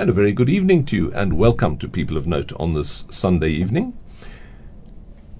And 0.00 0.08
a 0.08 0.12
very 0.12 0.32
good 0.32 0.48
evening 0.48 0.84
to 0.84 0.96
you, 0.96 1.12
and 1.12 1.32
welcome 1.32 1.76
to 1.78 1.88
People 1.88 2.16
of 2.16 2.24
Note 2.24 2.52
on 2.52 2.72
this 2.72 3.04
Sunday 3.10 3.48
evening. 3.48 3.98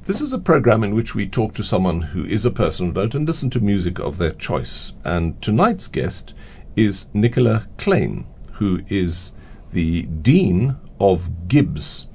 This 0.02 0.20
is 0.20 0.32
a 0.32 0.38
program 0.40 0.82
in 0.82 0.96
which 0.96 1.14
we 1.14 1.28
talk 1.28 1.54
to 1.54 1.62
someone 1.62 2.00
who 2.00 2.24
is 2.24 2.44
a 2.44 2.50
person 2.50 2.88
of 2.88 2.96
note 2.96 3.14
and 3.14 3.24
listen 3.24 3.50
to 3.50 3.60
music 3.60 4.00
of 4.00 4.18
their 4.18 4.32
choice. 4.32 4.94
And 5.04 5.40
tonight's 5.40 5.86
guest 5.86 6.34
is 6.74 7.06
Nicola 7.14 7.68
Kleyn, 7.76 8.24
who 8.54 8.82
is 8.88 9.30
the 9.72 10.02
Dean 10.02 10.76
of 10.98 11.30
GIBS, 11.46 12.06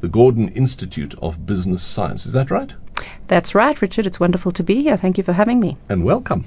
the 0.00 0.08
Gordon 0.08 0.48
Institute 0.48 1.14
of 1.20 1.44
Business 1.44 1.82
Science. 1.82 2.24
Is 2.24 2.32
that 2.32 2.50
right? 2.50 2.72
That's 3.26 3.54
right, 3.54 3.82
Richard. 3.82 4.06
It's 4.06 4.18
wonderful 4.18 4.52
to 4.52 4.62
be 4.62 4.82
here. 4.82 4.96
Thank 4.96 5.18
you 5.18 5.24
for 5.24 5.34
having 5.34 5.60
me. 5.60 5.76
And 5.90 6.02
welcome. 6.02 6.46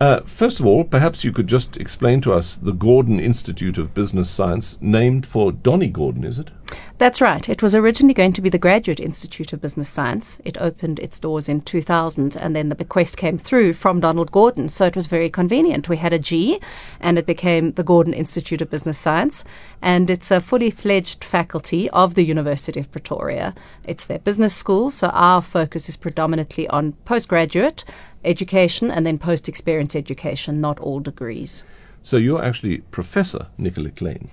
Uh, 0.00 0.20
first 0.20 0.60
of 0.60 0.66
all, 0.66 0.84
perhaps 0.84 1.24
you 1.24 1.32
could 1.32 1.48
just 1.48 1.76
explain 1.76 2.20
to 2.20 2.32
us 2.32 2.56
the 2.56 2.72
Gordon 2.72 3.18
Institute 3.18 3.76
of 3.78 3.94
Business 3.94 4.30
Science, 4.30 4.78
named 4.80 5.26
for 5.26 5.50
Donnie 5.50 5.88
Gordon, 5.88 6.22
is 6.22 6.38
it? 6.38 6.50
That's 6.98 7.20
right. 7.20 7.48
It 7.48 7.62
was 7.62 7.74
originally 7.74 8.14
going 8.14 8.32
to 8.34 8.40
be 8.40 8.50
the 8.50 8.58
Graduate 8.58 9.00
Institute 9.00 9.52
of 9.52 9.60
Business 9.60 9.88
Science. 9.88 10.38
It 10.44 10.60
opened 10.60 11.00
its 11.00 11.18
doors 11.18 11.48
in 11.48 11.62
2000, 11.62 12.36
and 12.36 12.54
then 12.54 12.68
the 12.68 12.74
bequest 12.76 13.16
came 13.16 13.38
through 13.38 13.72
from 13.72 14.00
Donald 14.00 14.30
Gordon. 14.30 14.68
So 14.68 14.84
it 14.84 14.94
was 14.94 15.08
very 15.08 15.30
convenient. 15.30 15.88
We 15.88 15.96
had 15.96 16.12
a 16.12 16.18
G, 16.18 16.60
and 17.00 17.18
it 17.18 17.26
became 17.26 17.72
the 17.72 17.82
Gordon 17.82 18.12
Institute 18.12 18.62
of 18.62 18.70
Business 18.70 18.98
Science. 18.98 19.44
And 19.82 20.10
it's 20.10 20.30
a 20.30 20.40
fully 20.40 20.70
fledged 20.70 21.24
faculty 21.24 21.90
of 21.90 22.14
the 22.14 22.24
University 22.24 22.78
of 22.78 22.92
Pretoria. 22.92 23.54
It's 23.84 24.06
their 24.06 24.20
business 24.20 24.54
school, 24.54 24.90
so 24.90 25.08
our 25.08 25.42
focus 25.42 25.88
is 25.88 25.96
predominantly 25.96 26.68
on 26.68 26.92
postgraduate 27.04 27.84
education 28.24 28.90
and 28.90 29.06
then 29.06 29.18
post 29.18 29.48
experience 29.48 29.94
education, 29.96 30.60
not 30.60 30.80
all 30.80 31.00
degrees. 31.00 31.64
So 32.02 32.16
you're 32.16 32.42
actually 32.42 32.78
Professor 32.90 33.48
Nicola 33.58 33.90
Kleyn. 33.90 34.30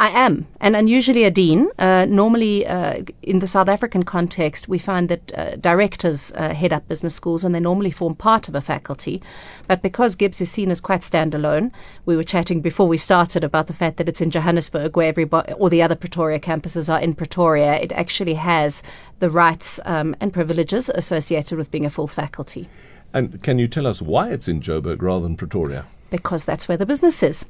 I 0.00 0.10
am, 0.10 0.46
and 0.60 0.76
unusually 0.76 1.24
a 1.24 1.30
dean. 1.30 1.70
Uh, 1.76 2.06
normally, 2.08 2.64
uh, 2.64 3.02
in 3.20 3.40
the 3.40 3.48
South 3.48 3.68
African 3.68 4.04
context, 4.04 4.68
we 4.68 4.78
find 4.78 5.08
that 5.08 5.32
uh, 5.36 5.56
directors 5.56 6.32
uh, 6.36 6.54
head 6.54 6.72
up 6.72 6.86
business 6.86 7.16
schools 7.16 7.42
and 7.42 7.52
they 7.52 7.58
normally 7.58 7.90
form 7.90 8.14
part 8.14 8.48
of 8.48 8.54
a 8.54 8.60
faculty. 8.60 9.20
But 9.66 9.82
because 9.82 10.14
GIBS 10.14 10.40
is 10.40 10.50
seen 10.52 10.70
as 10.70 10.80
quite 10.80 11.00
standalone, 11.00 11.72
we 12.06 12.16
were 12.16 12.22
chatting 12.22 12.60
before 12.60 12.86
we 12.86 12.96
started 12.96 13.42
about 13.42 13.66
the 13.66 13.72
fact 13.72 13.96
that 13.96 14.08
it's 14.08 14.20
in 14.20 14.30
Johannesburg, 14.30 14.96
where 14.96 15.08
everybody, 15.08 15.52
all 15.54 15.68
the 15.68 15.82
other 15.82 15.96
Pretoria 15.96 16.38
campuses 16.38 16.92
are 16.92 17.00
in 17.00 17.14
Pretoria. 17.14 17.74
It 17.74 17.90
actually 17.90 18.34
has 18.34 18.84
the 19.18 19.30
rights 19.30 19.80
um, 19.84 20.14
and 20.20 20.32
privileges 20.32 20.88
associated 20.88 21.58
with 21.58 21.72
being 21.72 21.86
a 21.86 21.90
full 21.90 22.06
faculty. 22.06 22.68
And 23.12 23.42
can 23.42 23.58
you 23.58 23.68
tell 23.68 23.86
us 23.86 24.02
why 24.02 24.30
it's 24.30 24.48
in 24.48 24.60
Joburg 24.60 25.00
rather 25.00 25.22
than 25.22 25.36
Pretoria? 25.36 25.86
Because 26.10 26.46
that's 26.46 26.68
where 26.68 26.78
the 26.78 26.86
business 26.86 27.22
is. 27.22 27.46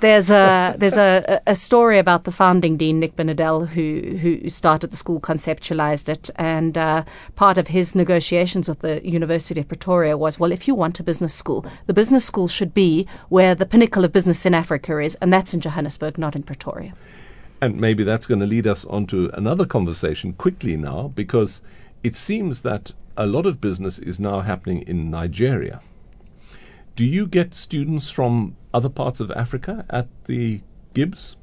There's 0.00 0.30
a 0.30 0.74
there's 0.78 0.96
a, 0.96 1.42
a 1.46 1.54
story 1.54 1.98
about 1.98 2.24
the 2.24 2.32
founding 2.32 2.78
dean 2.78 3.00
Nick 3.00 3.16
Binedell 3.16 3.68
who 3.68 4.16
who 4.16 4.48
started 4.48 4.90
the 4.90 4.96
school, 4.96 5.20
conceptualized 5.20 6.08
it, 6.08 6.30
and 6.36 6.78
uh, 6.78 7.04
part 7.36 7.58
of 7.58 7.68
his 7.68 7.94
negotiations 7.94 8.68
with 8.68 8.80
the 8.80 9.06
University 9.06 9.60
of 9.60 9.68
Pretoria 9.68 10.16
was, 10.16 10.38
well, 10.38 10.52
if 10.52 10.66
you 10.66 10.74
want 10.74 11.00
a 11.00 11.02
business 11.02 11.34
school, 11.34 11.66
the 11.86 11.92
business 11.92 12.24
school 12.24 12.48
should 12.48 12.72
be 12.72 13.06
where 13.28 13.54
the 13.54 13.66
pinnacle 13.66 14.04
of 14.04 14.12
business 14.12 14.46
in 14.46 14.54
Africa 14.54 14.98
is, 14.98 15.14
and 15.16 15.30
that's 15.30 15.52
in 15.52 15.60
Johannesburg, 15.60 16.16
not 16.16 16.34
in 16.34 16.42
Pretoria. 16.42 16.94
And 17.60 17.78
maybe 17.78 18.04
that's 18.04 18.26
going 18.26 18.40
to 18.40 18.46
lead 18.46 18.66
us 18.66 18.86
on 18.86 19.06
to 19.06 19.30
another 19.34 19.66
conversation 19.66 20.32
quickly 20.32 20.76
now, 20.76 21.12
because 21.14 21.60
it 22.02 22.14
seems 22.14 22.62
that 22.62 22.92
a 23.18 23.26
lot 23.26 23.44
of 23.44 23.60
business 23.60 23.98
is 23.98 24.18
now 24.18 24.40
happening 24.40 24.82
in 24.82 25.10
Nigeria. 25.10 25.80
Do 26.94 27.04
you 27.04 27.26
get 27.26 27.52
students 27.52 28.08
from 28.08 28.56
other 28.72 28.88
parts 28.88 29.20
of 29.20 29.30
Africa 29.32 29.84
at 29.90 30.06
the 30.24 30.60
GIBS? 30.94 31.36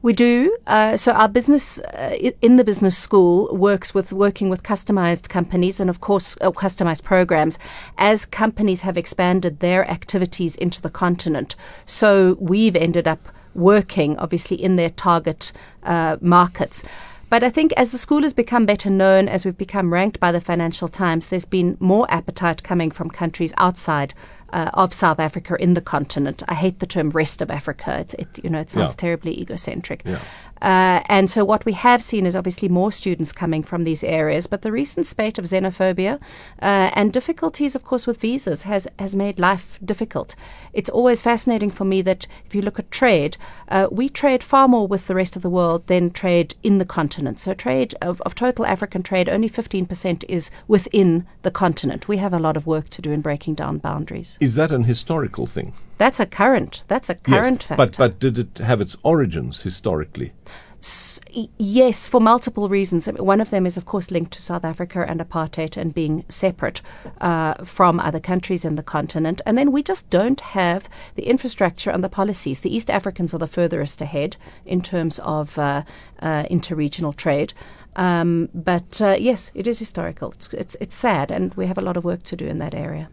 We 0.00 0.12
do. 0.12 0.56
Uh, 0.66 0.96
so 0.96 1.12
our 1.12 1.28
business 1.28 1.78
uh, 1.80 2.16
in 2.40 2.56
the 2.56 2.64
business 2.64 2.98
school 2.98 3.54
works 3.56 3.94
with 3.94 4.12
working 4.12 4.48
with 4.48 4.64
customized 4.64 5.28
companies 5.28 5.78
and, 5.78 5.88
of 5.88 6.00
course, 6.00 6.36
uh, 6.40 6.50
customized 6.50 7.04
programs 7.04 7.58
as 7.98 8.26
companies 8.26 8.80
have 8.80 8.98
expanded 8.98 9.60
their 9.60 9.88
activities 9.88 10.56
into 10.56 10.82
the 10.82 10.90
continent. 10.90 11.54
So 11.86 12.36
we've 12.40 12.74
ended 12.74 13.06
up 13.06 13.28
working, 13.54 14.18
obviously, 14.18 14.60
in 14.60 14.76
their 14.76 14.90
target 14.90 15.52
uh, 15.84 16.16
markets. 16.20 16.82
But 17.32 17.42
I 17.42 17.48
think 17.48 17.72
as 17.78 17.92
the 17.92 17.96
school 17.96 18.20
has 18.24 18.34
become 18.34 18.66
better 18.66 18.90
known, 18.90 19.26
as 19.26 19.46
we've 19.46 19.56
become 19.56 19.90
ranked 19.90 20.20
by 20.20 20.32
the 20.32 20.38
Financial 20.38 20.86
Times, 20.86 21.28
there's 21.28 21.46
been 21.46 21.78
more 21.80 22.06
appetite 22.10 22.62
coming 22.62 22.90
from 22.90 23.08
countries 23.08 23.54
outside 23.56 24.12
uh, 24.52 24.68
of 24.74 24.92
South 24.92 25.18
Africa 25.18 25.56
in 25.58 25.72
the 25.72 25.80
continent. 25.80 26.42
I 26.46 26.52
hate 26.52 26.80
the 26.80 26.86
term 26.86 27.08
rest 27.08 27.40
of 27.40 27.50
Africa. 27.50 28.00
It, 28.00 28.14
it 28.18 28.44
you 28.44 28.50
know, 28.50 28.60
it 28.60 28.70
sounds 28.70 28.92
yeah. 28.92 28.96
terribly 28.96 29.40
egocentric. 29.40 30.02
Yeah. 30.04 30.20
Uh, 30.62 31.02
and 31.06 31.28
so 31.28 31.44
what 31.44 31.64
we 31.64 31.72
have 31.72 32.02
seen 32.02 32.24
is 32.24 32.36
obviously 32.36 32.68
more 32.68 32.92
students 32.92 33.32
coming 33.32 33.64
from 33.64 33.82
these 33.82 34.04
areas, 34.04 34.46
but 34.46 34.62
the 34.62 34.70
recent 34.70 35.06
spate 35.06 35.36
of 35.36 35.44
xenophobia 35.44 36.20
uh, 36.62 36.90
and 36.94 37.12
difficulties, 37.12 37.74
of 37.74 37.82
course, 37.84 38.06
with 38.06 38.20
visas 38.20 38.62
has, 38.62 38.86
has 38.98 39.16
made 39.16 39.40
life 39.40 39.78
difficult. 39.84 40.36
It's 40.72 40.88
always 40.88 41.20
fascinating 41.20 41.68
for 41.68 41.84
me 41.84 42.00
that 42.02 42.28
if 42.46 42.54
you 42.54 42.62
look 42.62 42.78
at 42.78 42.92
trade, 42.92 43.36
uh, 43.68 43.88
we 43.90 44.08
trade 44.08 44.44
far 44.44 44.68
more 44.68 44.86
with 44.86 45.08
the 45.08 45.16
rest 45.16 45.34
of 45.34 45.42
the 45.42 45.50
world 45.50 45.88
than 45.88 46.12
trade 46.12 46.54
in 46.62 46.78
the 46.78 46.84
continent. 46.84 47.40
So 47.40 47.54
trade 47.54 47.96
of, 48.00 48.20
of 48.22 48.36
total 48.36 48.64
African 48.64 49.02
trade, 49.02 49.28
only 49.28 49.50
15% 49.50 50.24
is 50.28 50.50
within 50.68 51.26
the 51.42 51.50
continent. 51.50 52.06
We 52.06 52.18
have 52.18 52.32
a 52.32 52.38
lot 52.38 52.56
of 52.56 52.68
work 52.68 52.88
to 52.90 53.02
do 53.02 53.10
in 53.10 53.20
breaking 53.20 53.56
down 53.56 53.78
boundaries. 53.78 54.38
Is 54.40 54.54
that 54.54 54.70
an 54.70 54.84
historical 54.84 55.46
thing? 55.46 55.72
That's 56.02 56.18
a 56.18 56.26
current. 56.26 56.82
That's 56.88 57.08
a 57.08 57.14
current 57.14 57.62
yes, 57.62 57.68
factor. 57.68 57.76
But 57.76 57.96
but 57.96 58.18
did 58.18 58.36
it 58.36 58.58
have 58.58 58.80
its 58.80 58.96
origins 59.04 59.62
historically? 59.62 60.32
S- 60.80 61.20
yes, 61.58 62.08
for 62.08 62.20
multiple 62.20 62.68
reasons. 62.68 63.06
One 63.06 63.40
of 63.40 63.50
them 63.50 63.66
is, 63.66 63.76
of 63.76 63.84
course, 63.84 64.10
linked 64.10 64.32
to 64.32 64.42
South 64.42 64.64
Africa 64.64 65.04
and 65.08 65.20
apartheid 65.20 65.76
and 65.76 65.94
being 65.94 66.24
separate 66.28 66.80
uh, 67.20 67.54
from 67.64 68.00
other 68.00 68.18
countries 68.18 68.64
in 68.64 68.74
the 68.74 68.82
continent. 68.82 69.40
And 69.46 69.56
then 69.56 69.70
we 69.70 69.80
just 69.80 70.10
don't 70.10 70.40
have 70.40 70.90
the 71.14 71.22
infrastructure 71.22 71.92
and 71.92 72.02
the 72.02 72.08
policies. 72.08 72.60
The 72.60 72.74
East 72.74 72.90
Africans 72.90 73.32
are 73.32 73.38
the 73.38 73.46
furthest 73.46 74.02
ahead 74.02 74.36
in 74.66 74.82
terms 74.82 75.20
of 75.20 75.56
uh, 75.56 75.84
uh, 76.18 76.42
interregional 76.50 77.14
trade. 77.14 77.54
Um, 77.94 78.48
but 78.52 79.00
uh, 79.00 79.16
yes, 79.20 79.52
it 79.54 79.68
is 79.68 79.78
historical. 79.78 80.32
It's, 80.32 80.52
it's, 80.52 80.76
it's 80.80 80.96
sad, 80.96 81.30
and 81.30 81.54
we 81.54 81.66
have 81.66 81.78
a 81.78 81.82
lot 81.82 81.96
of 81.96 82.04
work 82.04 82.24
to 82.24 82.34
do 82.34 82.46
in 82.48 82.58
that 82.58 82.74
area. 82.74 83.08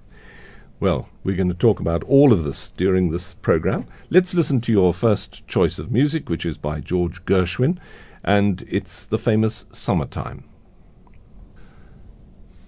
Well, 0.82 1.10
we're 1.26 1.36
going 1.36 1.50
to 1.50 1.54
talk 1.54 1.82
about 1.82 2.06
all 2.06 2.32
of 2.32 2.46
this 2.46 2.72
during 2.72 3.12
this 3.12 3.34
program. 3.34 3.86
Let's 4.10 4.34
listen 4.34 4.62
to 4.62 4.72
your 4.72 4.94
first 4.94 5.46
choice 5.46 5.78
of 5.78 5.92
music, 5.92 6.30
which 6.30 6.46
is 6.46 6.58
by 6.58 6.80
George 6.80 7.26
Gershwin, 7.26 7.78
and 8.24 8.64
it's 8.66 9.04
the 9.04 9.18
famous 9.18 9.66
Summertime. 9.74 10.46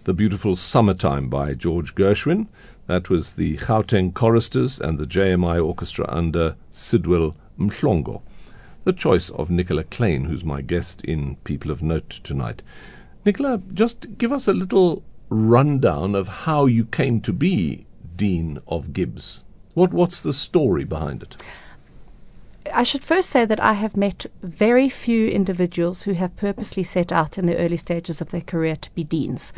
The 0.03 0.13
beautiful 0.13 0.57
Summertime 0.57 1.29
by 1.29 1.53
George 1.53 1.95
Gershwin. 1.95 2.49
That 2.88 3.09
was 3.09 3.35
the 3.35 3.55
Gauteng 3.55 4.13
Choristers 4.13 4.81
and 4.81 4.99
the 4.99 5.07
JMI 5.07 5.66
Orchestra 5.66 6.05
under 6.09 6.57
Sidwell 6.69 7.38
Mhlongo. 7.57 8.23
The 8.83 8.91
choice 8.91 9.29
of 9.29 9.49
Nicola 9.49 9.85
Kleyn, 9.85 10.25
who's 10.25 10.43
my 10.43 10.61
guest 10.61 11.01
in 11.05 11.38
People 11.45 11.72
of 11.72 11.81
Note 11.81 12.09
tonight. 12.09 12.61
Nicola, 13.25 13.61
just 13.73 14.17
give 14.17 14.33
us 14.33 14.49
a 14.49 14.53
little 14.53 15.01
rundown 15.29 16.13
of 16.13 16.28
how 16.28 16.66
you 16.66 16.83
came 16.83 17.22
to 17.22 17.31
be 17.31 17.85
Dean 18.22 18.59
of 18.68 18.94
GIBS. 18.94 19.42
What, 19.74 19.94
what's 19.94 20.22
the 20.22 20.32
story 20.32 20.84
behind 20.84 21.24
it? 21.24 21.42
I 22.72 22.84
should 22.84 23.04
first 23.04 23.32
say 23.32 23.46
that 23.46 23.59
I 23.59 23.74
have 23.74 23.98
met 23.98 24.28
very 24.44 24.90
few 24.90 25.28
individuals 25.28 26.04
who 26.04 26.14
have 26.14 26.36
purposely 26.36 26.84
set 26.84 27.12
out 27.12 27.40
in 27.40 27.48
the 27.48 27.58
early 27.58 27.78
stages 27.78 28.22
of 28.22 28.30
their 28.30 28.42
career 28.42 28.76
to 28.76 28.94
be 28.94 29.04
deans. 29.04 29.54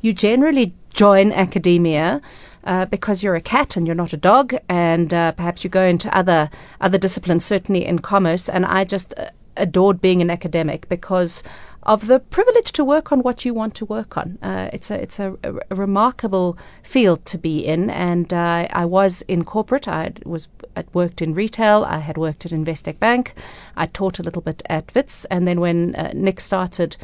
You 0.00 0.12
generally 0.12 0.74
join 0.92 1.30
academia 1.30 2.20
uh, 2.64 2.86
because 2.86 3.22
you're 3.22 3.36
a 3.36 3.40
cat 3.40 3.76
and 3.76 3.86
you're 3.86 3.94
not 3.94 4.12
a 4.12 4.16
dog, 4.16 4.52
and 4.68 5.14
uh, 5.14 5.30
perhaps 5.30 5.62
you 5.62 5.70
go 5.70 5.84
into 5.84 6.12
other 6.12 6.50
other 6.80 6.98
disciplines, 6.98 7.44
certainly 7.44 7.86
in 7.86 8.00
commerce. 8.00 8.48
And 8.48 8.66
I 8.66 8.82
just 8.82 9.14
uh, 9.16 9.30
adored 9.56 10.00
being 10.00 10.20
an 10.22 10.30
academic 10.30 10.88
because 10.88 11.44
of 11.82 12.06
the 12.06 12.20
privilege 12.20 12.72
to 12.72 12.84
work 12.84 13.12
on 13.12 13.20
what 13.20 13.44
you 13.44 13.54
want 13.54 13.74
to 13.76 13.84
work 13.84 14.16
on. 14.16 14.38
Uh, 14.42 14.68
it's 14.72 14.90
a 14.90 15.00
it's 15.00 15.18
a, 15.18 15.36
a, 15.42 15.74
remarkable 15.74 16.58
field 16.82 17.24
to 17.26 17.38
be 17.38 17.64
in, 17.64 17.88
and 17.90 18.32
uh, 18.32 18.68
I 18.70 18.84
was 18.84 19.22
in 19.22 19.44
corporate. 19.44 19.88
I 19.88 20.12
was 20.24 20.48
I 20.76 20.84
worked 20.92 21.22
in 21.22 21.34
retail. 21.34 21.84
I 21.84 21.98
had 21.98 22.18
worked 22.18 22.44
at 22.44 22.52
Investec 22.52 22.98
Bank. 22.98 23.34
I 23.76 23.86
taught 23.86 24.18
a 24.18 24.22
little 24.22 24.42
bit 24.42 24.62
at 24.68 24.94
Wits, 24.94 25.24
and 25.26 25.46
then 25.46 25.60
when 25.60 25.94
uh, 25.94 26.12
Nick 26.14 26.40
started. 26.40 26.96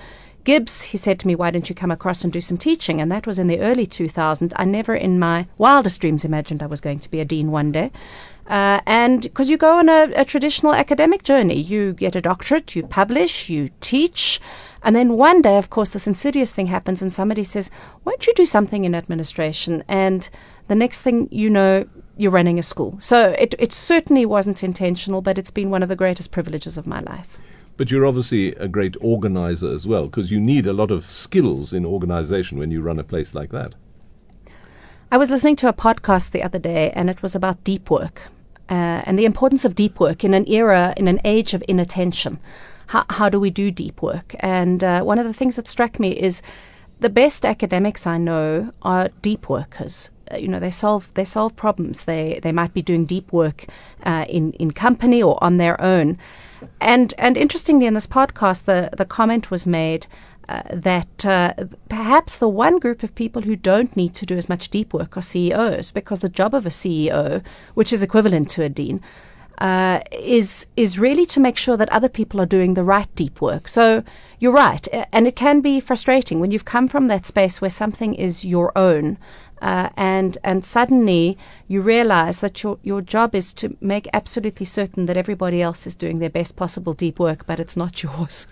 GIBS, 0.44 0.82
he 0.84 0.98
said 0.98 1.18
to 1.20 1.26
me, 1.26 1.34
Why 1.34 1.50
don't 1.50 1.70
you 1.70 1.74
come 1.74 1.90
across 1.90 2.22
and 2.22 2.30
do 2.30 2.38
some 2.38 2.58
teaching? 2.58 3.00
And 3.00 3.10
that 3.10 3.26
was 3.26 3.38
in 3.38 3.46
the 3.46 3.60
early 3.60 3.86
2000s. 3.86 4.52
I 4.56 4.66
never 4.66 4.94
in 4.94 5.18
my 5.18 5.46
wildest 5.56 6.02
dreams 6.02 6.22
imagined 6.22 6.62
I 6.62 6.66
was 6.66 6.82
going 6.82 6.98
to 6.98 7.10
be 7.10 7.20
a 7.20 7.24
dean 7.24 7.50
one 7.50 7.72
day. 7.72 7.90
Uh, 8.46 8.80
and 8.84 9.22
because 9.22 9.48
you 9.48 9.56
go 9.56 9.78
on 9.78 9.88
a, 9.88 10.12
a, 10.16 10.24
traditional 10.24 10.74
academic 10.74 11.22
journey, 11.22 11.58
you 11.58 11.94
get 11.94 12.14
a 12.14 12.20
doctorate, 12.20 12.76
you 12.76 12.82
publish, 12.82 13.48
you 13.48 13.70
teach, 13.80 14.38
and 14.82 14.94
then 14.94 15.16
one 15.16 15.40
day, 15.40 15.56
of 15.56 15.70
course, 15.70 15.88
this 15.88 16.06
insidious 16.06 16.50
thing 16.50 16.66
happens, 16.66 17.00
and 17.00 17.10
somebody 17.10 17.42
says, 17.42 17.70
"Why 18.02 18.12
don't 18.12 18.26
you 18.26 18.34
do 18.34 18.44
something 18.44 18.84
in 18.84 18.94
administration?" 18.94 19.82
And 19.88 20.28
the 20.68 20.74
next 20.74 21.00
thing 21.00 21.26
you 21.30 21.48
know, 21.48 21.86
you're 22.18 22.30
running 22.30 22.58
a 22.58 22.62
school. 22.62 22.96
So 23.00 23.30
it, 23.38 23.54
it 23.58 23.72
certainly 23.72 24.26
wasn't 24.26 24.62
intentional, 24.62 25.22
but 25.22 25.38
it's 25.38 25.50
been 25.50 25.70
one 25.70 25.82
of 25.82 25.88
the 25.88 25.96
greatest 25.96 26.30
privileges 26.30 26.76
of 26.76 26.86
my 26.86 27.00
life. 27.00 27.38
But 27.78 27.90
you're 27.90 28.04
obviously 28.04 28.54
a 28.56 28.68
great 28.68 28.94
organizer 29.00 29.72
as 29.72 29.86
well, 29.86 30.04
because 30.04 30.30
you 30.30 30.38
need 30.38 30.66
a 30.66 30.74
lot 30.74 30.90
of 30.90 31.06
skills 31.06 31.72
in 31.72 31.86
organization 31.86 32.58
when 32.58 32.70
you 32.70 32.82
run 32.82 32.98
a 32.98 33.04
place 33.04 33.34
like 33.34 33.52
that. 33.52 33.74
I 35.10 35.16
was 35.16 35.30
listening 35.30 35.56
to 35.56 35.68
a 35.68 35.72
podcast 35.72 36.32
the 36.32 36.42
other 36.42 36.58
day, 36.58 36.90
and 36.90 37.08
it 37.08 37.22
was 37.22 37.34
about 37.34 37.64
deep 37.64 37.90
work 37.90 38.28
uh, 38.70 39.02
and 39.04 39.18
the 39.18 39.24
importance 39.24 39.64
of 39.64 39.74
deep 39.74 40.00
work 40.00 40.24
in 40.24 40.34
an 40.34 40.48
era, 40.48 40.94
in 40.96 41.08
an 41.08 41.20
age 41.24 41.54
of 41.54 41.62
inattention. 41.68 42.38
How, 42.86 43.04
how 43.08 43.28
do 43.28 43.40
we 43.40 43.50
do 43.50 43.70
deep 43.70 44.02
work? 44.02 44.34
And 44.40 44.82
uh, 44.84 45.02
one 45.02 45.18
of 45.18 45.26
the 45.26 45.32
things 45.32 45.56
that 45.56 45.68
struck 45.68 45.98
me 45.98 46.10
is 46.10 46.42
the 47.00 47.08
best 47.08 47.44
academics 47.44 48.06
I 48.06 48.18
know 48.18 48.72
are 48.82 49.10
deep 49.20 49.48
workers. 49.48 50.10
Uh, 50.30 50.36
you 50.36 50.48
know, 50.48 50.60
they 50.60 50.70
solve 50.70 51.10
they 51.14 51.24
solve 51.24 51.54
problems. 51.56 52.04
They 52.04 52.40
they 52.42 52.52
might 52.52 52.72
be 52.72 52.82
doing 52.82 53.04
deep 53.04 53.32
work 53.32 53.66
uh, 54.04 54.24
in 54.28 54.52
in 54.54 54.70
company 54.70 55.22
or 55.22 55.42
on 55.42 55.58
their 55.58 55.80
own. 55.80 56.18
And 56.80 57.12
and 57.18 57.36
interestingly, 57.36 57.86
in 57.86 57.94
this 57.94 58.06
podcast, 58.06 58.64
the 58.64 58.90
the 58.96 59.04
comment 59.04 59.50
was 59.50 59.66
made 59.66 60.06
uh, 60.48 60.62
that 60.70 61.24
uh, 61.24 61.54
perhaps 61.88 62.38
the 62.38 62.48
one 62.48 62.78
group 62.78 63.02
of 63.02 63.14
people 63.14 63.42
who 63.42 63.56
don't 63.56 63.96
need 63.96 64.14
to 64.14 64.26
do 64.26 64.36
as 64.36 64.48
much 64.48 64.70
deep 64.70 64.92
work 64.92 65.16
are 65.16 65.22
CEOs, 65.22 65.90
because 65.90 66.20
the 66.20 66.28
job 66.28 66.54
of 66.54 66.66
a 66.66 66.70
CEO, 66.70 67.42
which 67.74 67.92
is 67.92 68.02
equivalent 68.02 68.50
to 68.50 68.62
a 68.62 68.68
dean, 68.68 69.00
uh, 69.58 70.00
is 70.12 70.66
is 70.76 70.98
really 70.98 71.24
to 71.26 71.40
make 71.40 71.56
sure 71.56 71.76
that 71.76 71.88
other 71.90 72.08
people 72.08 72.40
are 72.40 72.46
doing 72.46 72.74
the 72.74 72.84
right 72.84 73.08
deep 73.14 73.40
work. 73.40 73.68
So 73.68 74.02
you're 74.38 74.52
right, 74.52 74.86
and 75.12 75.26
it 75.26 75.36
can 75.36 75.60
be 75.60 75.80
frustrating 75.80 76.40
when 76.40 76.50
you've 76.50 76.64
come 76.64 76.88
from 76.88 77.06
that 77.06 77.26
space 77.26 77.60
where 77.60 77.70
something 77.70 78.14
is 78.14 78.44
your 78.44 78.76
own, 78.76 79.16
uh, 79.62 79.90
and 79.96 80.36
and 80.42 80.64
suddenly 80.64 81.38
you 81.68 81.80
realize 81.80 82.40
that 82.40 82.62
your 82.62 82.78
your 82.82 83.00
job 83.00 83.34
is 83.34 83.52
to 83.54 83.76
make 83.80 84.08
absolutely 84.12 84.66
certain 84.66 85.06
that 85.06 85.16
everybody 85.16 85.62
else 85.62 85.86
is 85.86 85.94
doing 85.94 86.18
their 86.18 86.30
best 86.30 86.56
possible 86.56 86.92
deep 86.92 87.18
work, 87.18 87.46
but 87.46 87.60
it's 87.60 87.76
not 87.76 88.02
yours. 88.02 88.46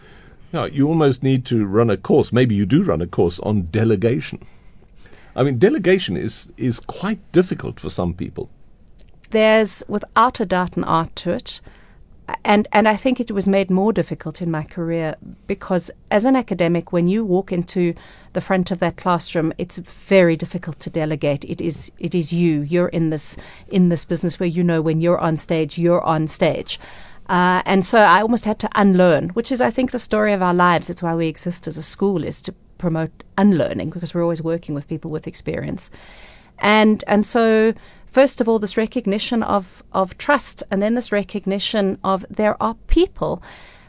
Now 0.53 0.65
you 0.65 0.89
almost 0.89 1.23
need 1.23 1.45
to 1.47 1.65
run 1.65 1.91
a 1.91 1.97
course. 1.97 2.33
Maybe 2.33 2.55
you 2.55 2.67
do 2.67 2.83
run 2.83 3.01
a 3.01 3.07
course 3.07 3.39
on 3.41 3.63
delegation. 3.71 4.41
I 5.35 5.43
mean, 5.43 5.59
delegation 5.59 6.17
is 6.17 6.53
is 6.57 6.81
quite 6.81 7.21
difficult 7.33 7.81
for 7.81 7.91
some 7.91 8.15
people 8.15 8.51
there's 9.33 9.83
without 9.89 10.41
a 10.41 10.47
doubt 10.47 10.77
an 10.77 10.85
art 10.85 11.15
to 11.17 11.33
it. 11.33 11.61
And 12.45 12.69
and 12.73 12.89
I 12.89 12.97
think 12.97 13.19
it 13.19 13.33
was 13.33 13.49
made 13.49 13.69
more 13.69 13.93
difficult 13.93 14.41
in 14.41 14.51
my 14.51 14.63
career 14.63 15.17
because 15.49 15.91
as 16.11 16.25
an 16.25 16.37
academic, 16.37 16.93
when 16.93 17.09
you 17.09 17.25
walk 17.25 17.53
into 17.53 17.95
the 18.33 18.41
front 18.41 18.71
of 18.71 18.79
that 18.79 18.97
classroom, 18.97 19.53
it's 19.59 19.77
very 19.77 20.37
difficult 20.37 20.79
to 20.81 20.91
delegate. 20.91 21.45
It 21.45 21.61
is 21.61 21.91
it 21.99 22.15
is 22.15 22.33
you. 22.33 22.61
You're 22.61 22.89
in 22.89 23.11
this 23.11 23.37
in 23.69 23.89
this 23.89 24.05
business 24.05 24.39
where 24.39 24.49
you 24.49 24.63
know 24.63 24.81
when 24.81 25.01
you're 25.01 25.19
on 25.19 25.37
stage, 25.37 25.77
you're 25.77 26.03
on 26.03 26.29
stage. 26.29 26.79
Uh, 27.29 27.63
and 27.65 27.87
so 27.87 27.99
I 27.99 28.21
almost 28.21 28.45
had 28.45 28.59
to 28.61 28.69
unlearn, 28.75 29.31
which 29.31 29.53
is, 29.53 29.61
I 29.61 29.71
think, 29.71 29.91
the 29.91 29.99
story 29.99 30.33
of 30.33 30.43
our 30.43 30.55
lives. 30.55 30.91
It's 30.91 31.03
why 31.03 31.15
we 31.15 31.29
exist 31.29 31.67
as 31.67 31.79
a 31.79 31.83
school, 31.83 32.25
is 32.25 32.43
to 32.43 32.55
promote 32.79 33.23
unlearning 33.39 33.91
because 33.91 34.13
we're 34.13 34.23
always 34.23 34.43
working 34.43 34.75
with 34.75 34.89
people 34.89 35.11
with 35.11 35.27
experience. 35.27 35.91
And 36.59 37.05
and 37.07 37.25
so 37.25 37.75
first 38.07 38.41
of 38.41 38.49
all, 38.49 38.59
this 38.59 38.77
recognition 38.77 39.43
of, 39.43 39.83
of 39.93 40.19
trust, 40.19 40.63
and 40.71 40.83
then 40.83 40.95
this 40.95 41.13
recognition 41.13 41.99
of 42.05 42.27
there 42.29 42.61
are 42.63 42.77
people 42.87 43.43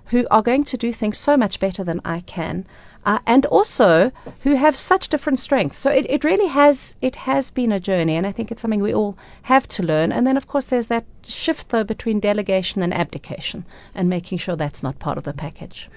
who 0.06 0.28
are 0.32 0.42
going 0.42 0.64
to 0.64 0.78
do 0.78 0.94
things 0.94 1.18
so 1.18 1.36
much 1.36 1.60
better 1.60 1.84
than 1.84 2.02
I 2.06 2.22
can. 2.22 2.66
Uh, 3.06 3.20
and 3.26 3.46
also 3.48 4.12
who 4.44 4.56
have 4.56 4.76
such 4.76 5.10
different 5.10 5.38
strengths. 5.38 5.80
So 5.80 5.92
it, 5.92 6.06
it 6.10 6.24
really 6.24 6.48
has 6.48 6.96
it 7.02 7.16
has 7.18 7.50
been 7.50 7.72
a 7.72 7.80
journey, 7.80 8.16
and 8.16 8.26
I 8.26 8.32
think 8.32 8.52
it's 8.52 8.62
something 8.62 8.82
we 8.82 8.94
all 8.94 9.18
have 9.44 9.68
to 9.70 9.84
learn. 9.84 10.12
And 10.12 10.26
then, 10.26 10.38
of 10.38 10.48
course, 10.48 10.66
there's 10.66 10.88
that 10.88 11.06
shift 11.24 11.70
though 11.70 11.84
between 11.84 12.20
delegation 12.20 12.82
and 12.82 12.94
abdication, 12.94 13.66
and 13.94 14.10
making 14.10 14.38
sure 14.38 14.56
that's 14.56 14.84
not 14.84 15.00
part 15.00 15.18
of 15.18 15.26
the 15.26 15.34
package. 15.34 15.90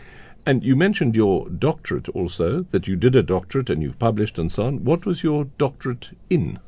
And 0.44 0.62
you 0.62 0.76
mentioned 0.76 1.16
your 1.16 1.48
doctorate 1.48 2.08
also, 2.10 2.62
that 2.70 2.86
you 2.86 2.94
did 2.96 3.16
a 3.16 3.22
doctorate 3.22 3.68
and 3.68 3.82
you've 3.82 3.98
published 3.98 4.38
and 4.38 4.50
so 4.50 4.66
on. 4.66 4.84
What 4.84 5.04
was 5.04 5.24
your 5.24 5.44
doctorate 5.58 6.16
in? 6.30 6.60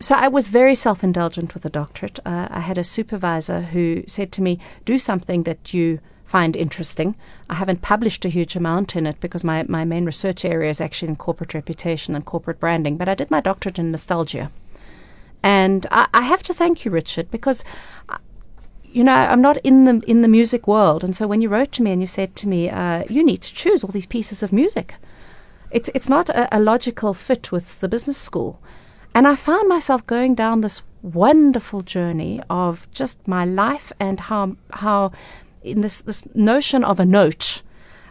so 0.00 0.14
I 0.14 0.28
was 0.28 0.48
very 0.48 0.74
self 0.74 1.04
indulgent 1.04 1.52
with 1.54 1.62
the 1.62 1.70
doctorate. 1.70 2.18
Uh, 2.24 2.48
I 2.50 2.60
had 2.60 2.78
a 2.78 2.84
supervisor 2.84 3.60
who 3.60 4.02
said 4.06 4.32
to 4.32 4.42
me, 4.42 4.58
Do 4.84 4.98
something 4.98 5.42
that 5.44 5.74
you 5.74 6.00
find 6.30 6.54
interesting. 6.54 7.16
I 7.48 7.54
haven't 7.54 7.82
published 7.82 8.24
a 8.24 8.28
huge 8.28 8.54
amount 8.54 8.94
in 8.94 9.04
it 9.04 9.18
because 9.20 9.42
my, 9.42 9.64
my 9.64 9.84
main 9.84 10.04
research 10.04 10.44
area 10.44 10.70
is 10.70 10.80
actually 10.80 11.08
in 11.08 11.16
corporate 11.16 11.54
reputation 11.54 12.14
and 12.14 12.24
corporate 12.24 12.60
branding, 12.60 12.96
but 12.96 13.08
I 13.08 13.16
did 13.16 13.32
my 13.32 13.40
doctorate 13.40 13.80
in 13.80 13.90
nostalgia. 13.90 14.52
And 15.42 15.86
I, 15.90 16.06
I 16.14 16.22
have 16.22 16.42
to 16.42 16.54
thank 16.54 16.84
you, 16.84 16.90
Richard, 16.90 17.30
because. 17.30 17.64
Uh, 18.08 18.18
you 18.92 19.04
know, 19.04 19.14
I'm 19.14 19.40
not 19.40 19.56
in 19.58 19.84
the 19.84 20.02
in 20.08 20.22
the 20.22 20.34
music 20.38 20.66
world, 20.66 21.04
and 21.04 21.14
so 21.14 21.28
when 21.28 21.40
you 21.40 21.48
wrote 21.48 21.70
to 21.74 21.82
me 21.84 21.92
and 21.92 22.00
you 22.00 22.08
said 22.08 22.34
to 22.34 22.48
me, 22.48 22.68
uh, 22.68 23.04
"You 23.08 23.22
need 23.24 23.40
to 23.42 23.54
choose 23.54 23.84
all 23.84 23.92
these 23.92 24.14
pieces 24.16 24.42
of 24.42 24.52
music," 24.52 24.96
it's 25.70 25.90
it's 25.94 26.08
not 26.08 26.28
a, 26.28 26.56
a 26.56 26.58
logical 26.58 27.14
fit 27.14 27.52
with 27.52 27.78
the 27.78 27.88
business 27.88 28.18
school. 28.18 28.58
And 29.14 29.28
I 29.28 29.36
found 29.36 29.68
myself 29.68 30.04
going 30.06 30.34
down 30.34 30.60
this 30.60 30.82
wonderful 31.02 31.82
journey 31.82 32.42
of 32.50 32.88
just 32.90 33.16
my 33.28 33.44
life 33.44 33.92
and 34.00 34.18
how 34.18 34.56
how 34.72 35.12
in 35.62 35.80
this 35.80 36.00
this 36.00 36.26
notion 36.34 36.84
of 36.84 37.00
a 37.00 37.04
note 37.04 37.62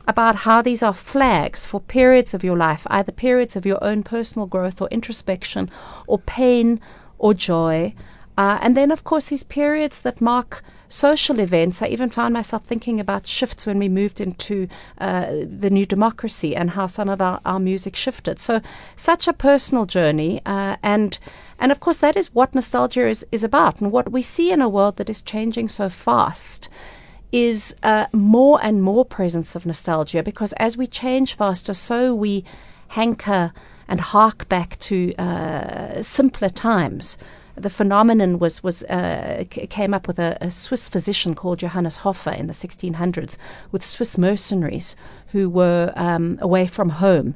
about 0.07 0.37
how 0.37 0.61
these 0.61 0.81
are 0.81 0.93
flags 0.93 1.65
for 1.65 1.79
periods 1.79 2.33
of 2.33 2.43
your 2.43 2.57
life, 2.57 2.87
either 2.89 3.11
periods 3.11 3.55
of 3.55 3.65
your 3.65 3.83
own 3.83 4.01
personal 4.01 4.47
growth 4.47 4.81
or 4.81 4.87
introspection, 4.89 5.69
or 6.07 6.17
pain 6.19 6.79
or 7.19 7.33
joy, 7.33 7.93
uh, 8.37 8.57
and 8.61 8.75
then 8.75 8.91
of 8.91 9.03
course 9.03 9.29
these 9.29 9.43
periods 9.43 9.99
that 9.99 10.21
mark 10.21 10.63
social 10.89 11.39
events. 11.39 11.81
I 11.81 11.87
even 11.87 12.09
found 12.09 12.33
myself 12.33 12.63
thinking 12.63 12.99
about 12.99 13.27
shifts 13.27 13.67
when 13.67 13.77
we 13.77 13.87
moved 13.87 14.19
into 14.19 14.67
uh, 14.97 15.27
the 15.43 15.69
new 15.69 15.85
democracy 15.85 16.55
and 16.55 16.71
how 16.71 16.87
some 16.87 17.07
of 17.07 17.21
our, 17.21 17.39
our 17.45 17.59
music 17.59 17.95
shifted. 17.95 18.39
So, 18.39 18.61
such 18.95 19.27
a 19.27 19.33
personal 19.33 19.85
journey. 19.85 20.41
Uh, 20.45 20.77
and 20.81 21.17
and 21.59 21.71
of 21.71 21.79
course, 21.79 21.97
that 21.97 22.17
is 22.17 22.33
what 22.33 22.55
nostalgia 22.55 23.07
is, 23.07 23.25
is 23.31 23.43
about. 23.43 23.81
And 23.81 23.91
what 23.91 24.11
we 24.11 24.21
see 24.21 24.51
in 24.51 24.61
a 24.61 24.69
world 24.69 24.97
that 24.97 25.09
is 25.09 25.21
changing 25.21 25.67
so 25.67 25.89
fast 25.89 26.69
is 27.31 27.75
uh, 27.83 28.05
more 28.11 28.59
and 28.63 28.81
more 28.81 29.05
presence 29.05 29.55
of 29.55 29.65
nostalgia 29.65 30.23
because 30.23 30.53
as 30.53 30.77
we 30.77 30.87
change 30.87 31.35
faster, 31.35 31.73
so 31.73 32.13
we 32.13 32.43
hanker 32.89 33.53
and 33.87 33.99
hark 33.99 34.47
back 34.49 34.77
to 34.79 35.15
uh, 35.15 36.01
simpler 36.01 36.49
times 36.49 37.17
the 37.59 37.69
phenomenon 37.69 38.39
was 38.39 38.63
was 38.63 38.83
uh, 38.83 39.43
c- 39.51 39.67
came 39.67 39.93
up 39.93 40.07
with 40.07 40.17
a, 40.17 40.37
a, 40.41 40.49
Swiss 40.49 40.87
physician 40.87 41.35
called 41.35 41.59
Johannes 41.59 41.99
Hofer 41.99 42.31
in 42.31 42.47
the 42.47 42.53
1600s 42.53 43.37
with 43.71 43.83
Swiss 43.83 44.17
mercenaries 44.17 44.95
who 45.27 45.49
were 45.49 45.91
um, 45.95 46.37
away 46.41 46.67
from 46.67 46.89
home. 46.89 47.35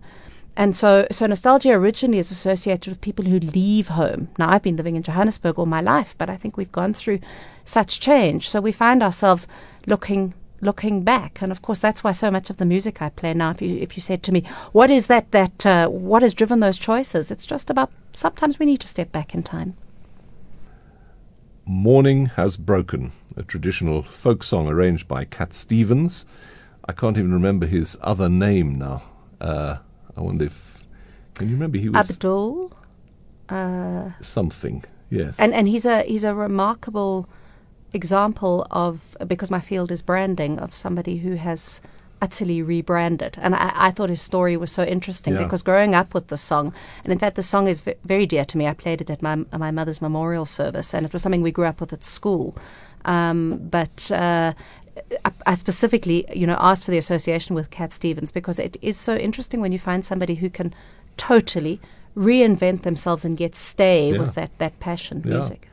And 0.56 0.76
so, 0.76 1.08
so 1.12 1.26
nostalgia 1.26 1.72
originally 1.72 2.20
is 2.20 2.30
associated 2.30 2.92
with 2.92 3.02
people 3.02 3.26
who 3.26 3.40
leave 3.40 3.88
home. 3.90 4.30
Now, 4.38 4.52
I've 4.52 4.62
been 4.62 4.78
living 4.78 4.96
in 4.96 5.04
Johannesburg 5.04 5.58
all 5.58 5.66
my 5.66 5.82
life, 5.82 6.16
but 6.18 6.30
I 6.30 6.38
think 6.38 6.58
we've 6.58 6.72
gone 6.72 6.94
through 6.94 7.20
such 7.66 8.00
change. 8.00 8.50
So 8.50 8.62
we 8.62 8.72
find 8.72 9.02
ourselves 9.02 9.48
looking 9.88 10.34
looking 10.62 11.04
back, 11.04 11.42
and 11.42 11.52
of 11.52 11.62
course 11.62 11.80
that's 11.80 12.06
why 12.06 12.14
so 12.14 12.32
much 12.32 12.50
of 12.50 12.56
the 12.56 12.66
music 12.66 13.02
I 13.02 13.10
play 13.10 13.34
now. 13.34 13.50
If 13.50 13.62
you 13.62 13.78
if 13.78 13.98
you 13.98 14.02
said 14.02 14.24
to 14.24 14.32
me, 14.32 14.44
"What 14.72 14.90
is 14.90 15.08
that 15.08 15.32
that 15.32 15.66
uh, 15.66 15.90
what 15.90 16.22
has 16.22 16.34
driven 16.34 16.62
those 16.62 16.78
choices?" 16.78 17.32
It's 17.32 17.46
just 17.46 17.70
about 17.70 17.92
sometimes 18.14 18.60
we 18.60 18.66
need 18.66 18.80
to 18.82 18.88
step 18.88 19.12
back 19.12 19.34
in 19.34 19.44
time. 19.44 19.76
Morning 21.66 22.28
Has 22.38 22.58
Broken, 22.58 23.12
a 23.36 23.44
traditional 23.44 24.04
folk 24.04 24.44
song 24.44 24.68
arranged 24.68 25.08
by 25.08 25.26
Cat 25.26 25.54
Stevens. 25.54 26.26
I 26.86 26.92
can't 26.92 27.18
even 27.18 27.34
remember 27.34 27.66
his 27.66 27.98
other 28.02 28.30
name 28.30 28.78
now. 28.78 29.04
Uh, 29.40 29.78
I 30.18 30.22
wonder 30.22 30.46
if. 30.46 30.84
Can 31.36 31.48
you 31.48 31.56
remember 31.56 31.78
he 31.78 31.90
was. 31.90 32.10
Abdul? 32.10 32.74
Uh, 33.50 34.12
something, 34.22 34.84
yes. 35.10 35.40
And, 35.40 35.54
and 35.54 35.68
he's, 35.68 35.86
a, 35.86 36.04
he's 36.04 36.24
a 36.24 36.34
remarkable 36.34 37.28
example 37.94 38.68
of, 38.72 39.18
because 39.28 39.52
my 39.52 39.60
field 39.60 39.92
is 39.92 40.02
branding, 40.02 40.60
of 40.60 40.74
somebody 40.74 41.18
who 41.18 41.36
has 41.36 41.82
utterly 42.22 42.62
rebranded. 42.62 43.38
And 43.42 43.54
I, 43.54 43.72
I, 43.76 43.92
thought 43.92 44.10
his 44.10 44.22
story 44.22 44.56
was 44.56 44.72
so 44.72 44.84
interesting 44.84 45.34
yeah. 45.34 45.44
because 45.44 45.62
growing 45.62 45.94
up 45.94 46.14
with 46.14 46.28
the 46.28 46.38
song, 46.38 46.74
and 47.04 47.12
in 47.12 47.20
fact, 47.20 47.36
the 47.36 47.42
song 47.42 47.68
is 47.68 47.82
v- 47.82 47.96
very 48.06 48.26
dear 48.26 48.46
to 48.46 48.58
me. 48.58 48.66
I 48.66 48.74
played 48.74 49.02
it 49.02 49.10
at 49.10 49.22
my, 49.22 49.36
my 49.52 49.72
mother's 49.72 50.02
memorial 50.02 50.46
service, 50.46 50.94
and 50.94 51.06
it 51.06 51.12
was 51.12 51.22
something 51.22 51.42
we 51.42 51.52
grew 51.52 51.66
up 51.66 51.82
with 51.82 51.92
at 51.92 52.04
school. 52.04 52.56
Um, 53.04 53.60
but 53.70 54.10
uh, 54.12 54.54
I 55.46 55.56
specifically, 55.56 56.26
you 56.34 56.46
know, 56.48 56.58
asked 56.60 56.86
for 56.86 56.92
the 56.92 56.98
association 56.98 57.56
with 57.56 57.70
Cat 57.70 57.92
Stevens 57.94 58.32
because 58.32 58.60
it 58.60 58.78
is 58.82 58.98
so 58.98 59.16
interesting 59.16 59.62
when 59.62 59.72
you 59.72 59.80
find 59.80 60.06
somebody 60.06 60.36
who 60.36 60.50
can 60.50 60.74
totally 61.18 61.80
reinvent 62.16 62.84
themselves 62.84 63.26
and 63.26 63.40
yet 63.40 63.56
stay 63.56 64.12
yeah. 64.12 64.20
with 64.20 64.36
that, 64.36 64.58
that 64.60 64.80
passion 64.80 65.22
yeah. 65.26 65.34
music. 65.34 65.68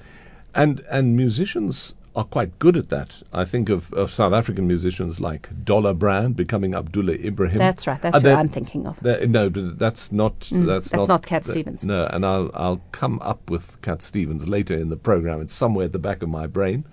And 0.55 0.81
and 0.91 1.17
musicians 1.17 1.95
are 2.17 2.25
quite 2.25 2.59
good 2.59 2.77
at 2.77 2.89
that. 2.89 3.23
I 3.33 3.45
think 3.45 3.69
of, 3.69 3.93
of 3.93 4.11
South 4.11 4.33
African 4.33 4.67
musicians 4.67 5.21
like 5.21 5.49
Dollar 5.65 5.95
Brand 5.95 6.35
becoming 6.35 6.75
Abdullah 6.75 7.12
Ibrahim. 7.12 7.59
That's 7.59 7.87
right. 7.87 8.00
That's 8.03 8.25
what 8.25 8.33
I'm 8.33 8.49
thinking 8.49 8.87
of. 8.87 9.00
no, 9.03 9.49
but 9.49 9.79
that's 9.79 10.11
not 10.11 10.41
that's, 10.41 10.50
Mm, 10.50 10.67
that's 10.67 10.93
not 10.93 11.09
not 11.09 11.27
Cat 11.27 11.45
that- 11.45 11.50
Stevens. 11.50 11.85
No, 11.85 12.07
and 12.07 12.27
I'll 12.27 12.50
I'll 12.55 12.81
come 12.91 13.21
up 13.23 13.49
with 13.49 13.81
Cat 13.83 14.03
Stevens 14.03 14.49
later 14.49 14.75
in 14.75 14.89
the 14.89 14.97
program. 14.97 15.41
It's 15.41 15.55
somewhere 15.55 15.85
at 15.85 15.93
the 15.93 15.99
back 15.99 16.23
of 16.23 16.29
my 16.29 16.47
brain. 16.47 16.85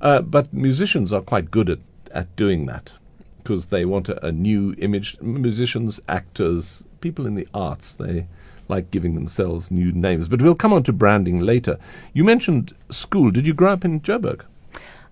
Uh, 0.00 0.20
but 0.20 0.52
musicians 0.52 1.12
are 1.12 1.20
quite 1.20 1.50
good 1.50 1.70
at, 1.70 1.78
at 2.12 2.34
doing 2.36 2.66
that 2.66 2.92
because 3.38 3.66
they 3.66 3.84
want 3.84 4.08
a, 4.08 4.26
a 4.26 4.32
new 4.32 4.74
image. 4.78 5.20
Musicians, 5.20 6.00
actors, 6.08 6.86
people 7.00 7.26
in 7.26 7.34
the 7.34 7.48
arts, 7.52 7.94
they 7.94 8.26
like 8.68 8.90
giving 8.90 9.14
themselves 9.14 9.70
new 9.70 9.92
names. 9.92 10.28
But 10.28 10.40
we'll 10.40 10.54
come 10.54 10.72
on 10.72 10.82
to 10.84 10.92
branding 10.92 11.40
later. 11.40 11.78
You 12.12 12.24
mentioned 12.24 12.74
school. 12.90 13.30
Did 13.30 13.46
you 13.46 13.54
grow 13.54 13.72
up 13.72 13.84
in 13.84 14.00
Joburg? 14.00 14.42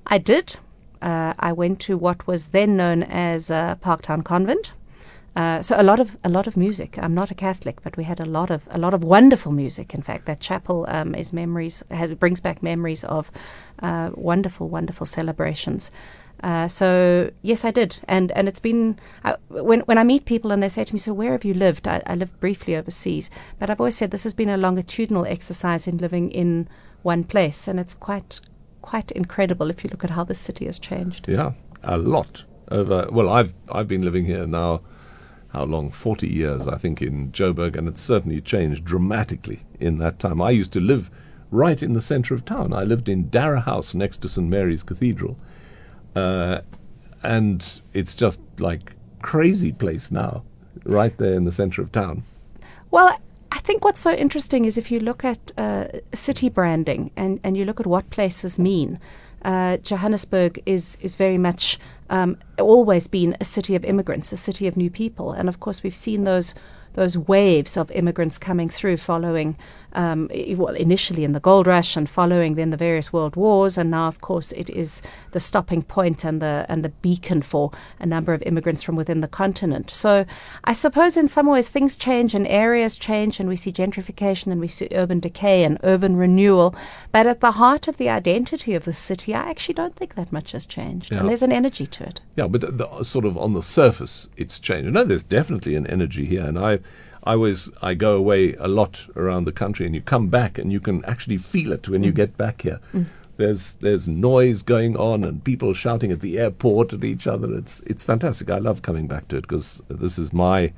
I 0.07 0.19
did. 0.19 0.57
Uh, 1.01 1.35
I 1.39 1.53
went 1.53 1.81
to 1.81 1.97
what 1.97 2.27
was 2.27 2.49
then 2.49 2.77
known 2.77 3.03
as 3.03 3.51
uh, 3.51 3.77
Parktown 3.77 4.25
Convent. 4.25 4.73
Uh, 5.35 5.63
so 5.63 5.81
a 5.81 5.83
lot 5.83 5.99
of 5.99 6.17
a 6.25 6.29
lot 6.29 6.47
of 6.47 6.57
music. 6.57 6.99
I'm 6.99 7.15
not 7.15 7.31
a 7.31 7.35
Catholic, 7.35 7.83
but 7.83 7.97
we 7.97 8.05
had 8.05 8.21
a 8.21 8.27
lot 8.27 8.51
of 8.51 8.69
a 8.71 8.79
lot 8.79 8.93
of 8.93 9.03
wonderful 9.03 9.53
music. 9.53 9.95
In 9.95 10.03
fact, 10.03 10.27
that 10.27 10.41
chapel 10.41 10.85
um, 10.89 11.15
is 11.15 11.33
memories 11.33 11.83
has, 11.91 12.15
brings 12.15 12.41
back 12.41 12.63
memories 12.63 13.05
of 13.05 13.31
uh, 13.83 14.11
wonderful, 14.15 14.69
wonderful 14.69 15.07
celebrations. 15.07 15.91
Uh, 16.43 16.67
so 16.69 17.31
yes, 17.41 17.65
I 17.65 17.71
did, 17.71 17.99
and 18.09 18.31
and 18.33 18.47
it's 18.47 18.59
been 18.59 18.99
uh, 19.25 19.37
when 19.49 19.81
when 19.81 19.97
I 19.97 20.05
meet 20.05 20.27
people 20.27 20.51
and 20.51 20.63
they 20.63 20.69
say 20.69 20.85
to 20.85 20.93
me, 20.93 20.99
"So 20.99 21.15
where 21.15 21.33
have 21.33 21.45
you 21.45 21.55
lived?" 21.55 21.89
I, 21.89 22.03
I 22.07 22.15
lived 22.15 22.39
briefly 22.41 22.77
overseas, 22.77 23.31
but 23.59 23.71
I've 23.71 23.81
always 23.81 23.97
said 23.97 24.11
this 24.11 24.25
has 24.25 24.35
been 24.35 24.51
a 24.51 24.57
longitudinal 24.57 25.25
exercise 25.25 25.87
in 25.87 25.99
living 25.99 26.31
in 26.31 26.69
one 27.03 27.25
place, 27.25 27.69
and 27.69 27.81
it's 27.81 27.95
quite 27.95 28.41
quite 28.83 29.13
incredible 29.13 29.71
if 29.71 29.85
you 29.85 29.91
look 29.91 30.05
at 30.05 30.11
how 30.11 30.25
the 30.25 30.35
city 30.35 30.67
has 30.67 30.79
changed. 30.79 31.29
Yeah, 31.29 31.53
a 31.85 31.97
lot 31.97 32.45
over. 32.71 33.09
Well, 33.11 33.31
I've 33.31 33.55
I've 33.71 33.89
been 33.89 34.03
living 34.03 34.27
here 34.27 34.47
now. 34.47 34.81
How 35.53 35.65
long? 35.65 35.91
Forty 35.91 36.29
years, 36.29 36.67
I 36.67 36.77
think, 36.79 37.03
in 37.03 37.31
Joburg, 37.33 37.77
and 37.77 37.87
it's 37.89 38.01
certainly 38.01 38.41
changed 38.41 38.85
dramatically 38.85 39.61
in 39.79 39.99
that 39.99 40.19
time. 40.19 40.41
I 40.41 40.51
used 40.51 40.73
to 40.73 40.81
live 40.81 41.11
right 41.51 41.83
in 41.83 41.93
the 41.93 42.01
centre 42.01 42.35
of 42.35 42.45
town. 42.45 42.73
I 42.73 42.85
lived 42.85 43.09
in 43.09 43.29
Dara 43.29 43.61
House 43.61 43.95
next 43.95 44.19
to 44.23 44.29
St 44.29 44.49
Mary's 44.49 44.83
Cathedral, 44.83 45.37
uh, 46.17 46.61
and 47.23 47.83
it's 47.93 48.15
just 48.15 48.41
like 48.59 48.93
crazy 49.21 49.73
place 49.73 50.11
now, 50.11 50.43
right 50.85 51.17
there 51.19 51.35
in 51.35 51.45
the 51.45 51.53
centre 51.53 51.83
of 51.83 51.93
town. 51.93 52.25
Well, 52.91 53.19
I 53.53 53.59
think 53.59 53.85
what's 53.85 54.01
so 54.01 54.13
interesting 54.13 54.65
is 54.65 54.79
if 54.79 54.91
you 54.91 55.01
look 55.01 55.25
at 55.25 55.53
uh, 55.59 55.85
city 56.15 56.49
branding 56.49 57.11
and, 57.17 57.39
and 57.45 57.57
you 57.57 57.67
look 57.67 57.79
at 57.79 57.87
what 57.87 58.09
places 58.09 58.59
mean. 58.59 58.99
Uh, 59.45 59.77
Johannesburg 59.79 60.63
is 60.67 60.97
is 61.01 61.17
very 61.17 61.39
much 61.39 61.79
um, 62.11 62.37
always 62.59 63.07
been 63.07 63.37
a 63.41 63.45
city 63.45 63.75
of 63.75 63.85
immigrants, 63.85 64.33
a 64.33 64.37
city 64.37 64.67
of 64.67 64.77
new 64.77 64.91
people, 64.91 65.33
and 65.33 65.49
of 65.49 65.61
course 65.61 65.83
we've 65.83 65.95
seen 65.95 66.25
those 66.25 66.55
those 66.95 67.17
waves 67.17 67.77
of 67.77 67.91
immigrants 67.91 68.39
coming 68.39 68.69
through, 68.69 68.99
following 68.99 69.57
um, 69.95 70.29
well 70.57 70.75
initially 70.75 71.25
in 71.25 71.33
the 71.33 71.41
gold 71.41 71.67
rush 71.67 71.97
and 71.97 72.09
following 72.09 72.55
then 72.55 72.71
the 72.71 72.77
various 72.77 73.13
world 73.13 73.37
wars, 73.37 73.79
and 73.79 73.91
now 73.91 74.09
of 74.09 74.21
course 74.21 74.53
it 74.53 74.71
is 74.71 75.03
the 75.33 75.41
stopping 75.41 75.83
point 75.83 76.25
and 76.25 76.41
the 76.41 76.67
and 76.69 76.85
the 76.85 76.89
beacon 76.89 77.43
for 77.43 77.71
a 78.01 78.07
number 78.07 78.33
of 78.35 78.43
immigrants 78.43 78.83
from 78.83 78.97
within 78.97 79.21
the 79.21 79.29
continent. 79.29 79.91
So 79.91 80.25
I 80.65 80.73
suppose 80.73 81.17
in 81.17 81.29
some 81.29 81.47
ways 81.47 81.69
things 81.69 81.97
change 81.97 82.35
and 82.35 82.47
areas 82.47 82.97
change, 82.97 83.41
and 83.41 83.49
we 83.49 83.57
see 83.57 83.73
gentrification 83.73 84.49
and 84.53 84.61
we 84.61 84.69
see 84.69 84.89
urban 84.93 85.21
decay 85.21 85.65
and 85.65 85.79
urban 85.83 86.17
renewal. 86.17 86.75
But 87.11 87.27
at 87.27 87.41
the 87.41 87.53
heart 87.53 87.89
of 87.89 87.97
the 87.97 88.09
identity 88.09 88.75
of 88.75 88.85
the 88.85 88.93
city, 88.93 89.35
I 89.35 89.51
actually 89.51 89.75
don't 89.75 89.97
think 89.97 90.15
that 90.15 90.33
much 90.33 90.53
has 90.53 90.67
changed, 90.67 91.13
Yeah. 91.13 91.21
and 91.21 91.29
there's 91.29 91.43
an 91.43 91.53
energy 91.53 91.87
to 91.87 92.05
it. 92.05 92.21
Yeah, 92.37 92.47
but 92.49 92.61
the, 92.63 92.71
the, 92.71 93.05
sort 93.05 93.25
of 93.25 93.37
on 93.37 93.53
the 93.55 93.63
surface, 93.63 94.29
it's 94.37 94.59
changed. 94.59 94.93
No, 94.93 95.05
there's 95.05 95.23
definitely 95.23 95.75
an 95.77 95.87
energy 95.87 96.25
here, 96.27 96.45
and 96.45 96.59
I, 96.59 96.79
I 97.25 97.33
always 97.35 97.71
I 97.81 97.95
go 97.95 98.17
away 98.17 98.55
a 98.55 98.69
lot 98.69 99.07
around 99.17 99.45
the 99.45 99.53
country, 99.53 99.87
and 99.87 99.95
you 99.95 100.01
come 100.01 100.29
back, 100.29 100.59
and 100.59 100.73
you 100.73 100.81
can 100.81 101.05
actually 101.05 101.39
feel 101.39 101.73
it 101.73 101.89
when 101.89 102.03
you 102.03 102.13
get 102.13 102.37
back 102.37 102.63
here. 102.63 102.81
There's 103.37 103.75
there's 103.75 104.07
noise 104.09 104.63
going 104.63 104.97
on, 104.97 105.25
and 105.25 105.43
people 105.43 105.73
shouting 105.75 106.13
at 106.13 106.21
the 106.21 106.39
airport 106.39 106.93
at 106.93 107.05
each 107.05 107.27
other. 107.27 107.53
It's 107.55 107.81
it's 107.87 108.05
fantastic. 108.05 108.51
I 108.51 108.59
love 108.59 108.83
coming 108.83 109.07
back 109.07 109.29
to 109.29 109.37
it 109.37 109.43
because 109.43 109.83
this 109.89 110.19
is 110.19 110.33
my. 110.33 110.73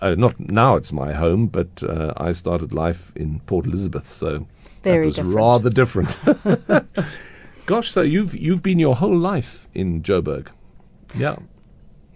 Uh, 0.00 0.14
not 0.16 0.38
now, 0.40 0.74
it's 0.76 0.90
my 0.92 1.12
home, 1.12 1.46
but 1.46 1.82
uh, 1.82 2.12
I 2.16 2.32
started 2.32 2.72
life 2.72 3.12
in 3.14 3.40
Port 3.40 3.66
Elizabeth, 3.66 4.10
so 4.12 4.46
Very 4.82 4.98
that 5.00 5.06
was 5.06 5.16
different. 5.16 5.34
rather 5.36 5.70
different. 5.70 6.16
Gosh, 7.66 7.90
so 7.90 8.00
you've 8.00 8.34
you've 8.36 8.62
been 8.62 8.78
your 8.78 8.96
whole 8.96 9.16
life 9.16 9.68
in 9.74 10.02
Joburg, 10.02 10.48
yeah, 11.14 11.36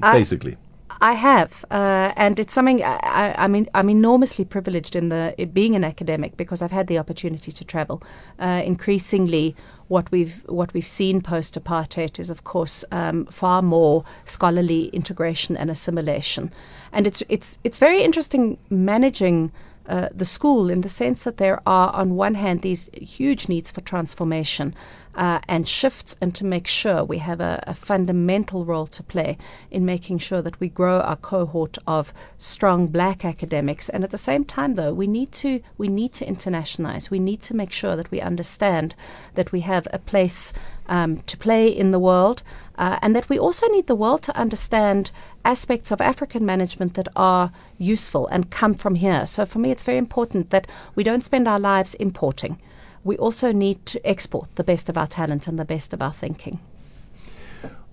I- 0.03 0.13
basically. 0.19 0.57
I 1.01 1.13
have, 1.13 1.65
uh, 1.71 2.13
and 2.17 2.41
it's 2.41 2.55
something 2.55 2.83
I, 2.83 3.35
I, 3.37 3.47
mean. 3.49 3.69
I'm 3.75 3.91
enormously 3.91 4.45
privileged 4.45 4.97
in 4.97 5.11
the 5.11 5.35
being 5.53 5.75
an 5.75 5.85
academic 5.85 6.37
because 6.37 6.63
I've 6.63 6.73
had 6.73 6.87
the 6.87 6.99
opportunity 6.99 7.53
to 7.53 7.65
travel. 7.65 8.03
Uh, 8.39 8.63
increasingly, 8.65 9.55
what 9.89 10.11
we've 10.11 10.43
what 10.47 10.73
we've 10.73 10.87
seen 10.87 11.21
post 11.21 11.63
apartheid 11.63 12.19
is, 12.19 12.31
of 12.31 12.45
course, 12.45 12.85
um, 12.91 13.27
far 13.27 13.61
more 13.61 14.05
scholarly 14.25 14.87
integration 14.87 15.57
and 15.57 15.71
assimilation, 15.71 16.51
and 16.93 17.07
it's 17.07 17.23
it's 17.29 17.59
it's 17.65 17.79
very 17.79 18.03
interesting 18.03 18.59
managing. 18.71 19.53
Uh, 19.89 20.09
the 20.13 20.25
school, 20.25 20.69
in 20.69 20.81
the 20.81 20.89
sense 20.89 21.23
that 21.23 21.37
there 21.37 21.63
are, 21.65 21.95
on 21.95 22.17
one 22.17 22.35
hand, 22.35 22.63
these 22.63 22.91
huge 22.95 23.49
needs 23.49 23.71
for 23.71 23.81
transformation 23.83 24.75
uh, 25.17 25.41
and 25.49 25.67
shifts, 25.67 26.15
and 26.21 26.35
to 26.35 26.45
make 26.45 26.67
sure 26.67 27.03
we 27.03 27.19
have 27.19 27.41
a, 27.41 27.65
a 27.67 27.75
fundamental 27.75 28.65
role 28.65 28.87
to 28.87 29.03
play 29.03 29.39
in 29.71 29.85
making 29.85 30.19
sure 30.19 30.43
that 30.43 30.61
we 30.61 30.69
grow 30.69 31.01
our 31.01 31.17
cohort 31.17 31.79
of 31.87 32.13
strong 32.39 32.87
black 32.87 33.25
academics. 33.25 33.89
And 33.89 34.05
at 34.05 34.11
the 34.11 34.19
same 34.19 34.45
time, 34.45 34.75
though, 34.75 34.93
we 34.93 35.07
need 35.07 35.33
to 35.33 35.61
we 35.79 35.89
need 35.89 36.13
to 36.15 36.27
internationalize. 36.27 37.11
We 37.11 37.19
need 37.19 37.41
to 37.43 37.57
make 37.57 37.73
sure 37.73 37.97
that 37.97 38.11
we 38.11 38.21
understand 38.21 38.95
that 39.35 39.53
we 39.53 39.61
have 39.61 39.89
a 39.93 39.99
place 39.99 40.53
um, 40.87 41.17
to 41.17 41.37
play 41.37 41.69
in 41.69 41.91
the 41.91 41.99
world, 41.99 42.43
uh, 42.79 42.99
and 43.03 43.17
that 43.17 43.29
we 43.29 43.39
also 43.39 43.67
need 43.69 43.87
the 43.87 43.95
world 43.95 44.23
to 44.25 44.37
understand 44.37 45.11
aspects 45.45 45.91
of 45.91 46.01
African 46.01 46.45
management 46.45 46.95
that 46.95 47.09
are 47.17 47.51
useful 47.79 48.27
and 48.29 48.51
come 48.51 48.75
from 48.75 48.97
here. 48.97 49.27
So 49.27 49.47
for 49.47 49.59
me, 49.59 49.71
it's 49.71 49.85
very 49.85 49.99
important 49.99 50.51
that 50.51 50.67
we 50.95 51.05
don't 51.05 51.25
spend 51.25 51.49
our 51.49 51.61
lives 51.61 51.95
importing. 51.95 52.59
We 53.07 53.17
also 53.19 53.53
need 53.53 53.87
to 53.87 54.05
export 54.05 54.53
the 54.57 54.65
best 54.65 54.89
of 54.89 54.99
our 54.99 55.07
talent 55.07 55.47
and 55.47 55.57
the 55.57 55.65
best 55.65 55.93
of 55.93 56.03
our 56.03 56.13
thinking. 56.13 56.59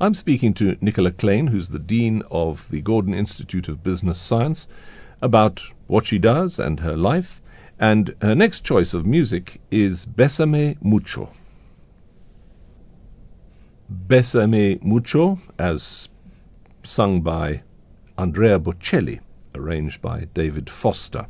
I'm 0.01 0.15
speaking 0.15 0.55
to 0.55 0.75
Nicola 0.82 1.12
Kleyn, 1.12 1.50
who's 1.50 1.70
the 1.70 1.77
Dean 1.77 2.24
of 2.32 2.67
the 2.72 2.82
Gordon 2.82 3.13
Institute 3.13 3.67
of 3.67 3.84
Business 3.84 4.20
Science, 4.20 4.67
about 5.22 5.62
what 5.86 6.08
she 6.08 6.17
does 6.17 6.58
and 6.58 6.79
her 6.79 6.98
life. 6.98 7.43
And 7.79 8.15
her 8.24 8.34
next 8.34 8.62
choice 8.62 8.96
of 8.96 9.05
music 9.05 9.62
is 9.70 10.08
Besame 10.08 10.82
Mucho. 10.82 11.29
Besame 14.08 14.82
Mucho, 14.82 15.38
as 15.60 16.10
sung 16.82 17.22
by 17.22 17.62
Andrea 18.17 18.58
Bocelli, 18.58 19.20
arranged 19.53 20.01
by 20.01 20.25
David 20.34 20.72
Foster. 20.72 21.27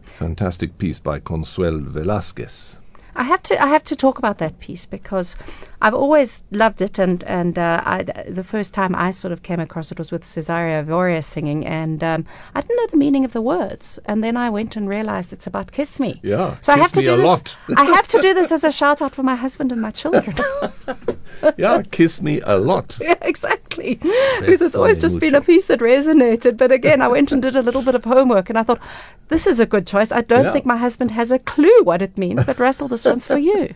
Fantastic 0.00 0.78
piece 0.78 0.98
by 0.98 1.18
Consuelo 1.18 1.80
Velasquez. 1.80 2.78
I 3.14 3.24
have 3.24 3.42
to 3.44 3.62
I 3.62 3.66
have 3.66 3.84
to 3.84 3.96
talk 3.96 4.18
about 4.18 4.38
that 4.38 4.58
piece 4.58 4.86
because 4.86 5.36
I've 5.84 5.94
always 5.94 6.44
loved 6.52 6.80
it 6.80 6.98
and 7.00 7.24
and 7.24 7.58
uh, 7.58 7.82
I, 7.84 8.02
the 8.28 8.44
first 8.44 8.72
time 8.72 8.94
I 8.94 9.10
sort 9.10 9.32
of 9.32 9.42
came 9.42 9.58
across 9.60 9.90
it 9.92 9.98
was 9.98 10.12
with 10.12 10.22
Cesaria 10.22 10.78
Evora 10.80 11.20
singing 11.22 11.66
and 11.66 12.02
um, 12.04 12.24
I 12.54 12.60
didn't 12.60 12.76
know 12.76 12.86
the 12.86 12.96
meaning 12.96 13.24
of 13.24 13.32
the 13.32 13.42
words 13.42 13.98
and 14.06 14.22
then 14.22 14.36
I 14.36 14.48
went 14.48 14.76
and 14.76 14.88
realized 14.88 15.32
it's 15.32 15.46
about 15.48 15.72
kiss 15.72 15.98
me. 15.98 16.20
Yeah, 16.22 16.56
So 16.60 16.72
I 16.72 16.78
have 16.78 16.92
to 16.92 17.00
me 17.00 17.06
do 17.06 17.14
a 17.14 17.16
this. 17.16 17.26
lot. 17.26 17.56
I 17.76 17.84
have 17.84 18.06
to 18.08 18.20
do 18.20 18.32
this 18.32 18.52
as 18.52 18.62
a 18.64 18.70
shout 18.70 19.02
out 19.02 19.12
for 19.14 19.24
my 19.24 19.34
husband 19.34 19.72
and 19.72 19.80
my 19.82 19.90
children. 19.90 20.34
Yeah, 21.56 21.82
kiss 21.90 22.22
me 22.22 22.40
a 22.44 22.56
lot. 22.56 22.96
yeah, 23.00 23.16
exactly. 23.22 23.96
Because 23.96 24.62
it's 24.62 24.76
always 24.76 24.98
just 24.98 25.18
been 25.18 25.34
a 25.34 25.40
piece 25.40 25.64
that 25.64 25.80
resonated. 25.80 26.56
But 26.56 26.70
again, 26.70 27.02
I 27.02 27.08
went 27.08 27.32
and 27.32 27.42
did 27.42 27.56
a 27.56 27.62
little 27.62 27.82
bit 27.82 27.96
of 27.96 28.04
homework 28.04 28.48
and 28.48 28.56
I 28.58 28.62
thought, 28.62 28.80
this 29.28 29.46
is 29.48 29.58
a 29.58 29.66
good 29.66 29.86
choice. 29.86 30.12
I 30.12 30.20
don't 30.20 30.44
Yeah. 30.44 30.52
think 30.52 30.66
my 30.66 30.76
husband 30.76 31.10
has 31.10 31.32
a 31.32 31.40
clue 31.40 31.82
what 31.82 32.00
it 32.00 32.16
means, 32.16 32.44
but 32.44 32.60
Russell, 32.60 32.86
this 32.86 33.04
one's 33.04 33.26
for 33.26 33.38
you. 33.38 33.74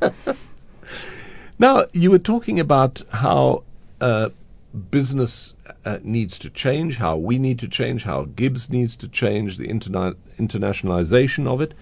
Now, 1.58 1.86
you 1.92 2.10
were 2.10 2.18
talking 2.18 2.60
about 2.60 3.02
how 3.10 3.64
uh, 4.00 4.28
business 4.90 5.54
uh, 5.86 5.98
needs 6.02 6.38
to 6.40 6.50
change, 6.50 6.98
how 6.98 7.16
we 7.16 7.38
need 7.38 7.58
to 7.60 7.68
change, 7.68 8.04
how 8.04 8.26
GIBS 8.26 8.68
needs 8.68 8.94
to 8.96 9.08
change, 9.08 9.56
the 9.56 9.66
interna- 9.66 10.16
internationalization 10.38 11.46
of 11.46 11.62
it. 11.62 11.72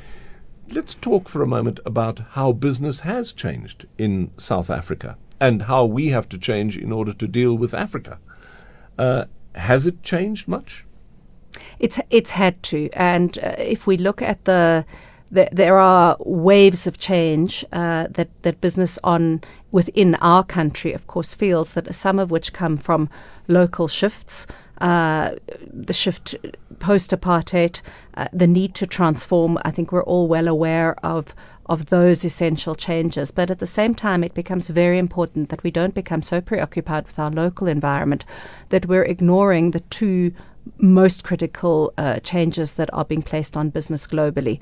Let's 0.71 0.95
talk 0.95 1.29
for 1.29 1.43
a 1.43 1.47
moment 1.47 1.81
about 1.85 2.21
how 2.31 2.53
business 2.53 3.01
has 3.01 3.33
changed 3.33 3.87
in 3.99 4.31
South 4.37 4.71
Africa 4.71 5.17
and 5.41 5.63
how 5.63 5.85
we 5.85 6.09
have 6.09 6.29
to 6.29 6.39
change 6.39 6.79
in 6.79 6.93
order 6.93 7.13
to 7.13 7.27
deal 7.27 7.57
with 7.57 7.75
Africa. 7.75 8.19
Uh, 8.97 9.25
has 9.57 9.87
it 9.87 10.05
changed 10.05 10.47
much? 10.47 10.85
It's 11.79 11.99
it's 12.11 12.31
had 12.31 12.63
to, 12.65 12.89
and 12.93 13.39
uh, 13.39 13.57
if 13.59 13.87
we 13.87 13.97
look 13.97 14.23
at 14.23 14.45
the 14.45 14.85
there, 15.35 15.49
there 15.53 15.79
are 15.79 16.17
waves 16.21 16.87
of 16.87 16.99
change 16.99 17.65
uh, 17.73 18.07
that 18.11 18.29
that 18.43 18.61
business 18.61 18.99
on 19.05 19.43
within 19.73 20.15
our 20.17 20.45
country, 20.45 20.93
of 20.93 21.07
course, 21.07 21.35
feels 21.35 21.71
that 21.73 21.93
some 21.95 22.19
of 22.19 22.31
which 22.31 22.53
come 22.53 22.77
from 22.77 23.11
local 23.49 23.89
shifts. 23.89 24.47
Uh, 24.79 25.37
the 25.73 25.93
shift 25.93 26.35
post 26.79 27.11
apartheid, 27.11 27.81
uh, 28.17 28.29
the 28.33 28.47
need 28.47 28.75
to 28.75 28.87
transform. 28.87 29.59
I 29.65 29.71
think 29.71 29.93
we're 29.93 30.05
all 30.05 30.27
well 30.29 30.49
aware 30.49 30.95
of 31.05 31.35
of 31.67 31.87
those 31.87 32.25
essential 32.25 32.75
changes. 32.75 33.31
But 33.31 33.51
at 33.51 33.59
the 33.59 33.67
same 33.67 33.95
time, 33.95 34.23
it 34.23 34.35
becomes 34.35 34.69
very 34.69 34.99
important 34.99 35.49
that 35.49 35.63
we 35.63 35.71
don't 35.71 35.95
become 35.95 36.23
so 36.23 36.41
preoccupied 36.41 37.07
with 37.07 37.19
our 37.19 37.31
local 37.31 37.67
environment 37.67 38.25
that 38.69 38.87
we're 38.87 39.05
ignoring 39.05 39.71
the 39.71 39.81
two 39.81 40.33
most 40.79 41.25
critical 41.25 41.93
uh, 41.99 42.21
changes 42.21 42.73
that 42.73 42.93
are 42.93 43.05
being 43.05 43.23
placed 43.23 43.57
on 43.57 43.71
business 43.71 44.07
globally. 44.07 44.61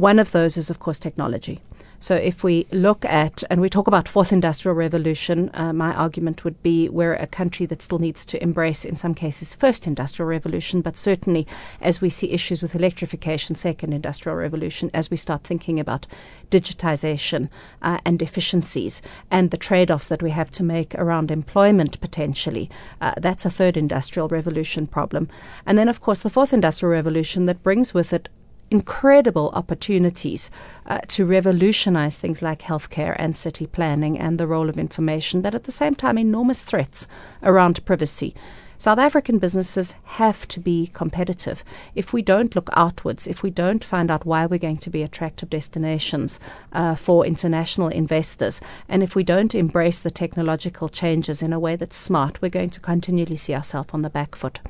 One 0.00 0.18
of 0.18 0.32
those 0.32 0.56
is, 0.56 0.70
of 0.70 0.78
course, 0.78 0.98
technology. 0.98 1.60
So 1.98 2.14
if 2.14 2.42
we 2.42 2.66
look 2.72 3.04
at, 3.04 3.44
and 3.50 3.60
we 3.60 3.68
talk 3.68 3.86
about 3.86 4.08
fourth 4.08 4.32
industrial 4.32 4.74
revolution, 4.74 5.50
uh, 5.52 5.74
my 5.74 5.92
argument 5.92 6.42
would 6.42 6.62
be 6.62 6.88
we're 6.88 7.12
a 7.12 7.26
country 7.26 7.66
that 7.66 7.82
still 7.82 7.98
needs 7.98 8.24
to 8.24 8.42
embrace, 8.42 8.86
in 8.86 8.96
some 8.96 9.12
cases, 9.12 9.52
first 9.52 9.86
industrial 9.86 10.26
revolution, 10.26 10.80
but 10.80 10.96
certainly 10.96 11.46
as 11.82 12.00
we 12.00 12.08
see 12.08 12.30
issues 12.30 12.62
with 12.62 12.74
electrification, 12.74 13.54
second 13.54 13.92
industrial 13.92 14.38
revolution, 14.38 14.90
as 14.94 15.10
we 15.10 15.18
start 15.18 15.44
thinking 15.44 15.78
about 15.78 16.06
digitization 16.50 17.50
uh, 17.82 17.98
and 18.06 18.22
efficiencies 18.22 19.02
and 19.30 19.50
the 19.50 19.58
trade-offs 19.58 20.08
that 20.08 20.22
we 20.22 20.30
have 20.30 20.50
to 20.50 20.62
make 20.62 20.94
around 20.94 21.30
employment 21.30 22.00
potentially, 22.00 22.70
uh, 23.02 23.12
that's 23.18 23.44
a 23.44 23.50
third 23.50 23.76
industrial 23.76 24.28
revolution 24.28 24.86
problem. 24.86 25.28
And 25.66 25.76
then, 25.76 25.90
of 25.90 26.00
course, 26.00 26.22
the 26.22 26.30
fourth 26.30 26.54
industrial 26.54 26.90
revolution 26.90 27.44
that 27.44 27.62
brings 27.62 27.92
with 27.92 28.14
it 28.14 28.30
incredible 28.70 29.50
opportunities 29.54 30.50
uh, 30.86 31.00
to 31.08 31.26
revolutionize 31.26 32.16
things 32.16 32.40
like 32.40 32.60
healthcare 32.60 33.16
and 33.18 33.36
city 33.36 33.66
planning 33.66 34.18
and 34.18 34.38
the 34.38 34.46
role 34.46 34.68
of 34.68 34.78
information, 34.78 35.40
but 35.42 35.54
at 35.54 35.64
the 35.64 35.72
same 35.72 35.94
time, 35.94 36.16
enormous 36.16 36.62
threats 36.62 37.06
around 37.42 37.84
privacy. 37.84 38.34
South 38.80 38.98
African 38.98 39.36
businesses 39.38 39.94
have 40.04 40.48
to 40.48 40.58
be 40.58 40.86
competitive. 40.94 41.62
If 41.94 42.14
we 42.14 42.22
don't 42.22 42.56
look 42.56 42.70
outwards, 42.72 43.26
if 43.26 43.42
we 43.42 43.50
don't 43.50 43.84
find 43.84 44.10
out 44.10 44.24
why 44.24 44.46
we're 44.46 44.58
going 44.58 44.78
to 44.78 44.88
be 44.88 45.02
attractive 45.02 45.50
destinations 45.50 46.40
uh, 46.72 46.94
for 46.94 47.26
international 47.26 47.88
investors, 47.88 48.62
and 48.88 49.02
if 49.02 49.14
we 49.14 49.22
don't 49.22 49.54
embrace 49.54 49.98
the 49.98 50.10
technological 50.10 50.88
changes 50.88 51.42
in 51.42 51.52
a 51.52 51.60
way 51.60 51.76
that's 51.76 51.94
smart, 51.94 52.40
we're 52.40 52.48
going 52.48 52.70
to 52.70 52.80
continually 52.80 53.36
see 53.36 53.54
ourselves 53.54 53.90
on 53.92 54.00
the 54.00 54.08
back 54.08 54.34
foot. 54.34 54.60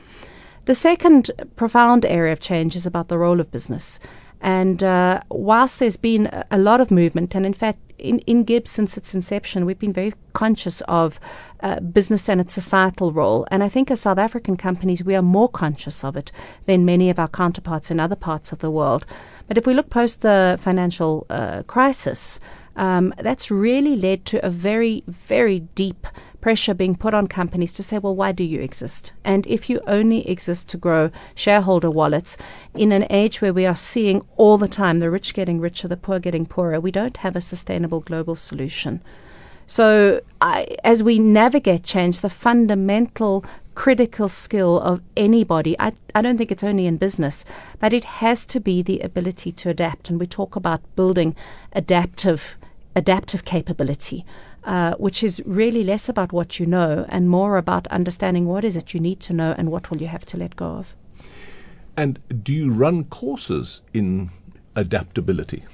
The 0.67 0.75
second 0.75 1.31
profound 1.57 2.05
area 2.05 2.33
of 2.33 2.40
change 2.40 2.76
is 2.76 2.87
about 2.87 3.09
the 3.09 3.19
role 3.19 3.40
of 3.40 3.50
business. 3.50 3.99
And 4.40 4.83
uh, 4.83 5.23
whilst 5.29 5.79
there's 5.79 5.97
been 5.97 6.31
a 6.50 6.59
lot 6.59 6.81
of 6.81 6.90
movement, 6.90 7.35
and 7.35 7.45
in 7.45 7.52
fact, 7.52 7.79
in, 7.99 8.21
in 8.21 8.45
GIBS 8.45 8.69
since 8.69 8.97
its 8.97 9.14
inception, 9.14 9.67
we've 9.67 9.79
been 9.79 9.93
very 9.93 10.14
conscious 10.33 10.81
of 10.83 11.21
uh, 11.62 11.81
business 11.81 12.29
and 12.29 12.40
its 12.40 12.55
societal 12.55 13.12
role. 13.12 13.47
And 13.50 13.62
I 13.62 13.69
think 13.69 13.90
as 13.90 14.00
South 14.00 14.19
African 14.19 14.57
companies, 14.57 15.05
we 15.05 15.14
are 15.14 15.23
more 15.23 15.49
conscious 15.49 16.02
of 16.05 16.17
it 16.17 16.33
than 16.64 16.85
many 16.85 17.11
of 17.11 17.19
our 17.19 17.29
counterparts 17.29 17.90
in 17.90 18.00
other 18.00 18.17
parts 18.17 18.52
of 18.52 18.61
the 18.61 18.71
world. 18.71 19.05
But 19.49 19.59
if 19.59 19.67
we 19.67 19.75
look 19.75 19.90
post 19.90 20.23
the 20.23 20.59
financial 20.61 21.26
uh, 21.29 21.62
crisis, 21.64 22.40
um, 22.76 23.12
that's 23.19 23.50
really 23.50 23.97
led 23.97 24.25
to 24.26 24.45
a 24.45 24.50
very, 24.50 25.05
very 25.07 25.61
deep 25.75 26.07
pressure 26.40 26.75
being 26.75 26.94
put 26.94 27.14
on 27.14 27.26
companies 27.26 27.73
to 27.75 27.82
say, 27.82 27.99
well, 27.99 28.14
why 28.14 28.32
do 28.32 28.44
you 28.44 28.61
exist? 28.61 29.12
And 29.25 29.47
if 29.47 29.68
you 29.68 29.80
only 29.87 30.28
exist 30.28 30.68
to 30.70 30.76
grow 30.76 31.11
shareholder 31.35 31.90
wallets 31.90 32.37
in 32.75 32.92
an 32.92 33.06
age 33.11 33.40
where 33.40 33.52
we 33.52 33.66
are 33.66 33.76
seeing 33.76 34.23
all 34.37 34.59
the 34.59 34.68
time 34.68 34.99
the 34.99 35.11
rich 35.11 35.35
getting 35.35 35.61
richer, 35.61 35.88
the 35.88 35.97
poor 35.97 36.18
getting 36.18 36.47
poorer, 36.47 36.80
we 36.80 36.90
don't 36.90 37.18
have 37.18 37.37
a 37.37 37.40
sustainable 37.40 38.00
global 38.00 38.37
solution. 38.37 39.02
So, 39.66 40.20
I, 40.40 40.76
as 40.82 41.04
we 41.04 41.20
navigate 41.20 41.85
change, 41.85 42.23
the 42.23 42.28
fundamental 42.28 43.44
critical 43.76 44.28
skill 44.28 44.80
of 44.80 45.00
anybody, 45.16 45.76
I, 45.78 45.92
I 46.12 46.23
don't 46.23 46.37
think 46.37 46.50
it's 46.50 46.64
only 46.64 46.87
in 46.87 46.97
business, 46.97 47.44
but 47.78 47.92
it 47.92 48.04
has 48.04 48.44
to 48.47 48.59
be 48.59 48.82
the 48.82 48.99
ability 48.99 49.52
to 49.52 49.68
adapt. 49.68 50.11
And 50.11 50.18
we 50.18 50.26
talk 50.26 50.56
about 50.56 50.80
building 50.97 51.37
adaptive 51.73 52.56
adaptive 52.97 53.44
capability 53.44 54.26
uh, 54.64 54.95
which 54.97 55.23
is 55.23 55.43
really 55.47 55.83
less 55.85 56.09
about 56.09 56.33
what 56.33 56.61
you 56.61 56.67
know 56.67 57.07
and 57.09 57.31
more 57.31 57.57
about 57.57 57.87
understanding 57.88 58.47
what 58.47 58.64
is 58.64 58.76
it 58.76 58.93
you 58.95 59.00
need 59.00 59.21
to 59.21 59.33
know 59.33 59.55
and 59.57 59.71
what 59.71 59.90
will 59.90 60.00
you 60.00 60.09
have 60.09 60.25
to 60.26 60.37
let 60.37 60.57
go 60.57 60.67
of. 60.67 60.94
And 61.96 62.18
do 62.42 62.53
you 62.53 62.73
run 62.73 63.05
courses 63.05 63.83
in 63.92 64.31
adaptability? 64.77 65.64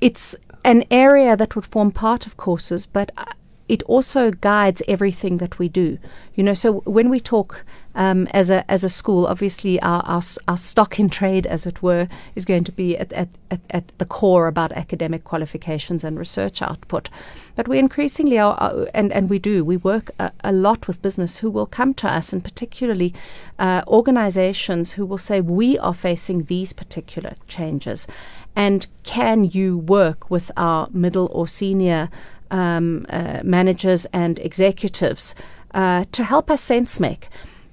It's 0.00 0.36
an 0.64 0.84
area 0.90 1.36
that 1.36 1.54
would 1.54 1.64
form 1.64 1.90
part 1.90 2.26
of 2.26 2.36
courses, 2.36 2.86
but 2.86 3.10
uh, 3.16 3.24
it 3.68 3.82
also 3.84 4.30
guides 4.30 4.82
everything 4.86 5.38
that 5.38 5.58
we 5.58 5.68
do. 5.68 5.98
You 6.34 6.44
know, 6.44 6.54
so 6.54 6.80
when 6.80 7.08
we 7.08 7.20
talk 7.20 7.64
um, 7.96 8.28
as 8.30 8.50
a 8.50 8.70
as 8.70 8.84
a 8.84 8.88
school, 8.88 9.26
obviously 9.26 9.80
our, 9.80 10.02
our, 10.04 10.22
our 10.46 10.56
stock 10.56 11.00
in 11.00 11.08
trade, 11.08 11.46
as 11.46 11.66
it 11.66 11.82
were, 11.82 12.08
is 12.34 12.44
going 12.44 12.62
to 12.64 12.72
be 12.72 12.96
at, 12.96 13.12
at, 13.14 13.28
at, 13.50 13.60
at 13.70 13.98
the 13.98 14.04
core 14.04 14.46
about 14.46 14.70
academic 14.72 15.24
qualifications 15.24 16.04
and 16.04 16.18
research 16.18 16.60
output. 16.62 17.08
But 17.56 17.68
we 17.68 17.78
increasingly 17.78 18.38
are, 18.38 18.56
uh, 18.60 18.84
and 18.94 19.12
and 19.12 19.30
we 19.30 19.38
do 19.38 19.64
we 19.64 19.78
work 19.78 20.10
a, 20.18 20.30
a, 20.44 20.52
lot 20.52 20.86
with 20.86 21.02
business 21.02 21.38
who 21.38 21.50
will 21.50 21.66
come 21.66 21.94
to 21.94 22.08
us, 22.08 22.32
and 22.32 22.44
particularly 22.44 23.14
uh, 23.58 23.82
organisations 23.88 24.92
who 24.92 25.06
will 25.06 25.18
say 25.18 25.40
we 25.40 25.78
are 25.78 25.94
facing 25.94 26.44
these 26.44 26.74
particular 26.74 27.34
changes, 27.48 28.06
and 28.54 28.86
can 29.04 29.44
you 29.44 29.78
work 29.78 30.30
with 30.30 30.50
our 30.58 30.88
middle 30.92 31.30
or 31.32 31.46
senior 31.46 32.10
um, 32.50 33.06
uh, 33.08 33.40
managers 33.42 34.04
and 34.12 34.38
executives 34.40 35.34
uh, 35.76 36.04
to 36.12 36.24
help 36.24 36.50
us 36.50 36.62
sense 36.62 37.00
make. 37.00 37.28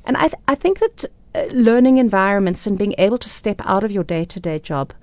And 0.05 0.17
I, 0.17 0.27
th- 0.27 0.41
I 0.47 0.55
think 0.55 0.79
that 0.79 1.05
uh, 1.35 1.45
learning 1.51 1.97
environments 1.97 2.67
and 2.67 2.77
being 2.77 2.95
able 2.97 3.17
to 3.17 3.29
step 3.29 3.61
out 3.65 3.83
of 3.83 3.91
your 3.91 4.03
day 4.03 4.25
to 4.25 4.39
day 4.39 4.59
job 4.59 4.93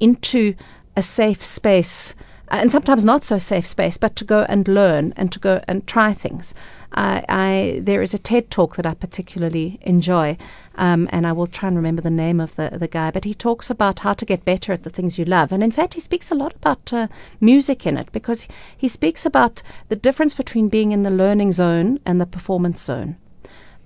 into 0.00 0.54
a 0.96 1.02
safe 1.02 1.44
space, 1.44 2.14
uh, 2.50 2.56
and 2.56 2.70
sometimes 2.70 3.04
not 3.04 3.24
so 3.24 3.38
safe 3.38 3.66
space, 3.66 3.96
but 3.98 4.14
to 4.16 4.24
go 4.24 4.46
and 4.48 4.68
learn 4.68 5.12
and 5.16 5.32
to 5.32 5.38
go 5.38 5.62
and 5.66 5.86
try 5.86 6.12
things. 6.12 6.54
I, 6.92 7.24
I 7.28 7.80
there 7.82 8.00
is 8.00 8.14
a 8.14 8.18
TED 8.18 8.50
talk 8.50 8.76
that 8.76 8.86
I 8.86 8.94
particularly 8.94 9.78
enjoy, 9.82 10.36
um, 10.76 11.08
and 11.10 11.26
I 11.26 11.32
will 11.32 11.48
try 11.48 11.68
and 11.68 11.76
remember 11.76 12.02
the 12.02 12.10
name 12.10 12.40
of 12.40 12.54
the 12.54 12.70
the 12.78 12.88
guy. 12.88 13.10
But 13.10 13.24
he 13.24 13.34
talks 13.34 13.70
about 13.70 14.00
how 14.00 14.12
to 14.14 14.24
get 14.24 14.44
better 14.44 14.72
at 14.72 14.84
the 14.84 14.90
things 14.90 15.18
you 15.18 15.24
love, 15.24 15.52
and 15.52 15.64
in 15.64 15.72
fact, 15.72 15.94
he 15.94 16.00
speaks 16.00 16.30
a 16.30 16.36
lot 16.36 16.54
about 16.54 16.92
uh, 16.92 17.08
music 17.40 17.86
in 17.86 17.98
it 17.98 18.12
because 18.12 18.46
he 18.76 18.88
speaks 18.88 19.26
about 19.26 19.62
the 19.88 19.96
difference 19.96 20.34
between 20.34 20.68
being 20.68 20.92
in 20.92 21.02
the 21.02 21.10
learning 21.10 21.52
zone 21.52 21.98
and 22.06 22.20
the 22.20 22.26
performance 22.26 22.82
zone 22.82 23.16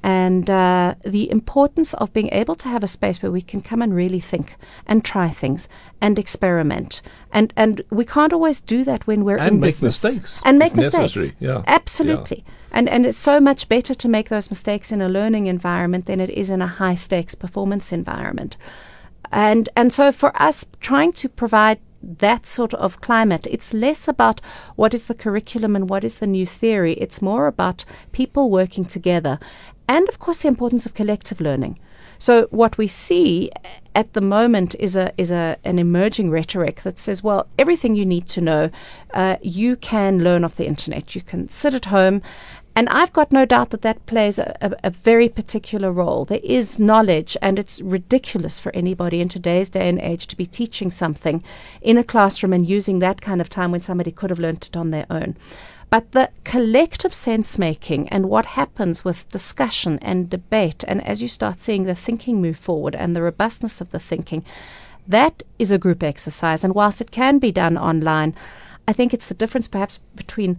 and 0.02 0.48
uh, 0.48 0.94
the 1.04 1.30
importance 1.30 1.92
of 1.94 2.12
being 2.12 2.28
able 2.30 2.54
to 2.54 2.68
have 2.68 2.84
a 2.84 2.88
space 2.88 3.20
where 3.22 3.32
we 3.32 3.42
can 3.42 3.60
come 3.60 3.82
and 3.82 3.94
really 3.94 4.20
think 4.20 4.54
and 4.86 5.04
try 5.04 5.28
things 5.28 5.68
and 6.00 6.18
experiment. 6.18 7.02
And 7.32 7.52
and 7.56 7.82
we 7.90 8.04
can't 8.04 8.32
always 8.32 8.60
do 8.60 8.84
that 8.84 9.06
when 9.06 9.24
we're 9.24 9.38
and 9.38 9.54
in 9.54 9.60
make 9.60 9.68
business. 9.68 10.04
mistakes 10.04 10.40
and 10.44 10.58
make 10.58 10.76
necessary. 10.76 11.02
mistakes. 11.02 11.36
Yeah. 11.40 11.62
Absolutely. 11.66 12.44
Yeah. 12.46 12.52
And 12.70 12.88
and 12.88 13.06
it's 13.06 13.18
so 13.18 13.40
much 13.40 13.68
better 13.68 13.94
to 13.94 14.08
make 14.08 14.28
those 14.28 14.50
mistakes 14.50 14.92
in 14.92 15.02
a 15.02 15.08
learning 15.08 15.46
environment 15.46 16.06
than 16.06 16.20
it 16.20 16.30
is 16.30 16.48
in 16.50 16.62
a 16.62 16.66
high 16.66 16.94
stakes 16.94 17.34
performance 17.34 17.92
environment. 17.92 18.56
And 19.32 19.68
and 19.74 19.92
so 19.92 20.12
for 20.12 20.30
us 20.40 20.64
trying 20.80 21.12
to 21.14 21.28
provide 21.28 21.80
that 22.00 22.46
sort 22.46 22.74
of 22.74 23.00
climate. 23.00 23.46
It's 23.50 23.74
less 23.74 24.06
about 24.06 24.40
what 24.76 24.94
is 24.94 25.06
the 25.06 25.14
curriculum 25.14 25.74
and 25.74 25.90
what 25.90 26.04
is 26.04 26.16
the 26.16 26.28
new 26.28 26.46
theory. 26.46 26.94
It's 26.94 27.20
more 27.20 27.48
about 27.48 27.84
people 28.12 28.50
working 28.50 28.84
together 28.84 29.40
and 29.88 30.08
of 30.08 30.18
course 30.18 30.42
the 30.42 30.48
importance 30.48 30.86
of 30.86 30.94
collective 30.94 31.40
learning. 31.40 31.78
So 32.18 32.48
what 32.50 32.78
we 32.78 32.88
see 32.88 33.50
at 33.94 34.12
the 34.12 34.20
moment 34.20 34.74
is 34.78 34.96
a 34.96 35.12
is 35.16 35.30
a 35.30 35.56
an 35.64 35.78
emerging 35.78 36.30
rhetoric 36.30 36.82
that 36.82 36.98
says, 36.98 37.22
well, 37.22 37.46
everything 37.58 37.94
you 37.94 38.04
need 38.04 38.28
to 38.28 38.40
know, 38.40 38.70
uh, 39.14 39.36
you 39.40 39.76
can 39.76 40.22
learn 40.24 40.44
off 40.44 40.56
the 40.56 40.66
internet. 40.66 41.14
You 41.14 41.22
can 41.22 41.48
sit 41.48 41.74
at 41.74 41.86
home. 41.86 42.22
And 42.76 42.88
I've 42.90 43.12
got 43.12 43.32
no 43.32 43.44
doubt 43.44 43.70
that 43.70 43.82
that 43.82 44.06
plays 44.06 44.38
a, 44.38 44.56
a, 44.60 44.76
a, 44.84 44.90
very 44.90 45.28
particular 45.28 45.90
role. 45.90 46.24
There 46.24 46.38
is 46.44 46.78
knowledge, 46.78 47.36
and 47.42 47.58
it's 47.58 47.80
ridiculous 47.80 48.60
for 48.60 48.70
anybody 48.72 49.20
in 49.20 49.28
today's 49.28 49.68
day 49.68 49.88
and 49.88 49.98
age 49.98 50.28
to 50.28 50.36
be 50.36 50.46
teaching 50.46 50.88
something 50.88 51.42
in 51.82 51.98
a 51.98 52.04
classroom 52.04 52.52
and 52.52 52.68
using 52.68 53.00
that 53.00 53.20
kind 53.20 53.40
of 53.40 53.50
time 53.50 53.72
when 53.72 53.80
somebody 53.80 54.12
could 54.12 54.30
have 54.30 54.38
learnt 54.38 54.68
it 54.68 54.76
on 54.76 54.90
their 54.90 55.06
own. 55.10 55.36
But 55.90 56.12
the 56.12 56.30
collective 56.44 57.14
sense 57.14 57.58
making 57.58 58.08
and 58.10 58.28
what 58.28 58.44
happens 58.44 59.06
with 59.06 59.28
discussion 59.30 59.98
and 60.02 60.28
debate, 60.28 60.84
and 60.86 61.02
as 61.02 61.22
you 61.22 61.28
start 61.28 61.62
seeing 61.62 61.84
the 61.84 61.94
thinking 61.94 62.42
move 62.42 62.58
forward 62.58 62.94
and 62.94 63.16
the 63.16 63.22
robustness 63.22 63.80
of 63.80 63.90
the 63.90 63.98
thinking, 63.98 64.44
that 65.06 65.42
is 65.58 65.70
a 65.70 65.78
group 65.78 66.02
exercise. 66.02 66.62
And 66.62 66.74
whilst 66.74 67.00
it 67.00 67.10
can 67.10 67.38
be 67.38 67.50
done 67.50 67.78
online, 67.78 68.34
I 68.86 68.92
think 68.92 69.14
it's 69.14 69.28
the 69.28 69.34
difference 69.34 69.66
perhaps 69.66 70.00
between 70.14 70.58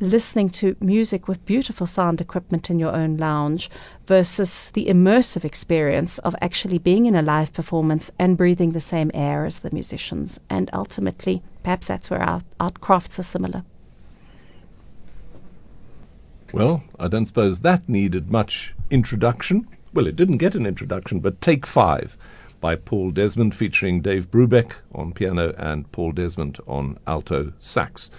listening 0.00 0.48
to 0.48 0.74
music 0.80 1.28
with 1.28 1.44
beautiful 1.44 1.86
sound 1.86 2.22
equipment 2.22 2.70
in 2.70 2.78
your 2.78 2.94
own 2.94 3.18
lounge 3.18 3.68
versus 4.06 4.70
the 4.70 4.86
immersive 4.86 5.44
experience 5.44 6.18
of 6.20 6.34
actually 6.40 6.78
being 6.78 7.04
in 7.04 7.14
a 7.14 7.20
live 7.20 7.52
performance 7.52 8.10
and 8.18 8.38
breathing 8.38 8.70
the 8.70 8.80
same 8.80 9.10
air 9.12 9.44
as 9.44 9.58
the 9.58 9.70
musicians. 9.72 10.40
And 10.48 10.70
ultimately, 10.72 11.42
perhaps 11.62 11.88
that's 11.88 12.08
where 12.08 12.22
our, 12.22 12.42
our 12.58 12.70
crafts 12.70 13.18
are 13.18 13.24
similar. 13.24 13.62
Well, 16.52 16.82
I 16.98 17.06
don't 17.06 17.26
suppose 17.26 17.60
that 17.60 17.88
needed 17.88 18.30
much 18.30 18.74
introduction. 18.90 19.68
Well, 19.92 20.08
it 20.08 20.16
didn't 20.16 20.38
get 20.38 20.56
an 20.56 20.66
introduction, 20.66 21.20
but 21.20 21.40
Take 21.40 21.64
Five 21.64 22.16
by 22.60 22.74
Paul 22.74 23.12
Desmond, 23.12 23.54
featuring 23.54 24.02
Dave 24.02 24.30
Brubeck 24.30 24.72
on 24.92 25.12
piano 25.12 25.54
and 25.56 25.90
Paul 25.92 26.12
Desmond 26.12 26.58
on 26.66 26.98
alto 27.06 27.52
sax. 27.58 28.10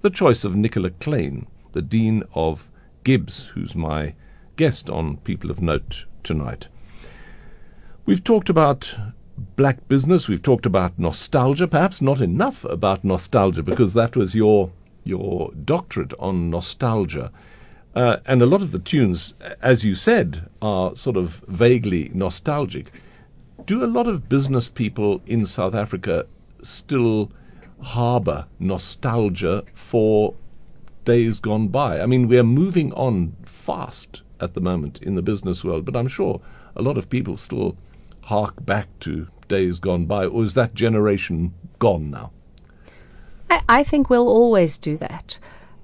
The 0.00 0.10
choice 0.10 0.44
of 0.44 0.56
Nicola 0.56 0.90
Kleyn, 0.90 1.46
the 1.72 1.82
Dean 1.82 2.24
of 2.34 2.68
GIBS, 3.04 3.46
who's 3.50 3.76
my 3.76 4.14
guest 4.56 4.90
on 4.90 5.18
People 5.18 5.50
of 5.50 5.62
Note 5.62 6.06
tonight. 6.22 6.68
We've 8.04 8.24
talked 8.24 8.48
about 8.48 8.94
black 9.56 9.86
business, 9.88 10.28
we've 10.28 10.42
talked 10.42 10.66
about 10.66 10.98
nostalgia, 10.98 11.68
perhaps 11.68 12.02
not 12.02 12.20
enough 12.20 12.64
about 12.64 13.04
nostalgia 13.04 13.62
because 13.62 13.94
that 13.94 14.16
was 14.16 14.34
your 14.34 14.72
your 15.04 15.52
doctorate 15.64 16.12
on 16.18 16.50
nostalgia. 16.50 17.30
Uh, 17.96 18.18
and 18.26 18.42
a 18.42 18.46
lot 18.46 18.60
of 18.60 18.72
the 18.72 18.78
tunes, 18.78 19.32
as 19.62 19.82
you 19.82 19.94
said, 19.94 20.50
are 20.60 20.94
sort 20.94 21.16
of 21.16 21.42
vaguely 21.48 22.10
nostalgic. 22.12 22.92
Do 23.64 23.82
a 23.82 23.86
lot 23.86 24.06
of 24.06 24.28
business 24.28 24.68
people 24.68 25.22
in 25.26 25.46
South 25.46 25.74
Africa 25.74 26.26
still 26.60 27.32
harbour 27.80 28.44
nostalgia 28.58 29.64
for 29.72 30.34
days 31.06 31.40
gone 31.40 31.68
by? 31.68 32.02
I 32.02 32.04
mean, 32.04 32.28
we're 32.28 32.42
moving 32.42 32.92
on 32.92 33.34
fast 33.46 34.20
at 34.40 34.52
the 34.52 34.60
moment 34.60 35.00
in 35.00 35.14
the 35.14 35.22
business 35.22 35.64
world, 35.64 35.86
but 35.86 35.96
I'm 35.96 36.08
sure 36.08 36.42
a 36.76 36.82
lot 36.82 36.98
of 36.98 37.08
people 37.08 37.38
still 37.38 37.78
hark 38.24 38.66
back 38.66 38.88
to 39.00 39.28
days 39.48 39.78
gone 39.78 40.04
by, 40.04 40.26
or 40.26 40.44
is 40.44 40.52
that 40.52 40.74
generation 40.74 41.54
gone 41.78 42.10
now? 42.10 42.30
I, 43.48 43.62
I 43.66 43.84
think 43.84 44.10
we'll 44.10 44.28
always 44.28 44.76
do 44.76 44.98
that 44.98 45.38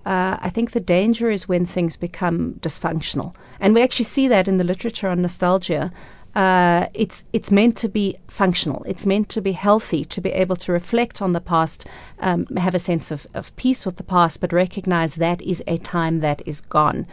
uh, 0.04 0.36
I 0.40 0.50
think 0.50 0.72
the 0.72 0.80
danger 0.80 1.30
is 1.30 1.48
when 1.48 1.66
things 1.66 1.96
become 1.96 2.54
dysfunctional. 2.54 3.34
And 3.60 3.74
we 3.74 3.82
actually 3.82 4.06
see 4.06 4.28
that 4.28 4.48
in 4.48 4.56
the 4.56 4.64
literature 4.64 5.08
on 5.08 5.22
nostalgia. 5.22 5.92
Uh, 6.34 6.86
it's 6.94 7.24
it's 7.32 7.50
meant 7.50 7.76
to 7.76 7.88
be 7.88 8.16
functional. 8.26 8.82
It's 8.84 9.06
meant 9.06 9.28
to 9.30 9.42
be 9.42 9.52
healthy, 9.52 10.04
to 10.06 10.20
be 10.20 10.30
able 10.30 10.56
to 10.56 10.72
reflect 10.72 11.20
on 11.20 11.32
the 11.32 11.40
past, 11.40 11.86
um, 12.20 12.46
have 12.56 12.74
a 12.74 12.78
sense 12.78 13.10
of, 13.10 13.26
of 13.34 13.54
peace 13.56 13.84
with 13.84 13.96
the 13.96 14.02
past, 14.02 14.40
but 14.40 14.52
recognize 14.52 15.14
that 15.16 15.42
is 15.42 15.62
a 15.66 15.78
time 15.78 16.20
that 16.20 16.42
is 16.46 16.62
gone. 16.62 17.06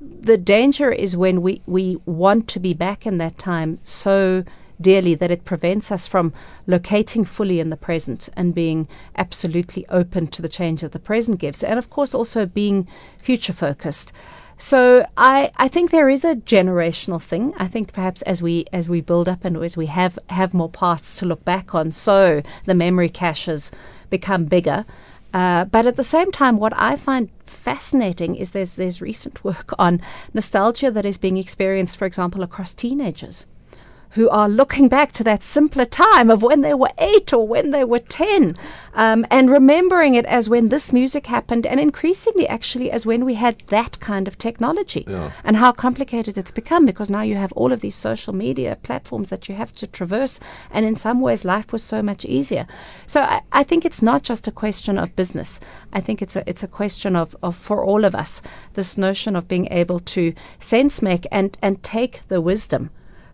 The 0.00 0.38
danger 0.38 0.90
is 0.90 1.16
when 1.16 1.42
we, 1.42 1.62
we 1.66 1.98
want 2.06 2.48
to 2.48 2.58
be 2.58 2.74
back 2.74 3.06
in 3.06 3.18
that 3.18 3.38
time 3.38 3.78
so 3.84 4.42
dearly 4.82 5.14
that 5.14 5.30
it 5.30 5.44
prevents 5.44 5.90
us 5.90 6.06
from 6.06 6.32
locating 6.66 7.24
fully 7.24 7.60
in 7.60 7.70
the 7.70 7.76
present 7.76 8.28
and 8.36 8.54
being 8.54 8.88
absolutely 9.16 9.86
open 9.88 10.26
to 10.26 10.42
the 10.42 10.48
change 10.48 10.82
that 10.82 10.92
the 10.92 10.98
present 10.98 11.40
gives. 11.40 11.62
And 11.62 11.78
of 11.78 11.90
course, 11.90 12.14
also 12.14 12.46
being 12.46 12.88
future 13.18 13.52
focused. 13.52 14.12
So 14.58 15.06
I, 15.16 15.50
I 15.56 15.66
think 15.66 15.90
there 15.90 16.08
is 16.08 16.24
a 16.24 16.36
generational 16.36 17.20
thing. 17.20 17.52
I 17.56 17.66
think 17.66 17.92
perhaps 17.92 18.22
as 18.22 18.40
we 18.42 18.66
as 18.72 18.88
we 18.88 19.00
build 19.00 19.28
up 19.28 19.44
and 19.44 19.56
as 19.56 19.76
we 19.76 19.86
have 19.86 20.18
have 20.28 20.54
more 20.54 20.70
paths 20.70 21.18
to 21.18 21.26
look 21.26 21.44
back 21.44 21.74
on, 21.74 21.90
so 21.90 22.42
the 22.64 22.74
memory 22.74 23.08
caches 23.08 23.72
become 24.08 24.44
bigger. 24.44 24.84
Uh, 25.34 25.64
but 25.64 25.86
at 25.86 25.96
the 25.96 26.04
same 26.04 26.30
time, 26.30 26.58
what 26.58 26.74
I 26.76 26.94
find 26.96 27.30
fascinating 27.44 28.36
is 28.36 28.52
there's 28.52 28.76
there's 28.76 29.00
recent 29.00 29.42
work 29.42 29.72
on 29.78 30.00
nostalgia 30.32 30.90
that 30.92 31.04
is 31.04 31.18
being 31.18 31.38
experienced, 31.38 31.96
for 31.96 32.06
example, 32.06 32.42
across 32.42 32.72
teenagers 32.72 33.46
who 34.12 34.28
are 34.28 34.48
looking 34.48 34.88
back 34.88 35.12
to 35.12 35.24
that 35.24 35.42
simpler 35.42 35.84
time 35.84 36.30
of 36.30 36.42
when 36.42 36.60
they 36.60 36.74
were 36.74 36.90
eight 36.98 37.32
or 37.32 37.46
when 37.46 37.70
they 37.70 37.84
were 37.84 37.98
10 37.98 38.54
um, 38.94 39.26
and 39.30 39.50
remembering 39.50 40.14
it 40.14 40.26
as 40.26 40.50
when 40.50 40.68
this 40.68 40.92
music 40.92 41.26
happened 41.26 41.64
and 41.66 41.80
increasingly 41.80 42.46
actually 42.46 42.90
as 42.90 43.06
when 43.06 43.24
we 43.24 43.34
had 43.34 43.58
that 43.68 43.98
kind 44.00 44.28
of 44.28 44.36
technology. 44.36 45.04
Yeah. 45.08 45.32
and 45.44 45.56
how 45.56 45.72
complicated 45.72 46.36
it's 46.36 46.50
become 46.50 46.84
because 46.84 47.08
now 47.10 47.22
you 47.22 47.36
have 47.36 47.52
all 47.52 47.72
of 47.72 47.80
these 47.80 47.94
social 47.94 48.34
media 48.34 48.78
platforms 48.82 49.30
that 49.30 49.48
you 49.48 49.54
have 49.54 49.74
to 49.76 49.86
traverse 49.86 50.40
and 50.70 50.84
in 50.84 50.94
some 50.94 51.20
ways 51.20 51.44
life 51.44 51.72
was 51.72 51.82
so 51.82 52.02
much 52.02 52.24
easier. 52.24 52.66
So 53.06 53.22
I, 53.22 53.40
I 53.50 53.62
think 53.62 53.84
it's 53.84 54.02
not 54.02 54.22
just 54.22 54.46
a 54.46 54.52
question 54.52 54.98
of 54.98 55.16
business. 55.16 55.58
I 55.92 56.00
think 56.00 56.20
it's 56.20 56.36
a 56.36 56.48
it's 56.48 56.62
a 56.62 56.68
question 56.68 57.16
of, 57.16 57.34
of 57.42 57.56
for 57.56 57.84
all 57.84 58.04
of 58.04 58.14
us 58.14 58.42
this 58.74 58.98
notion 58.98 59.36
of 59.36 59.48
being 59.48 59.68
able 59.70 60.00
to 60.00 60.34
sense 60.58 61.00
make 61.02 61.26
and 61.30 61.56
and 61.62 61.82
take 61.82 62.26
the 62.28 62.40
wisdom 62.40 62.90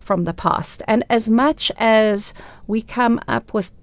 from 0.09 0.23
the 0.23 0.33
past. 0.33 0.81
And 0.87 1.03
as 1.07 1.29
much 1.29 1.71
as 1.77 2.33
we 2.65 2.81
come 2.81 3.21
up 3.27 3.53
with 3.53 3.73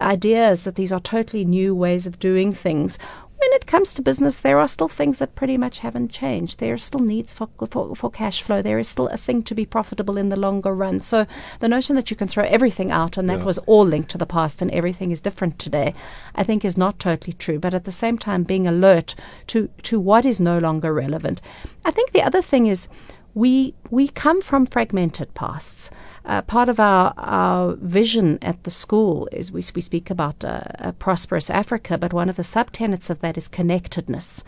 ideas 0.00 0.64
that 0.64 0.74
these 0.74 0.92
are 0.92 0.98
totally 0.98 1.44
new 1.44 1.76
ways 1.76 2.08
of 2.08 2.18
doing 2.18 2.52
things, 2.52 2.98
when 3.38 3.52
it 3.52 3.66
comes 3.66 3.94
to 3.94 4.02
business, 4.02 4.40
there 4.40 4.58
are 4.58 4.66
still 4.66 4.88
things 4.88 5.18
that 5.18 5.36
pretty 5.36 5.56
much 5.56 5.78
haven't 5.78 6.10
changed. 6.10 6.58
There 6.58 6.72
are 6.74 6.88
still 6.88 6.98
needs 6.98 7.32
for, 7.32 7.48
for, 7.70 7.94
for, 7.94 8.10
cash 8.10 8.42
flow. 8.42 8.62
There 8.62 8.80
is 8.80 8.88
still 8.88 9.06
a 9.06 9.16
thing 9.16 9.44
to 9.44 9.54
be 9.54 9.64
profitable 9.64 10.16
in 10.16 10.28
the 10.28 10.36
longer 10.36 10.74
run. 10.74 11.00
So 11.00 11.24
the 11.60 11.68
notion 11.68 11.94
that 11.94 12.10
you 12.10 12.16
can 12.16 12.26
throw 12.26 12.44
everything 12.46 12.90
out 12.90 13.16
and 13.16 13.30
that 13.30 13.38
yeah. 13.38 13.44
was 13.44 13.58
all 13.58 13.86
linked 13.86 14.10
to 14.10 14.18
the 14.18 14.26
past 14.26 14.60
and 14.62 14.72
everything 14.72 15.12
is 15.12 15.20
different 15.20 15.60
today, 15.60 15.94
I 16.34 16.42
think 16.42 16.64
is 16.64 16.76
not 16.76 16.98
totally 16.98 17.34
true. 17.34 17.60
But 17.60 17.74
at 17.74 17.84
the 17.84 17.92
same 17.92 18.18
time, 18.18 18.42
being 18.42 18.66
alert 18.66 19.14
to, 19.48 19.68
to 19.84 20.00
what 20.00 20.24
is 20.24 20.40
no 20.40 20.58
longer 20.58 20.92
relevant. 20.92 21.40
I 21.84 21.92
think 21.92 22.10
the 22.10 22.22
other 22.22 22.42
thing 22.42 22.66
is 22.66 22.88
we 23.36 23.74
we 23.90 24.08
come 24.08 24.40
from 24.40 24.64
fragmented 24.64 25.32
pasts. 25.34 25.90
Uh, 26.24 26.40
part 26.40 26.70
of 26.70 26.80
our, 26.80 27.12
our 27.18 27.74
vision 27.74 28.38
at 28.40 28.64
the 28.64 28.70
school 28.70 29.28
is 29.30 29.52
we, 29.52 29.62
we 29.74 29.82
speak 29.82 30.08
about 30.10 30.42
uh, 30.42 30.62
a 30.78 30.92
prosperous 30.94 31.50
Africa, 31.50 31.98
but 31.98 32.14
one 32.14 32.30
of 32.30 32.36
the 32.36 32.42
subtenets 32.42 33.10
of 33.10 33.20
that 33.20 33.36
is 33.36 33.46
connectedness. 33.46 34.42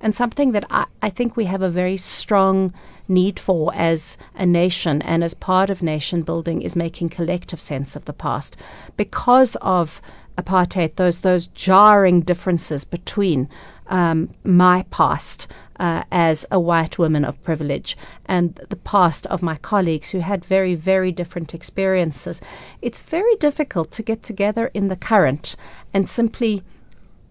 And 0.00 0.14
something 0.14 0.50
that 0.52 0.64
I, 0.70 0.86
I 1.00 1.08
think 1.08 1.36
we 1.36 1.44
have 1.44 1.62
a 1.62 1.70
very 1.70 1.96
strong 1.96 2.74
need 3.06 3.38
for 3.38 3.72
as 3.74 4.18
a 4.34 4.44
nation 4.44 5.00
and 5.02 5.22
as 5.22 5.34
part 5.34 5.70
of 5.70 5.80
nation 5.80 6.22
building 6.22 6.62
is 6.62 6.74
making 6.74 7.10
collective 7.10 7.60
sense 7.60 7.94
of 7.94 8.06
the 8.06 8.12
past 8.12 8.56
because 8.96 9.56
of 9.62 10.02
apartheid, 10.36 10.96
those 10.96 11.20
those 11.20 11.46
jarring 11.46 12.22
differences 12.22 12.84
between 12.84 13.48
um, 13.86 14.30
my 14.42 14.84
past 14.90 15.46
uh, 15.82 16.04
as 16.12 16.46
a 16.52 16.60
white 16.60 16.96
woman 16.96 17.24
of 17.24 17.42
privilege 17.42 17.96
and 18.26 18.54
the 18.70 18.76
past 18.76 19.26
of 19.26 19.42
my 19.42 19.56
colleagues 19.56 20.10
who 20.10 20.20
had 20.20 20.44
very, 20.44 20.76
very 20.76 21.10
different 21.10 21.52
experiences. 21.52 22.40
It's 22.80 23.00
very 23.00 23.34
difficult 23.36 23.90
to 23.90 24.02
get 24.04 24.22
together 24.22 24.70
in 24.74 24.86
the 24.86 24.96
current 24.96 25.56
and 25.92 26.08
simply 26.08 26.62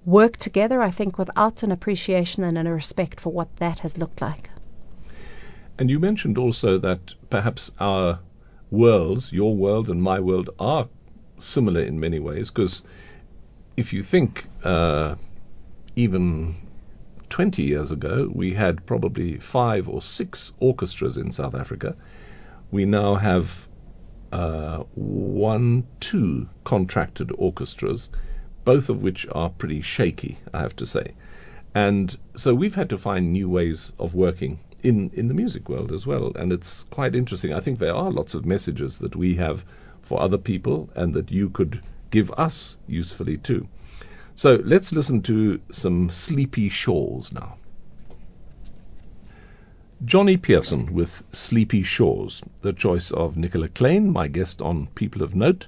work 0.06 0.36
together, 0.36 0.82
I 0.82 0.92
think, 0.92 1.18
without 1.18 1.64
an 1.64 1.72
appreciation 1.72 2.44
and 2.44 2.68
a 2.68 2.74
respect 2.74 3.22
for 3.22 3.32
what 3.32 3.56
that 3.56 3.80
has 3.80 3.98
looked 3.98 4.22
like. 4.22 4.50
And 5.80 5.90
you 5.90 5.98
mentioned 5.98 6.38
also 6.38 6.78
that 6.80 7.16
perhaps 7.30 7.72
our 7.80 8.20
worlds, 8.70 9.32
your 9.32 9.56
world 9.56 9.90
and 9.90 10.04
my 10.04 10.20
world, 10.20 10.50
are 10.60 10.90
similar 11.38 11.82
in 11.82 12.02
many 12.02 12.20
ways 12.20 12.52
because 12.52 12.84
if 13.78 13.94
you 13.94 14.04
think 14.04 14.48
uh, 14.66 15.16
even 15.96 16.56
20 17.32 17.64
years 17.64 17.92
ago, 17.92 18.30
we 18.34 18.54
had 18.54 18.86
probably 18.86 19.38
five 19.38 19.90
or 19.90 20.02
six 20.02 20.52
orchestras 20.60 21.18
in 21.18 21.32
South 21.32 21.56
Africa. 21.56 21.96
We 22.70 22.86
now 22.86 23.16
have 23.16 23.68
uh, 24.32 24.84
one, 24.94 25.88
two 26.00 26.50
contracted 26.66 27.32
orchestras, 27.38 28.10
both 28.66 28.90
of 28.90 29.02
which 29.02 29.26
are 29.32 29.50
pretty 29.50 29.82
shaky, 29.82 30.38
I 30.54 30.60
have 30.60 30.76
to 30.76 30.86
say. 30.86 31.14
And 31.74 32.20
so 32.36 32.54
we've 32.54 32.76
had 32.76 32.90
to 32.90 32.98
find 32.98 33.32
new 33.32 33.50
ways 33.50 33.94
of 33.98 34.14
working 34.14 34.60
in, 34.84 35.10
in 35.14 35.30
the 35.30 35.34
music 35.34 35.70
world 35.70 35.92
as 35.92 36.06
well. 36.06 36.34
And 36.36 36.52
it's 36.52 36.84
quite 36.86 37.16
interesting. 37.16 37.54
I 37.54 37.62
think 37.62 37.80
there 37.80 37.96
are 37.96 38.12
lots 38.12 38.34
of 38.34 38.46
messages 38.46 39.00
that 39.00 39.16
we 39.16 39.36
have 39.36 39.64
for 40.02 40.22
other 40.22 40.38
people 40.38 40.90
and 40.96 41.14
that 41.14 41.32
you 41.32 41.50
could 41.50 41.82
give 42.10 42.30
us 42.32 42.78
usefully 42.88 43.38
too. 43.38 43.70
So 44.36 44.62
let's 44.64 44.92
listen 44.92 45.22
to 45.24 45.62
some 45.70 46.10
Sleepy 46.10 46.70
Shores 46.70 47.32
now. 47.32 47.58
Johnny 50.04 50.36
Pearson 50.36 50.94
with 50.94 51.24
Sleepy 51.32 51.84
Shores, 51.84 52.42
the 52.62 52.74
choice 52.74 53.12
of 53.12 53.38
Nicola 53.38 53.70
Kleyn, 53.70 54.12
my 54.12 54.28
guest 54.28 54.60
on 54.62 54.88
People 54.96 55.22
of 55.22 55.36
Note. 55.36 55.68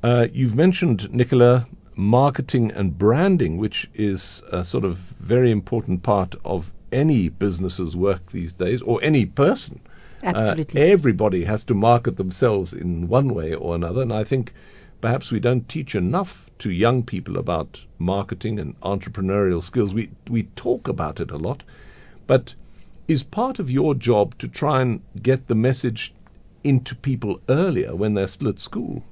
Uh, 0.00 0.28
you've 0.32 0.54
mentioned, 0.54 1.12
Nicola, 1.12 1.66
marketing 1.96 2.70
and 2.70 2.96
branding, 2.96 3.58
which 3.58 3.90
is 3.94 4.44
a 4.52 4.64
sort 4.64 4.84
of 4.84 4.96
very 5.18 5.50
important 5.50 6.04
part 6.04 6.36
of 6.44 6.72
any 6.92 7.28
business's 7.28 7.96
work 7.96 8.30
these 8.30 8.52
days, 8.52 8.80
or 8.82 9.02
any 9.02 9.26
person. 9.26 9.80
Absolutely. 10.22 10.80
Uh, 10.80 10.84
everybody 10.84 11.44
has 11.44 11.64
to 11.64 11.74
market 11.74 12.16
themselves 12.16 12.72
in 12.72 13.08
one 13.08 13.34
way 13.34 13.54
or 13.54 13.74
another, 13.74 14.02
and 14.02 14.12
I 14.12 14.22
think 14.22 14.52
perhaps 15.00 15.30
we 15.30 15.40
don't 15.40 15.68
teach 15.68 15.94
enough 15.94 16.50
to 16.58 16.70
young 16.70 17.02
people 17.02 17.38
about 17.38 17.86
marketing 17.98 18.58
and 18.58 18.78
entrepreneurial 18.80 19.62
skills. 19.62 19.94
We 19.94 20.10
we 20.28 20.44
talk 20.56 20.88
about 20.88 21.20
it 21.20 21.30
a 21.30 21.36
lot, 21.36 21.62
but 22.26 22.54
is 23.06 23.22
part 23.22 23.58
of 23.58 23.70
your 23.70 23.94
job 23.94 24.36
to 24.38 24.48
try 24.48 24.82
and 24.82 25.00
get 25.22 25.48
the 25.48 25.54
message 25.54 26.14
into 26.62 26.94
people 26.94 27.40
earlier 27.48 27.96
when 27.96 28.14
they're 28.14 28.28
still 28.28 28.48
at 28.48 28.58
school? 28.58 29.02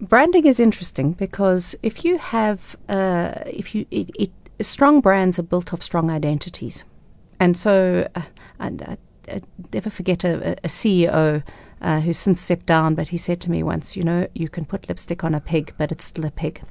Branding 0.00 0.46
is 0.46 0.60
interesting 0.60 1.12
because 1.12 1.74
if 1.82 2.04
you 2.04 2.18
have, 2.18 2.76
uh, 2.88 3.32
if 3.46 3.74
you, 3.74 3.86
it, 3.90 4.10
it, 4.18 4.30
strong 4.60 5.00
brands 5.00 5.38
are 5.38 5.42
built 5.42 5.72
off 5.72 5.82
strong 5.82 6.10
identities, 6.10 6.84
and 7.40 7.58
so 7.58 8.08
uh, 8.14 8.22
I, 8.60 8.66
I, 8.66 8.98
I 9.28 9.40
never 9.72 9.88
forget 9.88 10.22
a, 10.22 10.52
a 10.62 10.68
CEO 10.68 11.42
uh, 11.80 12.00
who's 12.00 12.16
since 12.16 12.40
stepped 12.40 12.66
down, 12.66 12.94
but 12.94 13.08
he 13.08 13.16
said 13.16 13.40
to 13.42 13.50
me 13.50 13.62
once, 13.62 13.96
you 13.96 14.02
know, 14.02 14.26
you 14.34 14.48
can 14.48 14.64
put 14.64 14.88
lipstick 14.88 15.24
on 15.24 15.34
a 15.34 15.40
pig, 15.40 15.72
but 15.76 15.92
it's 15.92 16.04
still 16.04 16.24
a 16.24 16.30
pig. 16.30 16.62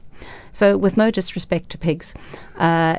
So, 0.52 0.78
with 0.78 0.98
no 0.98 1.12
disrespect 1.12 1.70
to 1.72 1.78
pigs, 1.78 2.14
uh, 2.58 2.98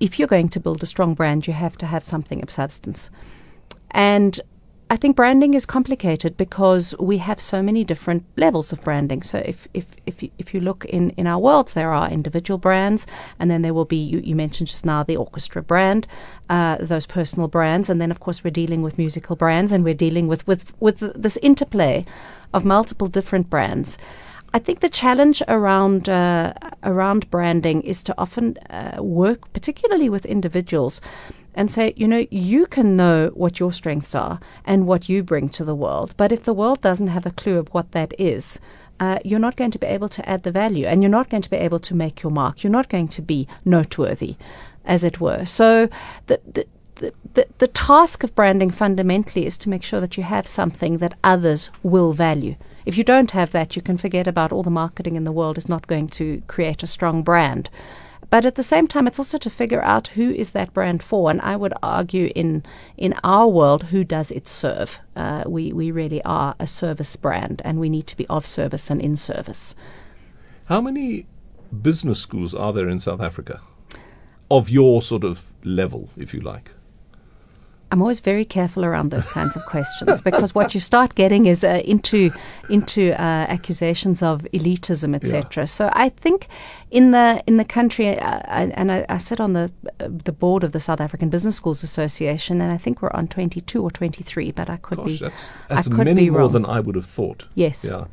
if 0.00 0.18
you're 0.18 0.28
going 0.28 0.48
to 0.50 0.60
build 0.60 0.82
a 0.82 0.86
strong 0.86 1.14
brand, 1.14 1.46
you 1.46 1.52
have 1.52 1.78
to 1.78 1.86
have 1.86 2.04
something 2.04 2.42
of 2.42 2.50
substance. 2.50 3.10
And 3.90 4.40
I 4.90 4.96
think 4.96 5.16
branding 5.16 5.52
is 5.52 5.66
complicated 5.66 6.38
because 6.38 6.94
we 6.98 7.18
have 7.18 7.40
so 7.40 7.62
many 7.62 7.84
different 7.84 8.24
levels 8.36 8.72
of 8.72 8.82
branding. 8.82 9.22
So 9.22 9.38
if 9.38 9.68
if 9.74 9.84
if 10.06 10.22
you, 10.22 10.30
if 10.38 10.54
you 10.54 10.60
look 10.60 10.86
in 10.86 11.10
in 11.10 11.26
our 11.26 11.38
worlds, 11.38 11.74
there 11.74 11.92
are 11.92 12.10
individual 12.10 12.56
brands, 12.56 13.06
and 13.38 13.50
then 13.50 13.60
there 13.60 13.74
will 13.74 13.84
be 13.84 13.96
you, 13.96 14.20
you 14.20 14.34
mentioned 14.34 14.68
just 14.68 14.86
now 14.86 15.02
the 15.02 15.16
orchestra 15.16 15.62
brand, 15.62 16.06
uh, 16.48 16.78
those 16.80 17.06
personal 17.06 17.48
brands, 17.48 17.90
and 17.90 18.00
then 18.00 18.10
of 18.10 18.20
course 18.20 18.42
we're 18.42 18.50
dealing 18.50 18.82
with 18.82 18.96
musical 18.96 19.36
brands, 19.36 19.72
and 19.72 19.84
we're 19.84 19.92
dealing 19.92 20.26
with 20.26 20.46
with 20.46 20.72
with 20.80 21.00
this 21.14 21.36
interplay 21.42 22.06
of 22.54 22.64
multiple 22.64 23.08
different 23.08 23.50
brands. 23.50 23.98
I 24.54 24.58
think 24.58 24.80
the 24.80 24.88
challenge 24.88 25.42
around 25.48 26.08
uh, 26.08 26.54
around 26.82 27.30
branding 27.30 27.82
is 27.82 28.02
to 28.04 28.14
often 28.16 28.56
uh, 28.70 29.02
work, 29.02 29.52
particularly 29.52 30.08
with 30.08 30.24
individuals, 30.24 31.02
and 31.54 31.70
say, 31.70 31.92
you 31.96 32.06
know, 32.06 32.26
you 32.30 32.66
can 32.66 32.96
know 32.96 33.30
what 33.34 33.58
your 33.58 33.72
strengths 33.72 34.14
are 34.14 34.40
and 34.64 34.86
what 34.86 35.08
you 35.08 35.22
bring 35.22 35.48
to 35.50 35.64
the 35.64 35.74
world. 35.74 36.14
But 36.16 36.32
if 36.32 36.44
the 36.44 36.52
world 36.52 36.80
doesn't 36.80 37.08
have 37.08 37.26
a 37.26 37.30
clue 37.30 37.58
of 37.58 37.68
what 37.68 37.92
that 37.92 38.12
is, 38.18 38.58
uh, 39.00 39.18
you're 39.24 39.38
not 39.38 39.56
going 39.56 39.70
to 39.70 39.78
be 39.78 39.86
able 39.86 40.08
to 40.08 40.28
add 40.28 40.42
the 40.42 40.50
value 40.50 40.86
and 40.86 41.02
you're 41.02 41.10
not 41.10 41.30
going 41.30 41.42
to 41.42 41.50
be 41.50 41.56
able 41.56 41.78
to 41.78 41.94
make 41.94 42.22
your 42.22 42.32
mark. 42.32 42.62
You're 42.62 42.70
not 42.70 42.88
going 42.88 43.08
to 43.08 43.22
be 43.22 43.46
noteworthy, 43.64 44.36
as 44.84 45.04
it 45.04 45.20
were. 45.20 45.44
So 45.44 45.88
the, 46.26 46.40
the 46.44 46.66
the, 47.34 47.46
the, 47.58 47.68
task 47.68 48.24
of 48.24 48.34
branding 48.34 48.70
fundamentally 48.70 49.46
is 49.46 49.56
to 49.58 49.70
make 49.70 49.84
sure 49.84 50.00
that 50.00 50.16
you 50.16 50.24
have 50.24 50.48
something 50.48 50.98
that 50.98 51.16
others 51.22 51.70
will 51.84 52.12
value. 52.12 52.56
If 52.84 52.98
you 52.98 53.04
don't 53.04 53.30
have 53.30 53.52
that, 53.52 53.76
you 53.76 53.82
can 53.82 53.96
forget 53.96 54.26
about 54.26 54.50
all 54.50 54.62
the 54.64 54.70
marketing 54.70 55.14
in 55.14 55.24
the 55.24 55.30
world 55.30 55.58
is 55.58 55.68
not 55.68 55.86
going 55.86 56.08
to 56.08 56.42
create 56.48 56.82
a 56.82 56.88
strong 56.88 57.22
brand. 57.22 57.70
But 58.30 58.44
at 58.44 58.56
the 58.56 58.62
same 58.62 58.86
time, 58.86 59.06
it's 59.06 59.18
also 59.18 59.38
to 59.38 59.50
figure 59.50 59.82
out 59.82 60.08
who 60.08 60.30
is 60.30 60.50
that 60.50 60.74
brand 60.74 61.02
for. 61.02 61.30
And 61.30 61.40
I 61.40 61.56
would 61.56 61.72
argue 61.82 62.30
in 62.34 62.62
in 62.96 63.14
our 63.24 63.48
world, 63.48 63.84
who 63.84 64.04
does 64.04 64.30
it 64.30 64.46
serve? 64.46 65.00
Uh, 65.16 65.44
we 65.46 65.72
we 65.72 65.90
really 65.90 66.22
are 66.24 66.54
a 66.58 66.66
service 66.66 67.16
brand, 67.16 67.62
and 67.64 67.80
we 67.80 67.88
need 67.88 68.06
to 68.08 68.16
be 68.16 68.26
of 68.28 68.46
service 68.46 68.90
and 68.90 69.00
in 69.00 69.16
service. 69.16 69.74
How 70.66 70.80
many 70.82 71.26
business 71.82 72.20
schools 72.20 72.54
are 72.54 72.72
there 72.72 72.88
in 72.88 72.98
South 72.98 73.20
Africa, 73.20 73.60
of 74.50 74.68
your 74.68 75.00
sort 75.02 75.24
of 75.24 75.54
level, 75.64 76.10
if 76.16 76.34
you 76.34 76.40
like? 76.40 76.72
I'm 77.90 78.02
always 78.02 78.20
very 78.20 78.44
careful 78.44 78.84
around 78.84 79.10
those 79.10 79.26
kinds 79.28 79.56
of 79.56 79.64
questions 79.64 80.20
because 80.20 80.54
what 80.54 80.74
you 80.74 80.80
start 80.80 81.14
getting 81.14 81.46
is 81.46 81.64
uh, 81.64 81.80
into 81.84 82.30
into 82.68 83.12
uh, 83.12 83.46
accusations 83.48 84.22
of 84.22 84.42
elitism, 84.52 85.14
etc. 85.14 85.62
Yeah. 85.62 85.66
So 85.66 85.90
I 85.94 86.10
think 86.10 86.48
in 86.90 87.12
the 87.12 87.42
in 87.46 87.56
the 87.56 87.64
country, 87.64 88.18
uh, 88.18 88.40
I, 88.44 88.64
and 88.74 88.92
I, 88.92 89.06
I, 89.08 89.16
sit 89.16 89.40
on 89.40 89.54
the 89.54 89.72
uh, 90.00 90.08
the 90.08 90.32
board 90.32 90.64
of 90.64 90.72
the 90.72 90.80
South 90.80 91.00
African 91.00 91.30
Business 91.30 91.56
Schools 91.56 91.82
Association, 91.82 92.60
and 92.60 92.70
I 92.70 92.76
think 92.76 93.00
we're 93.00 93.10
on 93.12 93.26
22 93.26 93.82
or 93.82 93.90
23, 93.90 94.52
but 94.52 94.68
I 94.68 94.76
could 94.76 94.98
Gosh, 94.98 95.06
be 95.06 95.18
that's, 95.18 95.52
that's 95.68 95.86
I 95.86 95.90
could 95.90 96.04
many 96.04 96.24
be 96.24 96.30
more 96.30 96.40
wrong. 96.40 96.52
than 96.52 96.66
I 96.66 96.80
would 96.80 96.94
have 96.94 97.06
thought. 97.06 97.46
Yes. 97.54 97.84
Yeah. 97.84 98.04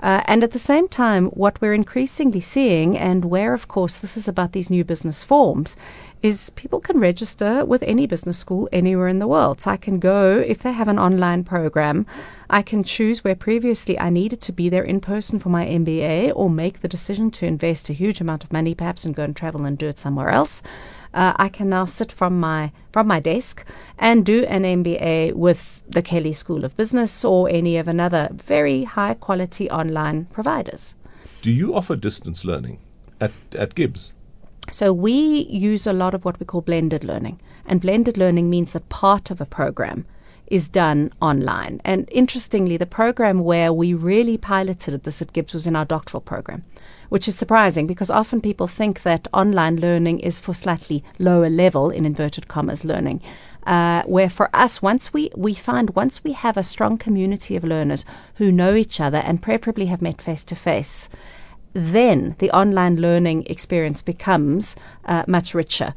Uh, 0.00 0.22
and 0.26 0.44
at 0.44 0.52
the 0.52 0.58
same 0.58 0.86
time, 0.88 1.26
what 1.26 1.60
we're 1.60 1.74
increasingly 1.74 2.40
seeing, 2.40 2.96
and 2.96 3.24
where, 3.24 3.52
of 3.52 3.66
course, 3.66 3.98
this 3.98 4.16
is 4.16 4.28
about 4.28 4.52
these 4.52 4.70
new 4.70 4.84
business 4.84 5.22
forms, 5.22 5.76
is 6.22 6.50
people 6.50 6.80
can 6.80 6.98
register 6.98 7.64
with 7.64 7.82
any 7.82 8.06
business 8.06 8.38
school 8.38 8.68
anywhere 8.72 9.08
in 9.08 9.18
the 9.18 9.26
world. 9.26 9.60
So 9.60 9.70
I 9.70 9.76
can 9.76 9.98
go, 9.98 10.38
if 10.38 10.58
they 10.58 10.72
have 10.72 10.88
an 10.88 10.98
online 10.98 11.44
program, 11.44 12.06
I 12.50 12.62
can 12.62 12.82
choose 12.82 13.22
where 13.22 13.36
previously 13.36 13.98
I 13.98 14.10
needed 14.10 14.40
to 14.42 14.52
be 14.52 14.68
there 14.68 14.82
in 14.82 15.00
person 15.00 15.38
for 15.38 15.48
my 15.48 15.66
MBA 15.66 16.32
or 16.34 16.50
make 16.50 16.80
the 16.80 16.88
decision 16.88 17.30
to 17.32 17.46
invest 17.46 17.88
a 17.88 17.92
huge 17.92 18.20
amount 18.20 18.44
of 18.44 18.52
money 18.52 18.74
perhaps 18.74 19.04
and 19.04 19.14
go 19.14 19.24
and 19.24 19.36
travel 19.36 19.64
and 19.64 19.78
do 19.78 19.88
it 19.88 19.98
somewhere 19.98 20.30
else. 20.30 20.62
Uh, 21.14 21.32
I 21.36 21.48
can 21.48 21.68
now 21.68 21.84
sit 21.84 22.12
from 22.12 22.38
my 22.38 22.72
from 22.92 23.06
my 23.06 23.20
desk 23.20 23.64
and 23.98 24.24
do 24.24 24.44
an 24.44 24.62
MBA 24.62 25.34
with 25.34 25.82
the 25.88 26.02
Kelley 26.02 26.32
School 26.32 26.64
of 26.64 26.76
Business 26.76 27.24
or 27.24 27.48
any 27.48 27.76
of 27.76 27.88
another 27.88 28.28
very 28.32 28.84
high 28.84 29.14
quality 29.14 29.70
online 29.70 30.26
providers. 30.26 30.94
Do 31.42 31.50
you 31.50 31.74
offer 31.74 31.96
distance 31.96 32.44
learning 32.44 32.78
at 33.20 33.32
at 33.54 33.74
GIBS? 33.74 34.12
So 34.70 34.92
we 34.92 35.46
use 35.48 35.86
a 35.86 35.92
lot 35.92 36.14
of 36.14 36.24
what 36.24 36.38
we 36.38 36.44
call 36.46 36.60
blended 36.60 37.04
learning, 37.04 37.40
and 37.64 37.80
blended 37.80 38.18
learning 38.18 38.50
means 38.50 38.72
that 38.72 38.88
part 38.90 39.30
of 39.30 39.40
a 39.40 39.46
program 39.46 40.04
is 40.50 40.68
done 40.68 41.12
online. 41.20 41.80
And 41.84 42.08
interestingly, 42.12 42.76
the 42.76 42.86
program 42.86 43.40
where 43.40 43.72
we 43.72 43.94
really 43.94 44.36
piloted 44.36 45.02
this 45.02 45.22
at 45.22 45.32
GIBS 45.32 45.54
was 45.54 45.66
in 45.66 45.76
our 45.76 45.84
doctoral 45.84 46.20
program 46.20 46.64
which 47.08 47.28
is 47.28 47.36
surprising 47.36 47.86
because 47.86 48.10
often 48.10 48.40
people 48.40 48.66
think 48.66 49.02
that 49.02 49.28
online 49.32 49.76
learning 49.76 50.20
is 50.20 50.38
for 50.38 50.54
slightly 50.54 51.02
lower 51.18 51.48
level, 51.48 51.90
in 51.90 52.04
inverted 52.04 52.48
commas, 52.48 52.84
learning. 52.84 53.20
Uh, 53.66 54.02
where 54.04 54.30
for 54.30 54.48
us, 54.54 54.80
once 54.80 55.12
we, 55.12 55.30
we 55.36 55.52
find 55.52 55.90
once 55.90 56.24
we 56.24 56.32
have 56.32 56.56
a 56.56 56.64
strong 56.64 56.96
community 56.96 57.54
of 57.56 57.64
learners 57.64 58.04
who 58.36 58.50
know 58.50 58.74
each 58.74 59.00
other 59.00 59.18
and 59.18 59.42
preferably 59.42 59.86
have 59.86 60.00
met 60.00 60.22
face 60.22 60.44
to 60.44 60.54
face, 60.54 61.08
then 61.74 62.34
the 62.38 62.50
online 62.50 62.96
learning 62.96 63.44
experience 63.46 64.02
becomes 64.02 64.74
uh, 65.04 65.24
much 65.26 65.54
richer. 65.54 65.94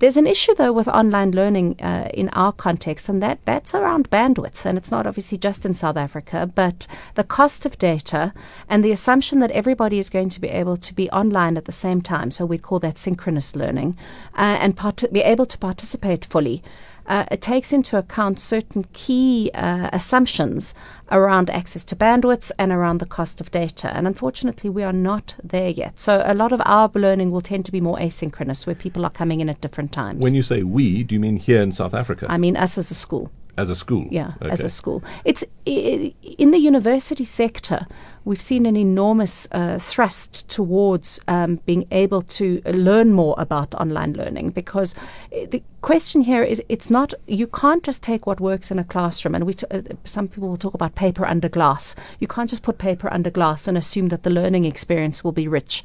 There's 0.00 0.16
an 0.16 0.26
issue 0.26 0.54
though 0.54 0.72
with 0.72 0.88
online 0.88 1.32
learning 1.32 1.76
uh, 1.82 2.08
in 2.14 2.30
our 2.30 2.52
context, 2.52 3.10
and 3.10 3.22
that 3.22 3.38
that's 3.44 3.74
around 3.74 4.08
bandwidth, 4.08 4.64
and 4.64 4.78
it's 4.78 4.90
not 4.90 5.06
obviously 5.06 5.36
just 5.36 5.66
in 5.66 5.74
South 5.74 5.98
Africa, 5.98 6.50
but 6.54 6.86
the 7.16 7.22
cost 7.22 7.66
of 7.66 7.76
data 7.76 8.32
and 8.66 8.82
the 8.82 8.92
assumption 8.92 9.40
that 9.40 9.50
everybody 9.50 9.98
is 9.98 10.08
going 10.08 10.30
to 10.30 10.40
be 10.40 10.48
able 10.48 10.78
to 10.78 10.94
be 10.94 11.10
online 11.10 11.58
at 11.58 11.66
the 11.66 11.72
same 11.72 12.00
time. 12.00 12.30
So 12.30 12.46
we 12.46 12.56
call 12.56 12.78
that 12.78 12.96
synchronous 12.96 13.54
learning, 13.54 13.94
uh, 14.38 14.56
and 14.62 14.74
part- 14.74 15.12
be 15.12 15.20
able 15.20 15.44
to 15.44 15.58
participate 15.58 16.24
fully 16.24 16.62
uh, 17.10 17.24
it 17.30 17.42
takes 17.42 17.72
into 17.72 17.98
account 17.98 18.38
certain 18.38 18.84
key 18.92 19.50
uh, 19.54 19.90
assumptions 19.92 20.74
around 21.10 21.50
access 21.50 21.84
to 21.84 21.96
bandwidth 21.96 22.52
and 22.56 22.70
around 22.70 22.98
the 22.98 23.06
cost 23.06 23.40
of 23.40 23.50
data. 23.50 23.88
And 23.96 24.06
unfortunately, 24.06 24.70
we 24.70 24.84
are 24.84 24.92
not 24.92 25.34
there 25.42 25.68
yet. 25.68 25.98
So 25.98 26.22
a 26.24 26.34
lot 26.34 26.52
of 26.52 26.62
our 26.64 26.88
learning 26.94 27.32
will 27.32 27.40
tend 27.40 27.66
to 27.66 27.72
be 27.72 27.80
more 27.80 27.98
asynchronous, 27.98 28.64
where 28.64 28.76
people 28.76 29.04
are 29.04 29.10
coming 29.10 29.40
in 29.40 29.48
at 29.48 29.60
different 29.60 29.90
times. 29.90 30.22
When 30.22 30.36
you 30.36 30.42
say 30.42 30.62
we, 30.62 31.02
do 31.02 31.16
you 31.16 31.20
mean 31.20 31.36
here 31.36 31.60
in 31.60 31.72
South 31.72 31.94
Africa? 31.94 32.26
I 32.28 32.38
mean 32.38 32.56
us 32.56 32.78
as 32.78 32.90
a 32.92 32.94
school. 32.94 33.30
As 33.56 33.70
a 33.70 33.76
school? 33.76 34.06
Yeah, 34.10 34.32
okay. 34.40 34.50
as 34.50 34.64
a 34.64 34.68
school. 34.68 35.02
It's 35.24 35.44
in 35.66 36.50
the 36.50 36.58
university 36.58 37.24
sector 37.24 37.86
we've 38.24 38.40
seen 38.40 38.66
an 38.66 38.76
enormous 38.76 39.48
uh, 39.52 39.78
thrust 39.78 40.48
towards 40.48 41.20
um, 41.28 41.56
being 41.66 41.86
able 41.90 42.22
to 42.22 42.60
learn 42.66 43.12
more 43.12 43.34
about 43.38 43.74
online 43.74 44.12
learning 44.12 44.50
because 44.50 44.94
uh, 45.34 45.46
the 45.50 45.62
question 45.80 46.20
here 46.22 46.42
is 46.42 46.62
it's 46.68 46.90
not 46.90 47.14
you 47.26 47.46
can't 47.46 47.82
just 47.82 48.02
take 48.02 48.26
what 48.26 48.40
works 48.40 48.70
in 48.70 48.78
a 48.78 48.84
classroom 48.84 49.34
and 49.34 49.46
we 49.46 49.54
t- 49.54 49.66
uh, 49.70 49.82
some 50.04 50.28
people 50.28 50.48
will 50.48 50.58
talk 50.58 50.74
about 50.74 50.94
paper 50.94 51.24
under 51.24 51.48
glass 51.48 51.96
you 52.18 52.26
can't 52.26 52.50
just 52.50 52.62
put 52.62 52.78
paper 52.78 53.12
under 53.12 53.30
glass 53.30 53.66
and 53.66 53.78
assume 53.78 54.08
that 54.08 54.22
the 54.22 54.30
learning 54.30 54.64
experience 54.64 55.24
will 55.24 55.32
be 55.32 55.48
rich 55.48 55.82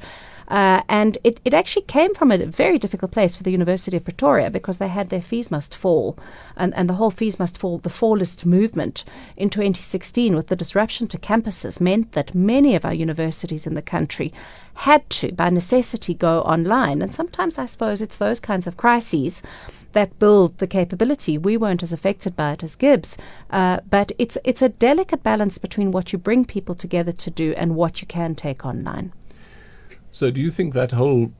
uh, 0.48 0.82
and 0.88 1.18
it, 1.24 1.40
it 1.44 1.54
actually 1.54 1.82
came 1.82 2.14
from 2.14 2.30
a 2.30 2.46
very 2.46 2.78
difficult 2.78 3.10
place 3.10 3.36
for 3.36 3.42
the 3.42 3.50
University 3.50 3.96
of 3.96 4.04
Pretoria 4.04 4.50
because 4.50 4.78
they 4.78 4.88
had 4.88 5.08
their 5.08 5.20
fees 5.20 5.50
must 5.50 5.74
fall. 5.74 6.18
And, 6.56 6.74
and 6.74 6.88
the 6.88 6.94
whole 6.94 7.10
fees 7.10 7.38
must 7.38 7.58
fall, 7.58 7.78
the 7.78 7.90
fall 7.90 8.16
list 8.16 8.46
movement 8.46 9.04
in 9.36 9.50
2016 9.50 10.36
with 10.36 10.46
the 10.46 10.56
disruption 10.56 11.08
to 11.08 11.18
campuses 11.18 11.80
meant 11.80 12.12
that 12.12 12.34
many 12.34 12.74
of 12.74 12.84
our 12.84 12.94
universities 12.94 13.66
in 13.66 13.74
the 13.74 13.82
country 13.82 14.32
had 14.74 15.08
to, 15.10 15.32
by 15.32 15.50
necessity, 15.50 16.14
go 16.14 16.42
online. 16.42 17.02
And 17.02 17.12
sometimes 17.12 17.58
I 17.58 17.66
suppose 17.66 18.00
it's 18.00 18.18
those 18.18 18.40
kinds 18.40 18.66
of 18.66 18.76
crises 18.76 19.42
that 19.92 20.18
build 20.18 20.58
the 20.58 20.66
capability. 20.66 21.38
We 21.38 21.56
weren't 21.56 21.82
as 21.82 21.92
affected 21.92 22.36
by 22.36 22.52
it 22.52 22.62
as 22.62 22.76
GIBS, 22.76 23.16
uh, 23.50 23.80
but 23.88 24.12
it's 24.18 24.36
it's 24.44 24.60
a 24.60 24.68
delicate 24.68 25.22
balance 25.22 25.56
between 25.56 25.90
what 25.90 26.12
you 26.12 26.18
bring 26.18 26.44
people 26.44 26.74
together 26.74 27.12
to 27.12 27.30
do 27.30 27.54
and 27.56 27.74
what 27.74 28.02
you 28.02 28.06
can 28.06 28.34
take 28.34 28.66
online. 28.66 29.12
So, 30.16 30.30
do 30.30 30.40
you 30.40 30.50
think 30.50 30.72
that 30.72 30.92
whole 30.92 31.30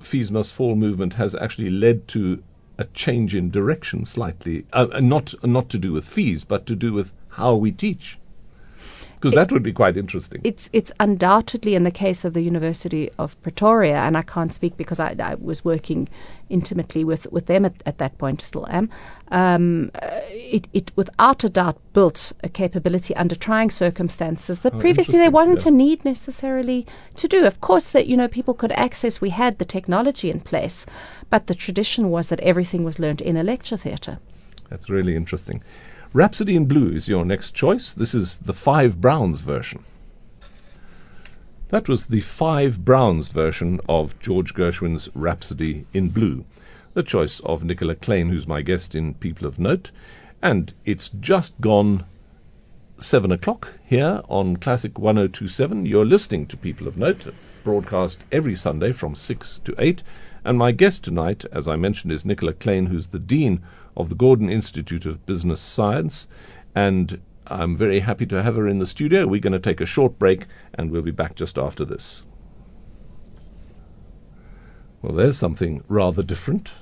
fees 0.00 0.30
must 0.30 0.52
fall 0.52 0.76
movement 0.76 1.14
has 1.14 1.34
actually 1.34 1.70
led 1.70 2.06
to 2.06 2.40
a 2.78 2.84
change 2.84 3.34
in 3.34 3.50
direction 3.50 4.04
slightly? 4.04 4.64
Uh, 4.72 5.00
not 5.02 5.34
not 5.42 5.68
to 5.70 5.76
do 5.76 5.92
with 5.92 6.04
fees, 6.04 6.44
but 6.44 6.66
to 6.66 6.76
do 6.76 6.92
with 6.92 7.12
how 7.30 7.56
we 7.56 7.72
teach. 7.72 8.16
Because 9.16 9.34
that 9.34 9.50
would 9.50 9.64
be 9.64 9.72
quite 9.72 9.96
interesting. 9.96 10.40
It's 10.44 10.70
it's 10.72 10.92
undoubtedly 11.00 11.74
in 11.74 11.82
the 11.82 11.90
case 11.90 12.24
of 12.24 12.32
the 12.32 12.42
University 12.42 13.10
of 13.18 13.34
Pretoria, 13.42 13.96
and 13.96 14.16
I 14.16 14.22
can't 14.22 14.52
speak 14.52 14.76
because 14.76 15.00
I, 15.00 15.16
I 15.18 15.34
was 15.34 15.64
working 15.64 16.08
intimately 16.48 17.02
with, 17.02 17.26
with 17.32 17.46
them 17.46 17.64
at, 17.64 17.74
at 17.86 17.98
that 17.98 18.18
point, 18.18 18.40
still 18.40 18.68
am. 18.68 18.88
Um, 19.32 19.90
uh, 20.00 20.15
it, 20.46 20.68
it 20.72 20.92
without 20.96 21.44
a 21.44 21.48
doubt 21.48 21.78
built 21.92 22.32
a 22.42 22.48
capability 22.48 23.14
under 23.16 23.34
trying 23.34 23.70
circumstances 23.70 24.60
that 24.60 24.74
Oh, 24.74 24.80
previously 24.80 25.18
there 25.18 25.30
wasn't 25.30 25.62
yeah. 25.64 25.68
a 25.68 25.72
need 25.72 26.04
necessarily 26.04 26.86
to 27.16 27.28
do. 27.28 27.44
Of 27.44 27.60
course, 27.60 27.90
that 27.90 28.06
you 28.06 28.16
know 28.16 28.28
people 28.28 28.54
could 28.54 28.72
access. 28.72 29.20
We 29.20 29.30
had 29.30 29.58
the 29.58 29.64
technology 29.64 30.30
in 30.30 30.40
place, 30.40 30.86
but 31.30 31.46
the 31.46 31.54
tradition 31.54 32.10
was 32.10 32.28
that 32.28 32.40
everything 32.40 32.84
was 32.84 32.98
learned 32.98 33.20
in 33.20 33.36
a 33.36 33.42
lecture 33.42 33.76
theatre. 33.76 34.18
That's 34.70 34.90
really 34.90 35.14
interesting. 35.16 35.62
Rhapsody 36.12 36.56
in 36.56 36.66
Blue 36.66 36.88
is 36.90 37.08
your 37.08 37.24
next 37.24 37.52
choice. 37.52 37.92
This 37.92 38.14
is 38.14 38.38
the 38.38 38.54
Five 38.54 39.00
Browns 39.00 39.40
version. 39.42 39.84
That 41.68 41.88
was 41.88 42.06
the 42.06 42.20
Five 42.20 42.84
Browns 42.84 43.28
version 43.28 43.80
of 43.88 44.18
George 44.20 44.54
Gershwin's 44.54 45.08
Rhapsody 45.14 45.84
in 45.92 46.10
Blue, 46.10 46.44
the 46.94 47.02
choice 47.02 47.40
of 47.40 47.64
Nicola 47.64 47.96
Klein, 47.96 48.28
who's 48.28 48.46
my 48.46 48.62
guest 48.62 48.94
in 48.94 49.14
People 49.14 49.46
of 49.48 49.58
Note. 49.58 49.90
And 50.42 50.72
it's 50.84 51.08
just 51.08 51.60
gone 51.60 52.04
seven 52.98 53.32
o'clock 53.32 53.72
here 53.84 54.22
on 54.28 54.56
Classic 54.56 54.98
1027. 54.98 55.86
You're 55.86 56.04
listening 56.04 56.46
to 56.46 56.56
People 56.56 56.86
of 56.88 56.96
Note, 56.96 57.32
broadcast 57.64 58.20
every 58.30 58.54
Sunday 58.54 58.92
from 58.92 59.14
6 59.14 59.58
to 59.64 59.74
8. 59.78 60.02
And 60.44 60.58
my 60.58 60.72
guest 60.72 61.04
tonight, 61.04 61.44
as 61.52 61.66
I 61.66 61.76
mentioned, 61.76 62.12
is 62.12 62.24
Nicola 62.24 62.52
Kleyn, 62.52 62.86
who's 62.86 63.08
the 63.08 63.18
Dean 63.18 63.62
of 63.96 64.08
the 64.08 64.14
Gordon 64.14 64.48
Institute 64.48 65.06
of 65.06 65.26
Business 65.26 65.60
Science. 65.60 66.28
And 66.74 67.20
I'm 67.48 67.76
very 67.76 68.00
happy 68.00 68.26
to 68.26 68.42
have 68.42 68.56
her 68.56 68.68
in 68.68 68.78
the 68.78 68.86
studio. 68.86 69.26
We're 69.26 69.40
going 69.40 69.52
to 69.52 69.58
take 69.58 69.80
a 69.80 69.86
short 69.86 70.18
break 70.18 70.46
and 70.74 70.90
we'll 70.90 71.02
be 71.02 71.10
back 71.10 71.34
just 71.34 71.58
after 71.58 71.84
this. 71.84 72.22
Well, 75.02 75.14
there's 75.14 75.38
something 75.38 75.84
rather 75.88 76.22
different. 76.22 76.72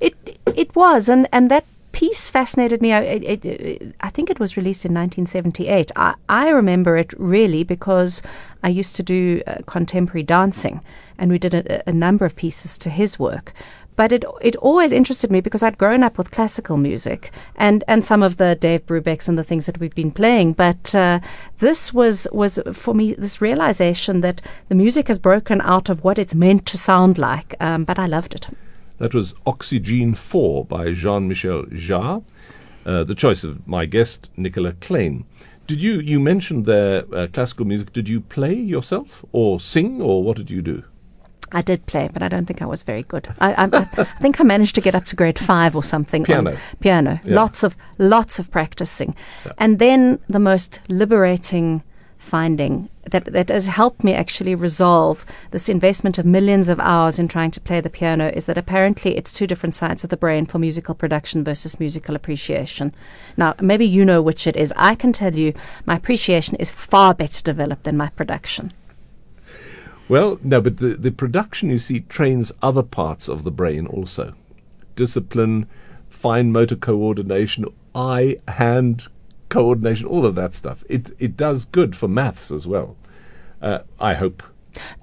It 0.00 0.14
it 0.56 0.74
was, 0.76 1.08
and 1.08 1.28
and 1.32 1.50
that 1.50 1.66
piece 1.92 2.28
fascinated 2.28 2.80
me. 2.80 2.92
I, 2.92 3.00
it, 3.00 3.44
it, 3.44 3.94
I 4.00 4.10
think 4.10 4.30
it 4.30 4.40
was 4.40 4.56
released 4.56 4.84
in 4.84 4.92
1978. 4.92 5.92
I, 5.96 6.14
I 6.28 6.50
remember 6.50 6.96
it 6.96 7.12
really 7.18 7.64
because 7.64 8.22
I 8.62 8.68
used 8.68 8.96
to 8.96 9.02
do 9.02 9.42
uh, 9.46 9.56
contemporary 9.66 10.22
dancing, 10.22 10.80
and 11.18 11.30
we 11.30 11.38
did 11.38 11.54
a, 11.54 11.88
a 11.88 11.92
number 11.92 12.24
of 12.24 12.36
pieces 12.36 12.78
to 12.78 12.90
his 12.90 13.18
work. 13.18 13.52
But 13.96 14.12
it 14.12 14.24
it 14.40 14.54
always 14.56 14.92
interested 14.92 15.32
me 15.32 15.40
because 15.40 15.64
I'd 15.64 15.76
grown 15.76 16.04
up 16.04 16.18
with 16.18 16.30
classical 16.30 16.76
music 16.76 17.32
and, 17.56 17.82
and 17.88 18.04
some 18.04 18.22
of 18.22 18.36
the 18.36 18.54
Dave 18.54 18.86
Brubecks 18.86 19.28
and 19.28 19.36
the 19.36 19.42
things 19.42 19.66
that 19.66 19.78
we've 19.80 19.94
been 19.94 20.12
playing. 20.12 20.52
But 20.52 20.94
uh, 20.94 21.18
this 21.58 21.92
was 21.92 22.28
was 22.30 22.60
for 22.72 22.94
me 22.94 23.14
this 23.14 23.40
realization 23.40 24.20
that 24.20 24.40
the 24.68 24.76
music 24.76 25.08
has 25.08 25.18
broken 25.18 25.60
out 25.62 25.88
of 25.88 26.04
what 26.04 26.16
it's 26.16 26.34
meant 26.34 26.64
to 26.66 26.78
sound 26.78 27.18
like. 27.18 27.56
Um, 27.58 27.82
but 27.82 27.98
I 27.98 28.06
loved 28.06 28.36
it. 28.36 28.46
That 28.98 29.14
was 29.14 29.34
Oxygene 29.46 30.14
4 30.14 30.64
by 30.64 30.92
Jean 30.92 31.28
Michel 31.28 31.64
Jarre, 31.66 32.24
uh, 32.84 33.04
the 33.04 33.14
choice 33.14 33.44
of 33.44 33.66
my 33.66 33.86
guest, 33.86 34.28
Nicola 34.36 34.72
Kleyn. 34.72 35.24
Did 35.68 35.80
you, 35.80 36.00
you 36.00 36.18
mentioned 36.18 36.66
there 36.66 37.04
uh, 37.14 37.28
classical 37.32 37.64
music, 37.64 37.92
did 37.92 38.08
you 38.08 38.20
play 38.20 38.54
yourself 38.54 39.24
or 39.32 39.60
sing 39.60 40.00
or 40.00 40.22
what 40.24 40.36
did 40.36 40.50
you 40.50 40.62
do? 40.62 40.82
I 41.52 41.62
did 41.62 41.86
play, 41.86 42.10
but 42.12 42.22
I 42.22 42.28
don't 42.28 42.46
think 42.46 42.60
I 42.60 42.66
was 42.66 42.82
very 42.82 43.02
good. 43.02 43.28
I, 43.40 43.54
I, 43.54 43.68
I 43.72 44.04
think 44.20 44.40
I 44.40 44.44
managed 44.44 44.74
to 44.74 44.80
get 44.80 44.94
up 44.94 45.04
to 45.06 45.16
grade 45.16 45.38
five 45.38 45.74
or 45.74 45.82
something. 45.82 46.24
Piano. 46.24 46.58
Piano. 46.80 47.20
Yeah. 47.24 47.36
Lots 47.36 47.62
of 47.62 47.74
lots 47.96 48.38
of 48.38 48.50
practicing, 48.50 49.14
and 49.56 49.78
then 49.78 50.18
the 50.28 50.40
most 50.40 50.80
liberating 50.88 51.82
finding 52.18 52.88
that 53.10 53.24
that 53.32 53.48
has 53.48 53.68
helped 53.68 54.04
me 54.04 54.12
actually 54.12 54.54
resolve 54.54 55.24
this 55.50 55.68
investment 55.68 56.18
of 56.18 56.26
millions 56.26 56.68
of 56.68 56.78
hours 56.80 57.18
in 57.18 57.26
trying 57.28 57.50
to 57.50 57.60
play 57.60 57.80
the 57.80 57.88
piano 57.88 58.28
is 58.34 58.44
that 58.44 58.58
apparently 58.58 59.16
it's 59.16 59.32
two 59.32 59.46
different 59.46 59.74
sides 59.74 60.04
of 60.04 60.10
the 60.10 60.16
brain 60.16 60.44
for 60.44 60.58
musical 60.58 60.94
production 60.94 61.42
versus 61.42 61.80
musical 61.80 62.14
appreciation. 62.14 62.94
Now, 63.36 63.54
maybe 63.60 63.86
you 63.86 64.04
know 64.04 64.20
which 64.20 64.46
it 64.46 64.56
is. 64.56 64.72
I 64.76 64.94
can 64.94 65.12
tell 65.12 65.34
you 65.34 65.54
my 65.86 65.96
appreciation 65.96 66.56
is 66.56 66.70
far 66.70 67.14
better 67.14 67.42
developed 67.42 67.84
than 67.84 67.96
my 67.96 68.08
production. 68.10 68.72
Well, 70.08 70.38
no, 70.42 70.60
but 70.60 70.78
the, 70.78 70.88
the 70.88 71.12
production, 71.12 71.70
you 71.70 71.78
see, 71.78 72.00
trains 72.00 72.50
other 72.62 72.82
parts 72.82 73.28
of 73.28 73.44
the 73.44 73.50
brain 73.50 73.86
also. 73.86 74.34
Discipline, 74.96 75.68
fine 76.08 76.50
motor 76.50 76.76
coordination, 76.76 77.66
eye 77.94 78.38
hand 78.48 79.08
coordination, 79.48 80.06
all 80.06 80.26
of 80.26 80.34
that 80.34 80.54
stuff. 80.54 80.84
It, 80.88 81.10
it 81.18 81.36
does 81.36 81.66
good 81.66 81.96
for 81.96 82.08
maths 82.08 82.50
as 82.50 82.66
well. 82.66 82.96
Uh, 83.60 83.80
I 83.98 84.14
hope. 84.14 84.42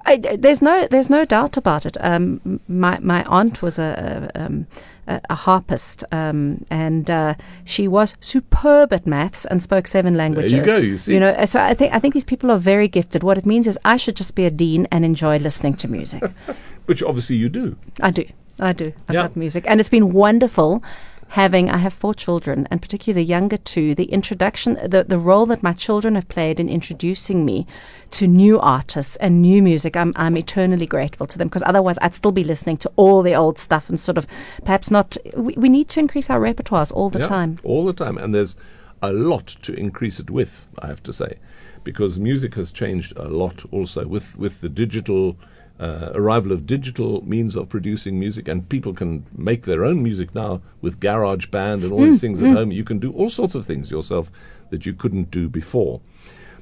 I, 0.06 0.18
there's 0.18 0.62
no 0.62 0.88
there's 0.88 1.10
no 1.10 1.26
doubt 1.26 1.58
about 1.58 1.86
it. 1.86 1.98
Um, 2.00 2.60
my 2.68 3.00
my 3.00 3.24
aunt 3.24 3.62
was 3.62 3.78
a 3.78 4.32
a, 4.36 4.42
um, 4.46 4.68
a, 5.08 5.36
harpist, 5.36 6.04
um, 6.12 6.64
and 6.72 7.10
uh, 7.10 7.34
she 7.66 7.88
was 7.88 8.16
superb 8.20 8.94
at 8.94 9.06
maths 9.06 9.46
and 9.46 9.62
spoke 9.62 9.88
seven 9.88 10.14
languages. 10.14 10.52
There 10.52 10.62
you 10.62 10.66
go, 10.66 10.78
you 10.78 10.98
see. 10.98 11.14
you 11.16 11.20
know, 11.20 11.46
so 11.46 11.60
I 11.60 11.74
think 11.74 11.94
I 11.94 12.00
think 12.00 12.14
these 12.14 12.24
people 12.24 12.52
are 12.52 12.58
very 12.58 12.88
gifted. 12.88 13.24
What 13.24 13.38
it 13.38 13.46
means 13.46 13.68
is 13.68 13.78
I 13.84 13.98
should 13.98 14.16
just 14.16 14.36
be 14.36 14.46
a 14.46 14.52
dean 14.52 14.88
and 14.92 15.04
enjoy 15.04 15.38
listening 15.38 15.74
to 15.78 15.88
music. 15.90 16.24
Which 16.86 17.04
obviously 17.04 17.36
you 17.36 17.50
do. 17.50 17.76
I 18.02 18.12
do, 18.12 18.26
I 18.62 18.72
do. 18.72 18.94
I 19.10 19.14
Yeah. 19.14 19.24
love 19.24 19.36
music, 19.36 19.66
and 19.68 19.80
it's 19.80 19.90
been 19.90 20.14
wonderful. 20.14 20.84
Having, 21.30 21.70
I 21.70 21.78
have 21.78 21.94
four 21.94 22.14
children, 22.14 22.66
and 22.72 22.82
particularly 22.82 23.22
the 23.22 23.28
younger 23.28 23.58
two, 23.58 23.94
the 23.94 24.06
introduction, 24.06 24.76
the, 24.76 25.04
the 25.04 25.18
role 25.18 25.46
that 25.48 25.64
my 25.64 25.74
children 25.74 26.16
have 26.16 26.30
played 26.30 26.60
in 26.60 26.70
introducing 26.70 27.44
me 27.44 27.68
to 28.12 28.28
new 28.28 28.58
artists 28.60 29.18
and 29.18 29.42
new 29.42 29.62
music, 29.62 29.98
I'm, 29.98 30.14
I'm 30.16 30.38
eternally 30.38 30.86
grateful 30.86 31.28
to 31.28 31.38
them 31.38 31.50
because 31.50 31.64
otherwise 31.66 31.98
I'd 32.02 32.16
still 32.16 32.32
be 32.32 32.46
listening 32.46 32.78
to 32.78 32.92
all 32.96 33.22
the 33.22 33.36
old 33.36 33.60
stuff 33.60 33.90
and 33.90 34.00
sort 34.00 34.18
of 34.18 34.28
perhaps 34.64 34.90
not. 34.90 35.18
We, 35.36 35.56
we 35.58 35.68
need 35.68 35.90
to 35.90 36.00
increase 36.00 36.30
our 36.30 36.40
repertoires 36.40 36.94
all 36.94 37.10
the 37.10 37.20
Yeah, 37.20 37.28
time. 37.28 37.60
All 37.64 37.84
the 37.86 37.94
time. 37.94 38.18
And 38.18 38.34
there's 38.34 38.56
a 39.02 39.12
lot 39.12 39.48
to 39.48 39.74
increase 39.74 40.20
it 40.20 40.30
with, 40.30 40.68
I 40.80 40.88
have 40.88 41.04
to 41.04 41.12
say, 41.12 41.40
because 41.84 42.18
music 42.20 42.56
has 42.56 42.72
changed 42.72 43.14
a 43.18 43.28
lot 43.28 43.66
also 43.72 44.08
with, 44.08 44.38
with 44.38 44.62
the 44.62 44.70
digital 44.70 45.38
uh, 45.80 46.12
arrival 46.14 46.52
of 46.52 46.66
digital 46.66 47.22
means 47.26 47.56
of 47.56 47.70
producing 47.70 48.20
music, 48.20 48.48
and 48.48 48.70
people 48.70 48.94
can 48.94 49.26
make 49.36 49.64
their 49.64 49.84
own 49.84 50.02
music 50.02 50.34
now 50.34 50.62
with 50.82 51.00
Garage 51.00 51.48
Band 51.48 51.84
and 51.84 51.92
all 51.92 52.00
these 52.00 52.22
things 52.22 52.42
at 52.42 52.56
home. 52.56 52.72
You 52.72 52.84
can 52.84 53.00
do 53.00 53.12
all 53.12 53.30
sorts 53.30 53.56
of 53.56 53.66
things 53.66 53.92
yourself 53.92 54.32
that 54.70 54.86
you 54.86 54.94
couldn't 54.94 55.32
do 55.32 55.50
before. 55.50 56.02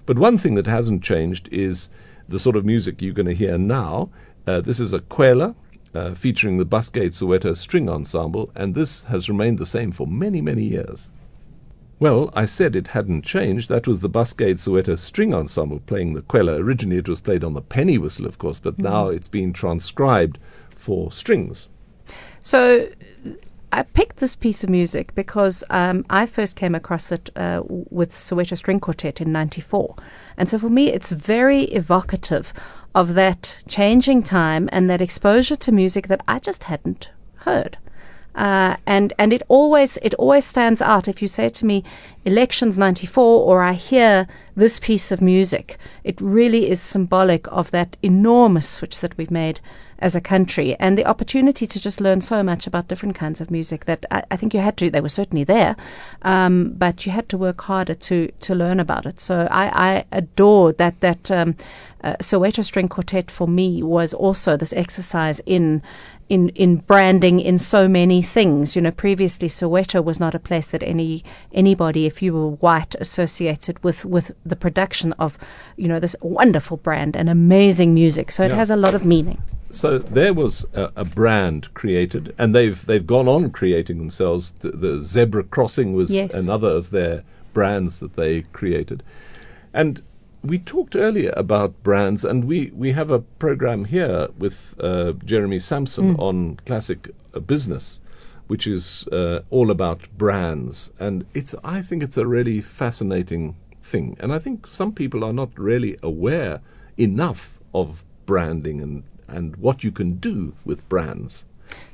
But 0.05 0.17
one 0.17 0.37
thing 0.37 0.55
that 0.55 0.67
hasn't 0.67 1.03
changed 1.03 1.47
is 1.51 1.89
the 2.27 2.39
sort 2.39 2.55
of 2.55 2.65
music 2.65 3.01
you're 3.01 3.13
going 3.13 3.27
to 3.27 3.35
hear 3.35 3.57
now. 3.57 4.09
Uh, 4.47 4.61
this 4.61 4.79
is 4.79 4.93
a 4.93 4.99
Kwela 4.99 5.55
uh, 5.93 6.13
featuring 6.13 6.57
the 6.57 6.65
Buskaid 6.65 7.09
Soweto 7.09 7.55
String 7.55 7.89
Ensemble, 7.89 8.51
and 8.55 8.73
this 8.73 9.03
has 9.05 9.29
remained 9.29 9.59
the 9.59 9.65
same 9.65 9.91
for 9.91 10.07
many, 10.07 10.41
many 10.41 10.63
years. 10.63 11.13
Well, 12.03 12.31
I 12.33 12.43
said 12.43 12.75
it 12.75 12.87
hadn't 12.87 13.21
changed. 13.21 13.69
That 13.69 13.87
was 13.87 14.01
the 14.01 14.09
Buskaid 14.09 14.55
Soweto 14.55 14.99
String 14.99 15.33
Ensemble 15.33 15.79
playing 15.79 16.15
the 16.15 16.21
Kwela. 16.21 16.59
Originally, 16.59 16.97
it 16.97 17.07
was 17.07 17.21
played 17.21 17.45
on 17.45 17.53
the 17.53 17.61
penny 17.61 17.97
whistle, 17.97 18.25
of 18.25 18.37
course, 18.37 18.59
but 18.59 18.77
now 18.77 19.07
it's 19.07 19.29
been 19.29 19.53
transcribed 19.53 20.37
for 20.75 21.13
strings. 21.13 21.69
So 22.41 22.89
I 23.71 23.83
picked 23.83 24.17
this 24.17 24.35
piece 24.35 24.65
of 24.65 24.69
music 24.69 25.15
because 25.15 25.63
um, 25.69 26.05
I 26.09 26.25
first 26.25 26.57
came 26.57 26.75
across 26.75 27.09
it 27.13 27.29
uh, 27.37 27.61
with 27.65 28.11
Soweto 28.11 28.57
String 28.57 28.81
Quartet 28.81 29.21
in 29.21 29.31
'94, 29.31 29.95
and 30.35 30.49
so 30.49 30.59
for 30.59 30.69
me, 30.69 30.89
it's 30.89 31.11
very 31.11 31.63
evocative 31.71 32.51
of 32.93 33.13
that 33.13 33.59
changing 33.69 34.23
time 34.23 34.67
and 34.73 34.89
that 34.89 35.01
exposure 35.01 35.55
to 35.55 35.71
music 35.71 36.09
that 36.09 36.19
I 36.27 36.39
just 36.39 36.63
hadn't 36.63 37.11
heard. 37.45 37.77
Uh, 38.35 38.77
and 38.87 39.13
and 39.19 39.31
it 39.31 39.43
always 39.47 39.97
it 39.97 40.13
always 40.15 40.45
stands 40.45 40.81
out 40.81 41.07
if 41.07 41.21
you 41.21 41.27
say 41.27 41.49
to 41.49 41.65
me 41.65 41.83
elections 42.25 42.77
94 42.77 43.43
or 43.43 43.61
I 43.61 43.73
hear 43.73 44.27
this 44.55 44.79
piece 44.79 45.11
of 45.11 45.21
music 45.21 45.77
it 46.03 46.19
really 46.21 46.69
is 46.69 46.81
symbolic 46.81 47.47
of 47.51 47.71
that 47.71 47.97
enormous 48.01 48.67
switch 48.67 48.99
that 48.99 49.17
we've 49.17 49.31
made 49.31 49.59
as 49.99 50.15
a 50.15 50.21
country 50.21 50.75
and 50.79 50.97
the 50.97 51.05
opportunity 51.05 51.65
to 51.65 51.79
just 51.79 52.01
learn 52.01 52.19
so 52.19 52.43
much 52.43 52.67
about 52.67 52.89
different 52.89 53.15
kinds 53.15 53.39
of 53.39 53.49
music 53.49 53.85
that 53.85 54.05
I, 54.11 54.23
I 54.31 54.35
think 54.35 54.53
you 54.53 54.59
had 54.59 54.75
to 54.77 54.89
they 54.89 55.01
were 55.01 55.09
certainly 55.09 55.43
there 55.43 55.75
um, 56.23 56.73
but 56.77 57.05
you 57.05 57.11
had 57.11 57.29
to 57.29 57.37
work 57.37 57.61
harder 57.61 57.95
to 57.95 58.31
to 58.41 58.55
learn 58.55 58.79
about 58.79 59.05
it 59.05 59.19
so 59.19 59.47
I, 59.49 59.93
I 59.93 60.05
adored 60.11 60.77
that 60.77 60.99
that 60.99 61.31
um, 61.31 61.55
uh, 62.03 62.17
Soweto 62.19 62.63
String 62.65 62.89
Quartet 62.89 63.31
for 63.31 63.47
me 63.47 63.81
was 63.81 64.13
also 64.13 64.57
this 64.57 64.73
exercise 64.73 65.39
in 65.45 65.81
in 66.29 66.49
in 66.49 66.77
branding 66.77 67.39
in 67.39 67.57
so 67.57 67.87
many 67.87 68.21
things. 68.21 68.75
You 68.75 68.81
know, 68.81 68.91
previously 68.91 69.47
Soweto 69.47 70.03
was 70.03 70.19
not 70.19 70.35
a 70.35 70.39
place 70.39 70.67
that 70.67 70.83
any 70.83 71.23
anybody, 71.53 72.05
if 72.05 72.21
you 72.21 72.33
were 72.33 72.49
white, 72.49 72.95
associated 72.95 73.83
with 73.83 74.05
with 74.05 74.31
the 74.45 74.55
production 74.55 75.13
of, 75.13 75.37
you 75.77 75.87
know, 75.87 75.99
this 75.99 76.15
wonderful 76.21 76.77
brand 76.77 77.15
and 77.15 77.29
amazing 77.29 77.93
music. 77.93 78.31
So 78.31 78.43
it 78.43 78.49
Yeah. 78.49 78.55
has 78.57 78.69
a 78.69 78.75
lot 78.75 78.93
of 78.95 79.05
meaning. 79.05 79.41
So 79.71 79.97
there 79.97 80.33
was 80.33 80.65
a, 80.73 80.91
a 80.95 81.05
brand 81.05 81.73
created, 81.73 82.35
and 82.37 82.53
they've 82.53 82.85
they've 82.85 83.07
gone 83.07 83.27
on 83.27 83.49
creating 83.49 83.97
themselves. 83.97 84.51
The, 84.51 84.71
the 84.71 85.01
Zebra 85.01 85.43
Crossing 85.45 85.93
was 85.93 86.13
Yes. 86.13 86.33
another 86.33 86.69
of 86.69 86.89
their 86.91 87.23
brands 87.53 87.99
that 87.99 88.15
they 88.15 88.41
created. 88.51 89.01
And 89.73 90.01
we 90.43 90.59
talked 90.59 90.95
earlier 90.95 91.33
about 91.37 91.81
brands, 91.83 92.23
and 92.25 92.43
we, 92.45 92.71
we 92.75 92.91
have 92.91 93.09
a 93.09 93.19
program 93.19 93.85
here 93.85 94.27
with 94.37 94.75
uh, 94.79 95.13
Jeremy 95.25 95.59
Sampson 95.59 96.15
on 96.17 96.59
classic 96.65 97.09
uh, 97.33 97.39
business, 97.39 97.99
which 98.47 98.67
is 98.67 99.07
uh, 99.07 99.39
all 99.49 99.71
about 99.71 100.01
brands. 100.17 100.91
And 100.99 101.25
it's 101.33 101.55
I 101.63 101.81
think 101.81 102.03
it's 102.03 102.17
a 102.17 102.27
really 102.27 102.61
fascinating 102.61 103.55
thing. 103.83 104.17
And 104.19 104.33
I 104.33 104.39
think 104.39 104.65
some 104.65 104.93
people 104.93 105.23
are 105.23 105.33
not 105.33 105.57
really 105.57 105.97
aware 106.01 106.61
enough 106.97 107.59
of 107.73 108.03
branding 108.25 108.81
and, 108.81 109.03
and 109.27 109.55
what 109.57 109.83
you 109.83 109.91
can 109.91 110.15
do 110.15 110.53
with 110.65 110.87
brands. 110.89 111.43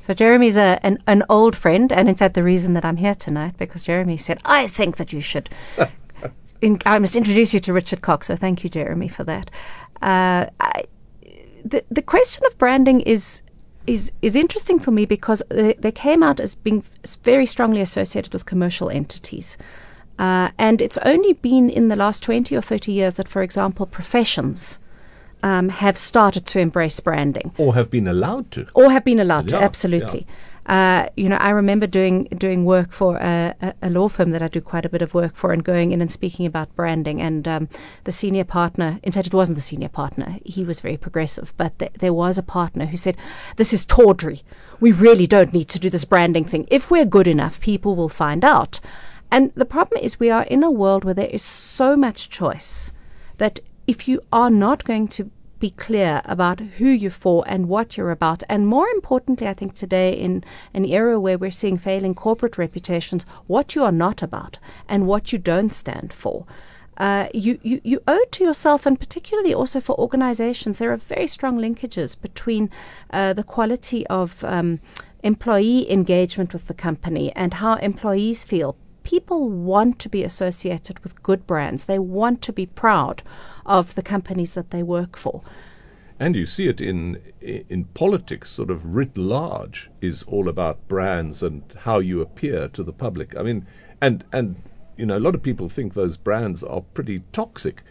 So 0.06 0.14
Jeremy's 0.14 0.58
a, 0.58 0.80
an, 0.84 1.02
an 1.08 1.24
old 1.30 1.56
friend, 1.56 1.92
and 1.92 2.10
in 2.10 2.16
fact, 2.16 2.34
the 2.34 2.44
reason 2.44 2.74
that 2.74 2.84
I'm 2.84 2.98
here 2.98 3.16
tonight 3.16 3.56
because 3.58 3.84
Jeremy 3.84 4.18
said 4.18 4.40
I 4.44 4.68
think 4.68 4.98
that 4.98 5.14
you 5.14 5.20
should. 5.20 5.50
in, 6.62 6.80
I 6.86 7.00
must 7.00 7.16
introduce 7.16 7.54
you 7.54 7.60
to 7.62 7.74
Richard 7.74 8.02
Cock. 8.02 8.24
So 8.24 8.36
thank 8.36 8.64
you, 8.64 8.70
Jeremy, 8.70 9.08
for 9.08 9.24
that. 9.26 9.52
Uh, 10.02 10.48
I, 10.60 10.86
the 11.64 11.84
the 11.92 12.02
question 12.02 12.44
of 12.48 12.58
branding 12.58 13.02
is 13.02 13.42
is 13.86 14.12
is 14.22 14.36
interesting 14.36 14.80
for 14.80 14.92
me 14.92 15.06
because 15.06 15.44
they, 15.50 15.74
they 15.74 15.92
came 15.92 16.24
out 16.24 16.40
as 16.40 16.56
being 16.56 16.84
very 17.24 17.46
strongly 17.46 17.82
associated 17.82 18.34
with 18.34 18.46
commercial 18.46 18.90
entities. 18.90 19.58
Uh, 20.20 20.52
and 20.58 20.82
it's 20.82 20.98
only 21.00 21.32
been 21.34 21.70
in 21.70 21.88
the 21.88 21.96
last 21.96 22.22
20 22.22 22.56
or 22.56 22.62
30 22.62 22.92
years 22.92 23.14
that, 23.16 23.30
for 23.30 23.42
example, 23.42 23.86
professions 23.86 24.80
um, 25.42 25.70
have 25.70 25.98
started 25.98 26.46
to 26.48 26.60
embrace 26.60 27.00
branding. 27.00 27.54
Or 27.58 27.74
have 27.76 27.90
been 27.90 28.06
allowed 28.06 28.52
to. 28.52 28.68
Or 28.74 28.92
have 28.92 29.06
been 29.06 29.22
allowed 29.22 29.50
Yeah, 29.50 29.60
to, 29.60 29.64
absolutely. 29.64 30.28
Uh, 30.66 31.08
you 31.16 31.28
know, 31.30 31.38
I 31.38 31.50
remember 31.50 31.88
doing 31.88 32.26
doing 32.38 32.64
work 32.64 32.92
for 32.92 33.18
a, 33.18 33.56
a, 33.60 33.74
a 33.84 33.90
law 33.90 34.08
firm 34.08 34.30
that 34.32 34.44
I 34.44 34.48
do 34.48 34.62
quite 34.62 34.86
a 34.86 34.90
bit 34.90 35.02
of 35.02 35.16
work 35.16 35.36
for, 35.36 35.52
and 35.52 35.64
going 35.64 35.92
in 35.94 36.00
and 36.00 36.12
speaking 36.12 36.46
about 36.46 36.76
branding. 36.76 37.20
And 37.20 37.48
um, 37.48 37.70
the 38.04 38.12
senior 38.12 38.44
partner, 38.44 39.00
in 39.02 39.12
fact, 39.12 39.26
it 39.26 39.34
wasn't 39.34 39.56
the 39.56 39.64
senior 39.64 39.90
partner; 39.90 40.38
he 40.46 40.64
was 40.64 40.80
very 40.80 40.96
progressive, 40.96 41.54
but 41.58 41.80
th- 41.80 41.94
there 41.94 42.14
was 42.14 42.38
a 42.38 42.44
partner 42.44 42.86
who 42.86 42.98
said, 42.98 43.18
"This 43.56 43.74
is 43.74 43.84
tawdry. 43.84 44.44
We 44.80 44.92
really 44.92 45.26
don't 45.26 45.54
need 45.54 45.70
to 45.70 45.80
do 45.80 45.90
this 45.90 46.06
branding 46.06 46.46
thing. 46.46 46.68
If 46.70 46.92
we're 46.92 47.06
good 47.06 47.28
enough, 47.28 47.60
people 47.60 47.96
will 47.96 48.10
find 48.10 48.46
out." 48.46 48.80
And 49.32 49.52
the 49.56 49.66
problem 49.66 50.04
is, 50.04 50.20
we 50.20 50.30
are 50.30 50.44
in 50.44 50.64
a 50.64 50.72
world 50.72 51.04
where 51.04 51.14
there 51.14 51.28
is 51.28 51.44
so 51.44 51.96
much 51.96 52.30
choice 52.30 52.92
that 53.38 53.60
if 53.88 54.08
you 54.08 54.22
are 54.32 54.50
not 54.50 54.84
going 54.84 55.08
to 55.10 55.32
be 55.60 55.72
clear 55.72 56.22
about 56.26 56.60
who 56.60 56.88
you're 56.88 57.12
for 57.12 57.44
and 57.48 57.68
what 57.68 57.98
you're 57.98 58.12
about, 58.12 58.44
and 58.50 58.68
more 58.68 58.88
importantly, 58.88 59.48
I 59.48 59.54
think 59.54 59.74
today 59.74 60.14
in 60.14 60.44
an 60.74 60.86
era 60.86 61.20
where 61.20 61.38
we're 61.38 61.52
seeing 61.52 61.78
failing 61.78 62.16
corporate 62.16 62.58
reputations, 62.58 63.26
what 63.48 63.76
you 63.76 63.84
are 63.84 63.92
not 63.92 64.24
about 64.24 64.58
and 64.88 65.06
what 65.06 65.34
you 65.34 65.40
don't 65.40 65.72
stand 65.72 66.14
for. 66.14 66.46
Uh, 66.98 67.28
you, 67.34 67.60
you, 67.62 67.80
you 67.84 68.02
owe 68.08 68.26
to 68.32 68.44
yourself, 68.44 68.86
and 68.86 69.00
particularly 69.00 69.54
also 69.54 69.80
for 69.80 69.98
organizations, 70.00 70.78
there 70.78 70.92
are 70.92 70.98
very 70.98 71.28
strong 71.28 71.58
linkages 71.58 72.20
between 72.20 72.70
uh, 73.12 73.34
the 73.34 73.44
quality 73.44 74.06
of 74.08 74.44
um, 74.44 74.80
employee 75.24 75.90
engagement 75.90 76.52
with 76.52 76.68
the 76.68 76.74
company 76.74 77.32
and 77.34 77.56
how 77.56 77.76
employees 77.76 78.44
feel 78.44 78.76
people 79.10 79.50
want 79.50 79.98
to 79.98 80.08
be 80.08 80.24
associated 80.24 81.00
with 81.00 81.24
good 81.24 81.48
brands. 81.48 81.86
They 81.86 81.98
want 81.98 82.44
to 82.44 82.54
be 82.54 82.68
proud 82.68 83.24
of 83.66 83.96
the 83.96 84.04
companies 84.04 84.54
that 84.54 84.70
they 84.70 84.84
work 84.84 85.18
for. 85.18 85.42
And 86.20 86.36
you 86.36 86.46
see 86.46 86.68
it 86.68 86.80
in 86.80 87.20
in 87.42 87.86
politics, 87.96 88.52
sort 88.52 88.70
of 88.70 88.86
writ 88.86 89.18
large, 89.18 89.90
is 90.00 90.22
all 90.24 90.48
about 90.48 90.88
brands 90.88 91.42
and 91.42 91.64
how 91.86 91.98
you 91.98 92.22
appear 92.22 92.68
to 92.68 92.84
the 92.84 92.94
public. 92.94 93.36
I 93.36 93.42
mean, 93.42 93.66
and 94.00 94.26
and 94.32 94.62
you 94.96 95.08
know, 95.08 95.18
a 95.18 95.26
lot 95.28 95.34
of 95.34 95.42
people 95.42 95.70
think 95.70 95.94
those 95.94 96.18
brands 96.18 96.62
are 96.62 96.82
pretty 96.94 97.24
toxic, 97.32 97.82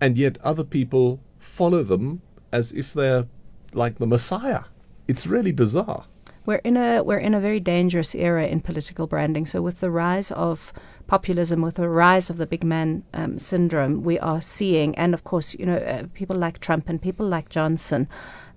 and 0.00 0.16
yet 0.16 0.38
other 0.42 0.64
people 0.64 1.20
follow 1.38 1.82
them 1.82 2.22
as 2.52 2.72
if 2.72 2.94
they're 2.94 3.26
like 3.74 3.98
the 3.98 4.06
Messiah. 4.06 4.64
It's 5.08 5.26
really 5.26 5.52
bizarre. 5.52 6.06
We're 6.46 6.56
in 6.56 6.76
a 6.76 7.02
we're 7.02 7.18
in 7.18 7.34
a 7.34 7.40
very 7.40 7.60
dangerous 7.60 8.14
era 8.14 8.46
in 8.46 8.60
political 8.60 9.06
branding. 9.06 9.46
So 9.46 9.62
with 9.62 9.80
the 9.80 9.90
rise 9.90 10.30
of 10.30 10.72
populism, 11.06 11.62
with 11.62 11.76
the 11.76 11.88
rise 11.88 12.30
of 12.30 12.36
the 12.36 12.46
big 12.46 12.64
man 12.64 13.04
um, 13.14 13.38
syndrome, 13.38 14.02
we 14.02 14.18
are 14.18 14.40
seeing, 14.40 14.94
and 14.96 15.14
of 15.14 15.24
course, 15.24 15.54
you 15.54 15.66
know, 15.66 15.76
uh, 15.76 16.04
people 16.14 16.36
like 16.36 16.60
Trump 16.60 16.88
and 16.88 17.00
people 17.00 17.26
like 17.26 17.48
Johnson 17.48 18.08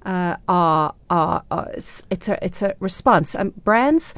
uh, 0.06 0.38
are, 0.48 0.94
are 1.10 1.44
are 1.52 1.70
it's 1.74 2.04
it's 2.10 2.30
a 2.30 2.44
it's 2.44 2.62
a 2.62 2.76
response. 2.80 3.36
Um, 3.36 3.54
brands 3.64 4.16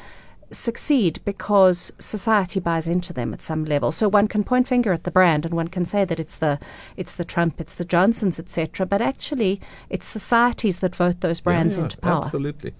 succeed 0.51 1.21
because 1.25 1.93
society 1.99 2.59
buys 2.59 2.87
into 2.87 3.13
them 3.13 3.33
at 3.33 3.41
some 3.41 3.65
level. 3.65 3.91
So 3.91 4.07
one 4.07 4.27
can 4.27 4.43
point 4.43 4.67
finger 4.67 4.91
at 4.91 5.03
the 5.03 5.11
brand 5.11 5.45
and 5.45 5.53
one 5.53 5.67
can 5.67 5.85
say 5.85 6.05
that 6.05 6.19
it's 6.19 6.35
the 6.35 6.59
it's 6.97 7.13
the 7.13 7.25
Trump, 7.25 7.59
it's 7.61 7.75
the 7.75 7.85
Johnsons, 7.85 8.39
etc. 8.39 8.85
But 8.85 9.01
actually, 9.01 9.61
it's 9.89 10.07
societies 10.07 10.79
that 10.79 10.95
vote 10.95 11.21
those 11.21 11.39
brands 11.39 11.75
Yeah, 11.75 11.81
yeah, 11.81 11.85
into 11.85 11.97
power. 11.97 12.17
Absolutely. 12.17 12.73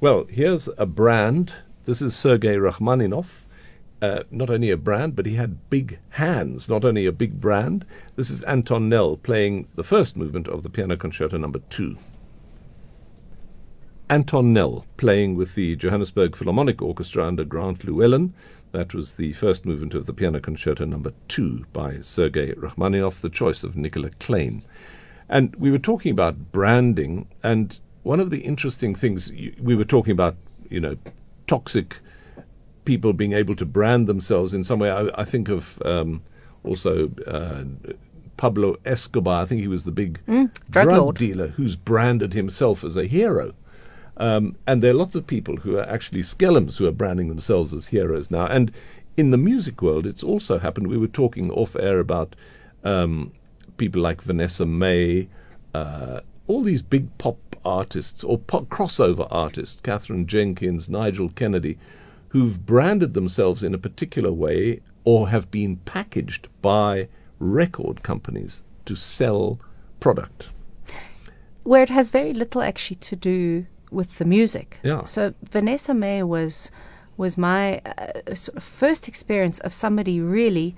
Well, 0.00 0.26
here's 0.28 0.68
a 0.76 0.86
brand. 0.86 1.52
This 1.84 2.02
is 2.02 2.16
Sergei 2.16 2.56
Rachmaninoff. 2.56 3.46
Uh, 4.02 4.24
not 4.30 4.50
only 4.50 4.70
a 4.70 4.76
brand, 4.76 5.14
but 5.14 5.24
he 5.24 5.36
had 5.36 5.70
big 5.70 5.98
hands, 6.10 6.68
not 6.68 6.84
only 6.84 7.06
a 7.06 7.12
big 7.12 7.40
brand. 7.40 7.86
This 8.16 8.28
is 8.28 8.42
Anton 8.42 8.88
Nel 8.88 9.16
playing 9.16 9.68
the 9.76 9.84
first 9.84 10.16
movement 10.16 10.48
of 10.48 10.62
the 10.62 10.68
Piano 10.68 10.96
Concerto 10.96 11.38
number 11.38 11.60
two. 11.70 11.96
Anton 14.10 14.52
Nel 14.52 14.84
playing 14.96 15.36
with 15.36 15.54
the 15.54 15.76
Johannesburg 15.76 16.36
Philharmonic 16.36 16.82
Orchestra 16.82 17.26
under 17.26 17.44
Grant 17.44 17.84
Llewellyn. 17.84 18.34
That 18.72 18.92
was 18.92 19.14
the 19.14 19.32
first 19.32 19.64
movement 19.64 19.94
of 19.94 20.06
the 20.06 20.12
Piano 20.12 20.40
Concerto 20.40 20.84
number 20.84 21.12
two 21.28 21.64
by 21.72 22.00
Sergei 22.00 22.52
Rachmaninoff, 22.52 23.20
the 23.20 23.30
choice 23.30 23.62
of 23.62 23.76
Nicola 23.76 24.10
Kleyn. 24.10 24.64
And 25.28 25.54
we 25.56 25.70
were 25.70 25.78
talking 25.78 26.12
about 26.12 26.52
branding, 26.52 27.28
and 27.42 27.78
one 28.04 28.20
of 28.20 28.30
the 28.30 28.40
interesting 28.40 28.94
things 28.94 29.32
we 29.60 29.74
were 29.74 29.84
talking 29.84 30.12
about, 30.12 30.36
you 30.70 30.78
know, 30.78 30.96
toxic 31.46 31.98
people 32.84 33.12
being 33.12 33.32
able 33.32 33.56
to 33.56 33.64
brand 33.64 34.06
themselves 34.06 34.54
in 34.54 34.62
some 34.62 34.78
way. 34.78 34.90
I, 34.90 35.08
I 35.14 35.24
think 35.24 35.48
of 35.48 35.82
um, 35.84 36.22
also 36.62 37.10
uh, 37.26 37.64
Pablo 38.36 38.76
Escobar. 38.84 39.42
I 39.42 39.46
think 39.46 39.60
he 39.60 39.68
was 39.68 39.84
the 39.84 39.90
big 39.90 40.20
Mm, 40.26 40.50
drug 40.70 41.14
dealer 41.16 41.48
who's 41.48 41.76
branded 41.76 42.32
himself 42.34 42.84
as 42.84 42.96
a 42.96 43.06
hero. 43.06 43.54
Um, 44.16 44.56
and 44.66 44.82
there 44.82 44.92
are 44.92 44.94
lots 44.94 45.14
of 45.16 45.26
people 45.26 45.56
who 45.56 45.76
are 45.76 45.88
actually 45.88 46.22
skellums 46.22 46.76
who 46.76 46.86
are 46.86 46.92
branding 46.92 47.28
themselves 47.28 47.72
as 47.72 47.86
heroes 47.86 48.30
now. 48.30 48.46
And 48.46 48.70
in 49.16 49.30
the 49.30 49.38
music 49.38 49.82
world, 49.82 50.06
it's 50.06 50.22
also 50.22 50.58
happened. 50.58 50.86
We 50.88 50.98
were 50.98 51.08
talking 51.08 51.50
off 51.50 51.74
air 51.74 51.98
about 51.98 52.36
um, 52.84 53.32
people 53.76 54.02
like 54.02 54.22
Vanessa 54.22 54.66
Mae, 54.66 55.28
uh, 55.72 56.20
all 56.46 56.62
these 56.62 56.82
big 56.82 57.16
pop 57.18 57.38
artists 57.64 58.22
or 58.24 58.38
pop 58.38 58.64
crossover 58.66 59.26
artists, 59.30 59.80
Katherine 59.82 60.26
Jenkins, 60.26 60.88
Nigel 60.88 61.30
Kennedy, 61.30 61.78
who've 62.28 62.64
branded 62.66 63.14
themselves 63.14 63.62
in 63.62 63.74
a 63.74 63.78
particular 63.78 64.32
way 64.32 64.80
or 65.04 65.28
have 65.28 65.50
been 65.50 65.76
packaged 65.76 66.48
by 66.62 67.08
record 67.38 68.02
companies 68.02 68.62
to 68.84 68.96
sell 68.96 69.58
product. 70.00 70.48
where 71.62 71.82
it 71.82 71.88
has 71.88 72.10
very 72.10 72.32
little 72.34 72.62
actually 72.62 72.96
to 72.96 73.16
do 73.16 73.66
with 73.90 74.18
the 74.18 74.24
music. 74.24 74.78
Yeah. 74.82 75.04
So 75.04 75.34
Vanessa 75.50 75.94
Mae 75.94 76.22
was 76.22 76.70
was 77.16 77.38
my 77.38 77.78
uh, 77.78 78.34
sort 78.34 78.56
of 78.56 78.64
first 78.64 79.06
experience 79.08 79.60
of 79.60 79.72
somebody 79.72 80.20
really 80.20 80.74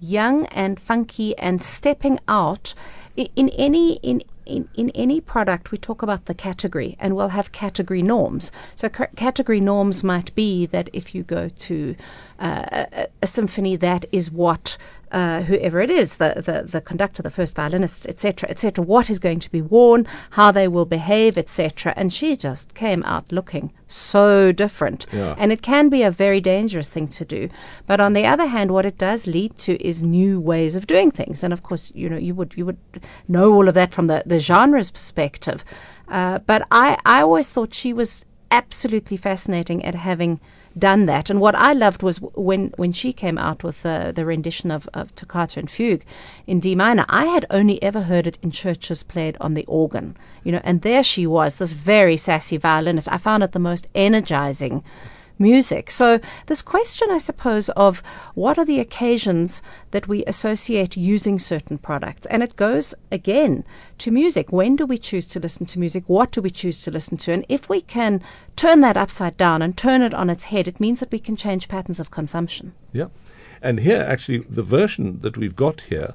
young 0.00 0.46
and 0.46 0.78
funky 0.80 1.36
and 1.38 1.62
stepping 1.62 2.18
out 2.26 2.74
in, 3.16 3.28
in 3.36 3.48
any 3.50 3.94
in 4.02 4.22
in, 4.48 4.68
in 4.74 4.90
any 4.90 5.20
product, 5.20 5.70
we 5.70 5.78
talk 5.78 6.02
about 6.02 6.24
the 6.24 6.34
category, 6.34 6.96
and 6.98 7.14
we'll 7.14 7.28
have 7.28 7.52
category 7.52 8.02
norms. 8.02 8.50
So, 8.74 8.88
c- 8.88 9.04
category 9.16 9.60
norms 9.60 10.02
might 10.02 10.34
be 10.34 10.66
that 10.66 10.90
if 10.92 11.14
you 11.14 11.22
go 11.22 11.48
to 11.48 11.94
uh, 12.40 12.86
a, 12.92 13.06
a 13.22 13.26
symphony, 13.26 13.76
that 13.76 14.04
is 14.10 14.30
what 14.30 14.76
uh, 15.10 15.42
whoever 15.42 15.80
it 15.80 15.90
is, 15.90 16.16
the, 16.16 16.34
the, 16.36 16.70
the 16.70 16.80
conductor, 16.80 17.22
the 17.22 17.30
first 17.30 17.54
violinist, 17.54 18.06
etc., 18.06 18.48
etc., 18.50 18.84
what 18.84 19.08
is 19.10 19.18
going 19.18 19.40
to 19.40 19.50
be 19.50 19.62
worn, 19.62 20.06
how 20.30 20.50
they 20.52 20.68
will 20.68 20.84
behave, 20.84 21.38
etc. 21.38 21.94
And 21.96 22.12
she 22.12 22.36
just 22.36 22.74
came 22.74 23.02
out 23.04 23.32
looking 23.32 23.72
so 23.86 24.52
different. 24.52 25.06
Yeah. 25.12 25.34
And 25.38 25.50
it 25.52 25.62
can 25.62 25.88
be 25.88 26.02
a 26.02 26.10
very 26.10 26.40
dangerous 26.40 26.88
thing 26.88 27.08
to 27.08 27.24
do. 27.24 27.48
But 27.86 28.00
on 28.00 28.12
the 28.12 28.26
other 28.26 28.46
hand, 28.46 28.70
what 28.70 28.86
it 28.86 28.98
does 28.98 29.26
lead 29.26 29.56
to 29.58 29.82
is 29.84 30.02
new 30.02 30.40
ways 30.40 30.76
of 30.76 30.86
doing 30.86 31.10
things. 31.10 31.42
And 31.42 31.52
of 31.52 31.62
course, 31.62 31.90
you 31.94 32.08
know, 32.08 32.18
you 32.18 32.34
would 32.34 32.54
you 32.56 32.66
would 32.66 32.78
know 33.26 33.52
all 33.52 33.68
of 33.68 33.74
that 33.74 33.92
from 33.92 34.06
the, 34.06 34.22
the 34.26 34.38
genre's 34.38 34.90
perspective. 34.90 35.64
Uh, 36.08 36.38
but 36.40 36.66
I, 36.70 36.98
I 37.04 37.22
always 37.22 37.48
thought 37.48 37.74
she 37.74 37.92
was 37.92 38.24
absolutely 38.50 39.16
fascinating 39.16 39.84
at 39.84 39.94
having 39.94 40.40
done 40.76 41.06
that. 41.06 41.28
And 41.30 41.40
what 41.40 41.54
I 41.54 41.72
loved 41.72 42.02
was 42.02 42.18
when, 42.18 42.72
when 42.76 42.92
she 42.92 43.12
came 43.12 43.38
out 43.38 43.64
with 43.64 43.82
the, 43.82 44.12
the 44.14 44.24
rendition 44.24 44.70
of, 44.70 44.88
of 44.94 45.14
Toccata 45.14 45.60
and 45.60 45.70
Fugue 45.70 46.04
in 46.46 46.60
D 46.60 46.74
minor, 46.74 47.04
I 47.08 47.26
had 47.26 47.46
only 47.50 47.82
ever 47.82 48.02
heard 48.02 48.26
it 48.26 48.38
in 48.42 48.50
churches 48.50 49.02
played 49.02 49.36
on 49.40 49.54
the 49.54 49.64
organ. 49.66 50.16
You 50.44 50.52
know, 50.52 50.60
and 50.64 50.82
there 50.82 51.02
she 51.02 51.26
was, 51.26 51.56
this 51.56 51.72
very 51.72 52.16
sassy 52.16 52.56
violinist. 52.56 53.08
I 53.10 53.18
found 53.18 53.42
it 53.42 53.52
the 53.52 53.58
most 53.58 53.88
energizing 53.94 54.84
music. 55.38 55.90
So, 55.90 56.20
this 56.46 56.62
question, 56.62 57.08
I 57.10 57.18
suppose, 57.18 57.68
of 57.70 58.02
what 58.34 58.58
are 58.58 58.64
the 58.64 58.80
occasions 58.80 59.62
that 59.90 60.08
we 60.08 60.24
associate 60.26 60.96
using 60.96 61.38
certain 61.38 61.78
products? 61.78 62.26
And 62.26 62.42
it 62.42 62.56
goes 62.56 62.94
again 63.10 63.64
to 63.98 64.10
music. 64.10 64.52
When 64.52 64.76
do 64.76 64.86
we 64.86 64.98
choose 64.98 65.26
to 65.26 65.40
listen 65.40 65.66
to 65.66 65.78
music? 65.78 66.04
What 66.06 66.32
do 66.32 66.42
we 66.42 66.50
choose 66.50 66.82
to 66.82 66.90
listen 66.90 67.16
to? 67.18 67.32
And 67.32 67.44
if 67.48 67.68
we 67.68 67.80
can 67.80 68.22
turn 68.56 68.80
that 68.80 68.96
upside 68.96 69.36
down 69.36 69.62
and 69.62 69.76
turn 69.76 70.02
it 70.02 70.14
on 70.14 70.30
its 70.30 70.44
head, 70.44 70.68
it 70.68 70.80
means 70.80 71.00
that 71.00 71.12
we 71.12 71.18
can 71.18 71.36
change 71.36 71.68
patterns 71.68 72.00
of 72.00 72.10
consumption. 72.10 72.72
Yeah. 72.92 73.08
And 73.60 73.80
here, 73.80 74.02
actually, 74.08 74.38
the 74.38 74.62
version 74.62 75.20
that 75.20 75.36
we've 75.36 75.56
got 75.56 75.82
here 75.82 76.14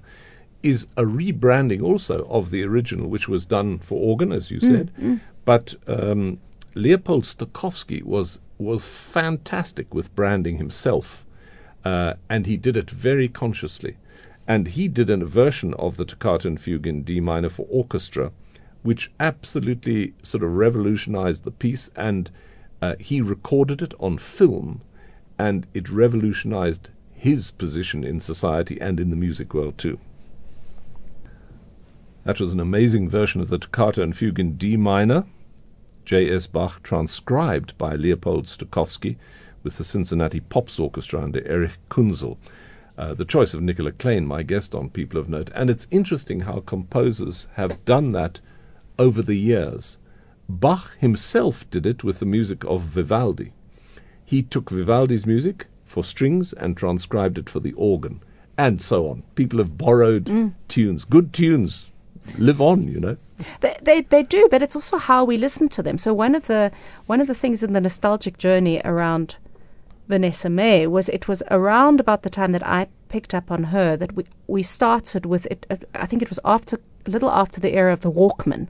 is 0.62 0.88
a 0.96 1.04
rebranding 1.04 1.84
also 1.84 2.26
of 2.30 2.50
the 2.52 2.64
original, 2.64 3.10
which 3.10 3.28
was 3.28 3.46
done 3.46 3.80
for 3.80 4.00
organ, 4.00 4.32
as 4.32 4.50
you 4.50 4.62
said. 4.62 4.92
Mm, 4.98 5.04
mm. 5.04 5.20
But 5.44 5.76
um, 5.88 6.40
Leopold 6.74 7.24
Stokowski 7.24 8.02
was 8.02 8.40
was 8.64 8.88
fantastic 8.88 9.94
with 9.94 10.16
branding 10.16 10.58
himself, 10.58 11.26
uh, 11.86 12.14
and 12.30 12.46
he 12.46 12.58
did 12.58 12.78
it 12.78 12.90
very 12.90 13.28
consciously. 13.28 13.98
And 14.48 14.70
he 14.70 14.88
did 14.88 15.10
a 15.10 15.18
version 15.18 15.74
of 15.76 15.98
the 15.98 16.06
Toccata 16.06 16.48
and 16.48 16.60
Fugue 16.60 16.88
in 16.88 17.04
D 17.04 17.20
minor 17.20 17.50
for 17.50 17.66
orchestra, 17.70 18.32
which 18.82 19.12
absolutely 19.20 20.14
sort 20.22 20.44
of 20.44 20.56
revolutionized 20.56 21.44
the 21.44 21.52
piece. 21.52 21.90
And 21.96 22.30
uh, 22.82 22.96
he 23.00 23.22
recorded 23.22 23.82
it 23.82 23.94
on 24.00 24.18
film, 24.18 24.82
and 25.38 25.66
it 25.74 25.90
revolutionized 25.90 26.90
his 27.14 27.52
position 27.52 28.04
in 28.04 28.20
society 28.20 28.80
and 28.82 29.00
in 29.00 29.10
the 29.10 29.16
music 29.16 29.54
world 29.54 29.78
too. 29.78 29.98
That 32.26 32.40
was 32.40 32.52
an 32.52 32.60
amazing 32.60 33.10
version 33.10 33.42
of 33.42 33.50
the 33.50 33.58
Toccata 33.58 34.02
and 34.02 34.16
Fugue 34.16 34.40
in 34.40 34.56
D 34.56 34.78
minor, 34.78 35.26
J.S. 36.06 36.48
Bach 36.48 36.84
transcribed 36.84 37.78
by 37.78 37.96
Leopold 37.96 38.46
Stokowski 38.46 39.16
with 39.64 39.78
the 39.78 39.86
Cincinnati 39.86 40.42
Pops 40.42 40.78
Orchestra 40.78 41.22
under 41.22 41.46
Erich 41.48 41.78
Kunzel. 41.90 42.38
Uh, 42.98 43.14
the 43.14 43.26
choice 43.26 43.54
of 43.54 43.62
Nicola 43.62 43.92
Kleyn, 43.92 44.26
my 44.26 44.44
guest 44.44 44.76
on 44.76 44.90
People 44.90 45.20
of 45.20 45.30
Note. 45.30 45.50
And 45.56 45.70
it's 45.70 45.88
interesting 45.92 46.42
how 46.42 46.60
composers 46.60 47.48
have 47.54 47.84
done 47.86 48.12
that 48.12 48.42
over 49.00 49.22
the 49.22 49.38
years. 49.38 49.98
Bach 50.50 50.98
himself 50.98 51.70
did 51.70 51.86
it 51.86 52.04
with 52.04 52.20
the 52.20 52.26
music 52.26 52.66
of 52.66 52.82
Vivaldi. 52.82 53.54
He 54.26 54.44
took 54.44 54.70
Vivaldi's 54.70 55.26
music 55.26 55.68
for 55.86 56.04
strings 56.04 56.52
and 56.52 56.76
transcribed 56.76 57.38
it 57.38 57.50
for 57.50 57.62
the 57.62 57.74
organ, 57.74 58.22
and 58.58 58.82
so 58.82 59.08
on. 59.08 59.24
People 59.36 59.60
have 59.60 59.78
borrowed 59.78 60.26
mm. 60.26 60.54
tunes, 60.68 61.06
good 61.06 61.32
tunes 61.32 61.92
live 62.38 62.62
on, 62.62 62.88
you 62.88 63.00
know. 63.00 63.18
They, 63.62 63.78
they 63.82 64.02
they 64.02 64.24
do, 64.24 64.48
but 64.50 64.62
it's 64.62 64.76
also 64.76 64.98
how 64.98 65.24
we 65.24 65.38
listen 65.38 65.70
to 65.70 65.84
them. 65.84 65.98
So 65.98 66.14
one 66.14 66.36
of 66.36 66.48
the 66.48 66.72
one 67.06 67.22
of 67.22 67.28
the 67.28 67.36
things 67.36 67.64
in 67.64 67.74
the 67.74 67.82
nostalgic 67.82 68.38
journey 68.38 68.82
around 68.84 69.36
Vanessa 70.08 70.50
Mae 70.50 70.88
was 70.88 71.10
it 71.10 71.28
was 71.28 71.44
around 71.50 72.00
about 72.00 72.24
the 72.24 72.30
time 72.30 72.52
that 72.52 72.66
I 72.66 72.88
picked 73.10 73.34
up 73.34 73.52
on 73.52 73.66
her 73.66 73.98
that 73.98 74.16
we 74.16 74.26
we 74.48 74.64
started 74.64 75.26
with 75.26 75.46
it. 75.48 75.66
I 75.94 76.06
think 76.06 76.22
it 76.22 76.30
was 76.30 76.40
after 76.44 76.80
a 77.06 77.10
little 77.10 77.32
after 77.32 77.60
the 77.60 77.74
era 77.74 77.94
of 77.94 78.02
the 78.02 78.12
Walkman, 78.12 78.68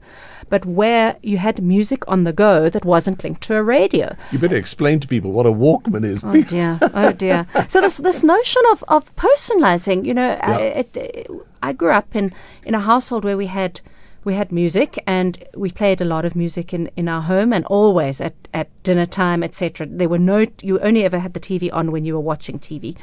but 0.48 0.66
where 0.66 1.16
you 1.22 1.38
had 1.38 1.62
music 1.62 2.02
on 2.08 2.24
the 2.24 2.32
go 2.32 2.68
that 2.68 2.84
wasn't 2.84 3.22
linked 3.22 3.42
to 3.42 3.56
a 3.56 3.62
radio. 3.62 4.16
You 4.32 4.38
better 4.38 4.56
explain 4.56 5.00
to 5.00 5.08
people 5.08 5.32
what 5.32 5.46
a 5.46 5.52
Walkman 5.52 6.04
is. 6.04 6.22
Oh 6.24 6.42
dear, 6.42 6.78
oh 6.94 7.12
dear. 7.12 7.46
so 7.68 7.80
this 7.80 7.98
this 7.98 8.22
notion 8.22 8.62
of, 8.72 8.84
of 8.88 9.14
personalizing, 9.16 10.04
you 10.04 10.14
know, 10.14 10.28
yeah. 10.28 10.56
I, 10.56 10.60
it, 10.60 11.28
I 11.62 11.72
grew 11.72 11.92
up 11.92 12.14
in 12.14 12.32
in 12.64 12.74
a 12.74 12.80
household 12.80 13.24
where 13.24 13.36
we 13.36 13.46
had 13.46 13.80
we 14.24 14.34
had 14.34 14.52
music 14.52 15.02
and 15.06 15.44
we 15.54 15.70
played 15.70 16.00
a 16.00 16.04
lot 16.04 16.24
of 16.24 16.34
music 16.34 16.72
in, 16.72 16.90
in 16.96 17.08
our 17.08 17.22
home 17.22 17.52
and 17.52 17.64
always 17.66 18.20
at, 18.20 18.34
at 18.52 18.68
dinner 18.82 19.06
time, 19.06 19.42
etc. 19.42 19.86
There 19.86 20.08
were 20.08 20.18
no 20.18 20.46
you 20.62 20.78
only 20.80 21.04
ever 21.04 21.18
had 21.18 21.34
the 21.34 21.40
TV 21.40 21.70
on 21.72 21.92
when 21.92 22.04
you 22.04 22.14
were 22.14 22.20
watching 22.20 22.58
TV 22.58 22.96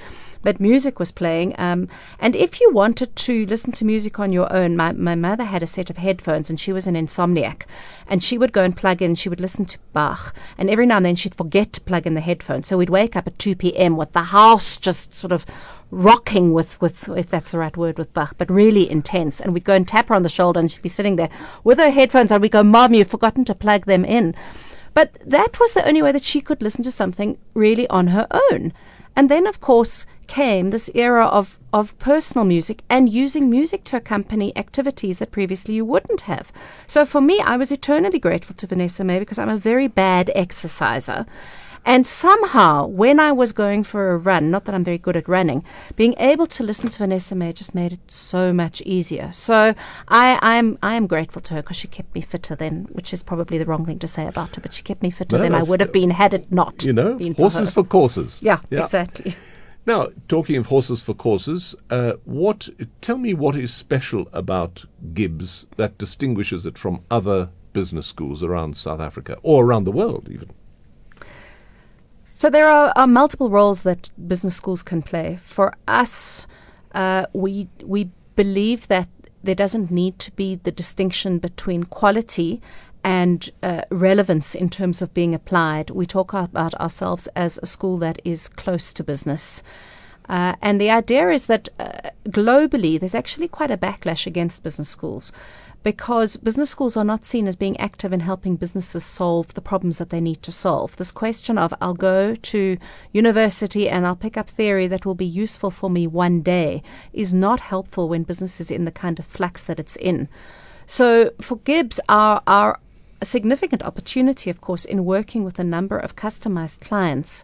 but 0.44 0.60
music 0.60 1.00
was 1.00 1.12
playing. 1.12 1.56
Um, 1.58 1.88
and 2.20 2.36
if 2.36 2.60
you 2.60 2.72
wanted 2.72 3.16
to 3.16 3.46
listen 3.46 3.72
to 3.74 3.86
music 3.86 4.20
on 4.20 4.32
your 4.32 4.52
own, 4.52 4.76
my, 4.76 4.92
my 4.94 5.16
mother 5.16 5.44
had 5.44 5.64
a 5.64 5.68
set 5.68 5.90
of 5.90 5.98
headphones 5.98 6.50
and 6.50 6.60
she 6.60 6.74
was 6.74 6.88
an 6.88 6.96
insomniac. 6.96 7.64
And 8.08 8.24
she 8.24 8.38
would 8.38 8.52
go 8.52 8.64
and 8.64 8.76
plug 8.76 9.02
in, 9.02 9.16
she 9.16 9.30
would 9.30 9.42
listen 9.42 9.66
to 9.66 9.80
Bach. 9.94 10.34
And 10.58 10.70
every 10.70 10.86
now 10.86 10.98
and 10.98 11.06
then 11.06 11.16
she'd 11.16 11.36
forget 11.36 11.74
to 11.74 11.82
plug 11.82 12.06
in 12.06 12.14
the 12.14 12.22
headphones. 12.22 12.68
So 12.68 12.78
we'd 12.78 12.90
wake 12.90 13.16
up 13.16 13.28
at 13.28 13.40
2 13.40 13.56
p.m. 13.56 13.98
with 13.98 14.14
the 14.14 14.24
house 14.24 14.78
just 14.78 15.14
sort 15.14 15.32
of 15.32 15.46
rocking 15.92 16.54
with, 16.54 16.80
with, 16.82 17.10
if 17.10 17.28
that's 17.28 17.52
the 17.52 17.60
right 17.60 17.76
word, 17.76 17.98
with 17.98 18.14
Bach, 18.14 18.36
but 18.38 18.50
really 18.50 18.90
intense. 18.90 19.40
And 19.40 19.54
we'd 19.54 19.66
go 19.66 19.76
and 19.76 19.88
tap 19.88 20.08
her 20.08 20.16
on 20.16 20.24
the 20.24 20.30
shoulder 20.30 20.60
and 20.60 20.72
she'd 20.72 20.82
be 20.82 20.90
sitting 20.90 21.18
there 21.18 21.30
with 21.64 21.78
her 21.78 21.92
headphones 21.92 22.32
on. 22.32 22.42
We'd 22.42 22.52
go, 22.52 22.64
Mom, 22.64 22.94
you've 22.94 23.10
forgotten 23.10 23.46
to 23.46 23.56
plug 23.56 23.86
them 23.86 24.06
in. 24.06 24.34
But 24.94 25.12
that 25.26 25.60
was 25.60 25.74
the 25.74 25.88
only 25.88 26.02
way 26.02 26.12
that 26.12 26.24
she 26.24 26.42
could 26.42 26.62
listen 26.62 26.84
to 26.84 26.92
something 26.92 27.38
really 27.54 27.88
on 27.90 28.08
her 28.08 28.28
own. 28.32 28.74
And 29.16 29.30
then, 29.30 29.46
of 29.46 29.60
course, 29.60 30.06
came 30.28 30.70
this 30.70 30.90
era 30.96 31.26
of, 31.26 31.60
of 31.74 31.98
personal 32.00 32.46
music 32.46 32.84
and 32.90 33.10
using 33.10 33.50
music 33.50 33.84
to 33.84 33.98
accompany 33.98 34.56
activities 34.56 35.18
that 35.18 35.32
previously 35.32 35.76
you 35.76 35.84
wouldn't 35.84 36.22
have. 36.22 36.52
So 36.88 37.06
for 37.06 37.20
me, 37.20 37.42
I 37.42 37.58
was 37.58 37.72
eternally 37.72 38.20
grateful 38.20 38.56
to 38.56 38.68
Vanessa 38.68 39.04
Mae 39.04 39.20
because 39.20 39.38
I'm 39.38 39.50
a 39.50 39.58
very 39.58 39.88
bad 39.88 40.32
exerciser. 40.34 41.26
And 41.84 42.06
somehow, 42.06 42.86
when 42.86 43.20
I 43.20 43.32
was 43.32 43.54
going 43.54 43.84
for 43.84 44.12
a 44.12 44.18
run, 44.18 44.52
not 44.52 44.66
that 44.66 44.76
I'm 44.76 44.84
very 44.84 45.00
good 45.00 45.18
at 45.18 45.28
running, 45.28 45.64
being 45.96 46.14
able 46.20 46.46
to 46.48 46.64
listen 46.64 46.90
to 46.90 47.00
Vanessa 47.00 47.34
Mae 47.34 47.54
just 47.54 47.74
made 47.74 47.94
it 47.94 48.00
so 48.08 48.54
much 48.54 48.82
easier. 48.84 49.32
So 49.32 49.74
I, 50.08 50.38
I'm 50.42 50.78
I 50.84 50.96
am 50.96 51.08
grateful 51.08 51.42
to 51.42 51.56
her 51.56 51.62
because 51.62 51.78
she 51.78 51.88
kept 51.88 52.14
me 52.14 52.22
fitter 52.22 52.56
then, 52.56 52.88
which 52.92 53.14
is 53.14 53.24
probably 53.24 53.58
the 53.58 53.66
wrong 53.66 53.86
thing 53.86 54.00
to 54.00 54.08
say 54.08 54.28
about 54.28 54.56
her, 54.56 54.62
but 54.62 54.74
she 54.74 54.84
kept 54.84 55.02
me 55.02 55.10
fitter 55.10 55.38
no, 55.38 55.44
than 55.44 55.56
I 55.56 55.64
would 55.64 55.80
have 55.80 55.92
been 55.92 56.12
had 56.12 56.34
it 56.34 56.52
not. 56.52 56.84
You 56.84 56.94
know, 56.94 57.18
horses 57.36 57.70
for, 57.70 57.84
for 57.84 57.90
courses. 57.90 58.40
Yeah, 58.42 58.60
yeah, 58.70 58.82
exactly. 58.82 59.36
Now, 59.84 60.10
talking 60.28 60.58
of 60.58 60.68
horses 60.68 61.02
for 61.02 61.16
courses, 61.16 61.76
uh, 61.90 62.14
what? 62.26 62.70
Tell 63.02 63.18
me 63.18 63.34
what 63.34 63.56
is 63.56 63.74
special 63.74 64.30
about 64.32 64.86
GIBS 65.14 65.66
that 65.78 65.98
distinguishes 65.98 66.68
it 66.68 66.78
from 66.78 67.02
other 67.10 67.50
business 67.74 68.06
schools 68.06 68.44
around 68.44 68.78
South 68.78 69.00
Africa 69.00 69.38
or 69.42 69.66
around 69.66 69.86
the 69.86 69.92
world, 69.92 70.30
even. 70.30 70.52
So 72.42 72.50
there 72.50 72.68
are, 72.68 72.92
are 72.96 73.06
multiple 73.06 73.52
roles 73.52 73.84
that 73.84 74.10
business 74.28 74.56
schools 74.56 74.82
can 74.82 75.04
play. 75.04 75.38
For 75.44 75.76
us, 75.88 76.48
uh, 76.92 77.28
we 77.34 77.68
we 77.84 78.10
believe 78.36 78.88
that 78.88 79.08
there 79.44 79.54
doesn't 79.54 79.92
need 79.92 80.18
to 80.18 80.32
be 80.32 80.56
the 80.56 80.72
distinction 80.72 81.38
between 81.38 81.84
quality 81.84 82.60
and 83.04 83.48
uh, 83.62 83.84
relevance 83.92 84.56
in 84.56 84.70
terms 84.70 85.04
of 85.04 85.14
being 85.14 85.36
applied. 85.36 85.92
We 85.92 86.08
talk 86.08 86.34
about 86.34 86.74
ourselves 86.82 87.28
as 87.36 87.60
a 87.62 87.68
school 87.68 88.00
that 88.00 88.20
is 88.26 88.50
close 88.50 88.92
to 88.94 89.04
business. 89.04 89.62
Uh, 90.28 90.56
and 90.64 90.82
the 90.82 90.90
idea 90.90 91.30
is 91.30 91.46
that 91.46 91.70
uh, 91.78 92.10
globally, 92.30 93.00
there's 93.00 93.14
actually 93.14 93.50
quite 93.50 93.70
a 93.70 93.78
backlash 93.78 94.26
against 94.26 94.64
business 94.64 94.90
schools 94.90 95.32
because 95.84 96.38
business 96.38 96.70
schools 96.70 96.96
are 96.96 97.04
not 97.04 97.26
seen 97.26 97.48
as 97.48 97.56
being 97.56 97.80
active 97.80 98.14
in 98.14 98.20
helping 98.20 98.56
businesses 98.56 99.04
solve 99.04 99.54
the 99.54 99.62
problems 99.62 99.98
that 99.98 100.10
they 100.10 100.22
need 100.22 100.42
to 100.44 100.52
solve. 100.52 100.96
This 100.98 101.12
question 101.12 101.58
of 101.58 101.74
I'll 101.82 101.96
go 101.96 102.36
to 102.36 102.78
university 103.12 103.90
and 103.90 104.06
I'll 104.06 104.16
pick 104.16 104.38
up 104.38 104.50
theory 104.50 104.88
that 104.88 105.06
will 105.06 105.16
be 105.16 105.26
useful 105.26 105.72
for 105.72 105.90
me 105.90 106.06
one 106.06 106.42
day 106.42 106.84
is 107.14 107.34
not 107.34 107.60
helpful 107.60 108.10
when 108.10 108.24
business 108.24 108.62
is 108.62 108.70
in 108.70 108.86
the 108.86 108.92
kind 108.92 109.18
of 109.18 109.26
flux 109.26 109.64
that 109.64 109.80
it's 109.80 109.96
in. 109.96 110.30
So 110.86 111.32
for 111.42 111.58
GIBS, 111.60 112.00
our, 112.10 112.44
our 112.46 112.80
significant 113.24 113.84
opportunity, 113.84 114.50
of 114.50 114.62
course, 114.62 114.86
in 114.86 115.06
working 115.06 115.44
with 115.44 115.58
a 115.58 115.64
number 115.64 115.98
of 115.98 116.16
customized 116.16 116.82
clients 116.82 117.44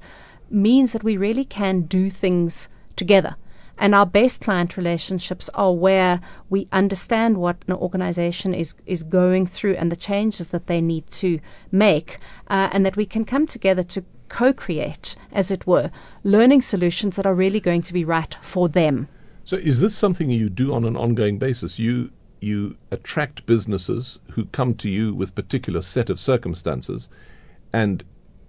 means 0.50 0.94
that 0.94 1.04
we 1.04 1.18
really 1.18 1.46
can 1.46 1.82
do 1.82 2.10
things 2.10 2.70
together. 2.96 3.36
And 3.78 3.94
our 3.94 4.06
best 4.06 4.42
client 4.42 4.78
relationships 4.78 5.50
are 5.54 5.74
where 5.74 6.20
we 6.50 6.68
understand 6.72 7.38
what 7.38 7.58
an 7.68 7.74
organization 7.74 8.54
is, 8.54 8.76
is 8.86 9.04
going 9.04 9.46
through 9.46 9.76
and 9.76 9.92
the 9.92 9.96
changes 9.96 10.50
that 10.50 10.68
they 10.68 10.82
need 10.82 11.10
to 11.12 11.40
make, 11.72 12.20
uh, 12.48 12.70
and 12.72 12.86
that 12.86 12.96
we 12.96 13.06
can 13.06 13.26
come 13.26 13.46
together 13.46 13.84
to 13.84 14.04
co 14.30 14.54
create, 14.54 15.16
as 15.32 15.52
it 15.52 15.68
were, 15.68 15.92
learning 16.24 16.62
solutions 16.62 17.16
that 17.16 17.26
are 17.26 17.36
really 17.36 17.60
going 17.60 17.82
to 17.84 17.94
be 17.94 18.04
right 18.04 18.36
for 18.42 18.68
them. 18.68 19.08
So, 19.44 19.58
is 19.58 19.80
this 19.80 19.96
something 19.96 20.30
you 20.30 20.50
do 20.50 20.74
on 20.74 20.84
an 20.84 20.98
ongoing 20.98 21.38
basis? 21.38 21.80
You 21.80 22.12
you 22.40 22.78
attract 22.92 23.46
businesses 23.46 24.20
who 24.34 24.46
come 24.46 24.76
to 24.76 24.90
you 24.90 25.14
with 25.14 25.34
particular 25.34 25.82
set 25.82 26.10
of 26.10 26.20
circumstances 26.20 27.10
and 27.74 28.04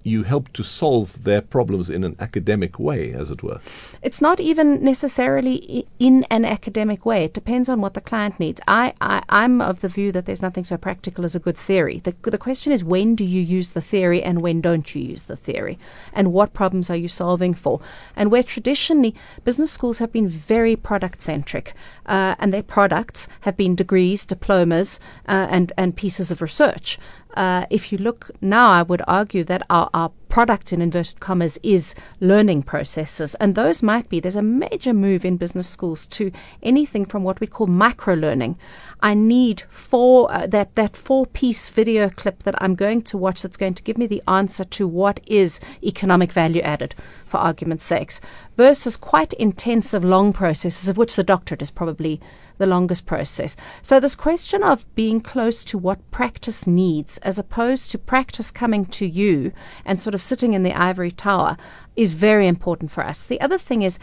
you 0.08 0.22
help 0.24 0.52
to 0.54 0.62
solve 0.62 1.24
their 1.24 1.40
problems 1.40 1.90
in 1.90 2.04
an 2.04 2.16
academic 2.18 2.78
way, 2.78 3.12
as 3.12 3.30
it 3.30 3.42
were. 3.42 3.60
It's 4.02 4.20
not 4.20 4.40
even 4.40 4.82
necessarily 4.82 5.86
in 5.98 6.24
an 6.30 6.44
academic 6.44 7.04
way. 7.04 7.24
It 7.24 7.34
depends 7.34 7.68
on 7.68 7.80
what 7.80 7.94
the 7.94 8.00
client 8.00 8.40
needs. 8.40 8.60
I, 8.66 8.94
I, 9.00 9.22
am 9.28 9.60
of 9.60 9.80
the 9.80 9.88
view 9.88 10.12
that 10.12 10.26
there's 10.26 10.42
nothing 10.42 10.64
so 10.64 10.76
practical 10.76 11.24
as 11.24 11.36
a 11.36 11.40
good 11.40 11.56
theory. 11.56 12.00
The, 12.00 12.14
the 12.22 12.38
question 12.38 12.72
is 12.72 12.84
when 12.84 13.14
do 13.14 13.24
you 13.24 13.40
use 13.40 13.70
the 13.70 13.80
theory 13.80 14.22
and 14.22 14.42
when 14.42 14.60
don't 14.60 14.94
you 14.94 15.02
use 15.02 15.24
the 15.24 15.36
theory? 15.36 15.78
And 16.12 16.32
what 16.32 16.54
problems 16.54 16.90
are 16.90 16.96
you 16.96 17.08
solving 17.08 17.54
for? 17.54 17.80
And 18.16 18.30
where 18.30 18.42
traditionally 18.42 19.14
business 19.44 19.70
schools 19.70 19.98
have 19.98 20.12
been 20.12 20.28
very 20.28 20.76
product 20.76 21.22
centric, 21.22 21.74
uh, 22.06 22.34
and 22.38 22.52
their 22.52 22.62
products 22.62 23.28
have 23.42 23.56
been 23.56 23.74
degrees, 23.74 24.24
diplomas, 24.26 25.00
uh, 25.26 25.46
and, 25.50 25.72
and 25.76 25.96
pieces 25.96 26.30
of 26.30 26.40
research. 26.40 26.98
Uh, 27.38 27.66
if 27.70 27.92
you 27.92 27.98
look 27.98 28.32
now, 28.40 28.72
I 28.72 28.82
would 28.82 29.00
argue 29.06 29.44
that 29.44 29.62
our, 29.70 29.88
our 29.94 30.10
product 30.28 30.72
in 30.72 30.82
inverted 30.82 31.20
commas 31.20 31.56
is 31.62 31.94
learning 32.18 32.64
processes. 32.64 33.36
And 33.36 33.54
those 33.54 33.80
might 33.80 34.08
be 34.08 34.18
there's 34.18 34.34
a 34.34 34.42
major 34.42 34.92
move 34.92 35.24
in 35.24 35.36
business 35.36 35.68
schools 35.68 36.08
to 36.08 36.32
anything 36.64 37.04
from 37.04 37.22
what 37.22 37.38
we 37.38 37.46
call 37.46 37.68
micro 37.68 38.14
learning 38.14 38.58
i 39.00 39.14
need 39.14 39.62
four 39.68 40.30
uh, 40.32 40.46
that 40.46 40.74
that 40.74 40.96
four 40.96 41.26
piece 41.26 41.70
video 41.70 42.10
clip 42.10 42.42
that 42.42 42.60
i'm 42.62 42.74
going 42.74 43.00
to 43.00 43.16
watch 43.16 43.42
that's 43.42 43.56
going 43.56 43.74
to 43.74 43.82
give 43.82 43.96
me 43.96 44.06
the 44.06 44.22
answer 44.26 44.64
to 44.64 44.88
what 44.88 45.20
is 45.26 45.60
economic 45.82 46.32
value 46.32 46.60
added 46.62 46.94
for 47.24 47.36
argument's 47.36 47.84
sakes 47.84 48.20
versus 48.56 48.96
quite 48.96 49.32
intensive 49.34 50.02
long 50.02 50.32
processes 50.32 50.88
of 50.88 50.96
which 50.96 51.14
the 51.14 51.24
doctorate 51.24 51.62
is 51.62 51.70
probably 51.70 52.20
the 52.58 52.66
longest 52.66 53.06
process. 53.06 53.56
So, 53.82 53.98
this 53.98 54.14
question 54.14 54.62
of 54.62 54.92
being 54.94 55.20
close 55.20 55.64
to 55.64 55.78
what 55.78 56.10
practice 56.10 56.66
needs, 56.66 57.18
as 57.18 57.38
opposed 57.38 57.90
to 57.92 57.98
practice 57.98 58.50
coming 58.50 58.84
to 58.86 59.06
you 59.06 59.52
and 59.84 59.98
sort 59.98 60.14
of 60.14 60.22
sitting 60.22 60.52
in 60.52 60.62
the 60.62 60.74
ivory 60.74 61.10
tower, 61.10 61.56
is 61.96 62.12
very 62.12 62.46
important 62.46 62.90
for 62.90 63.04
us. 63.04 63.24
The 63.24 63.40
other 63.40 63.58
thing 63.58 63.82
is 63.82 63.98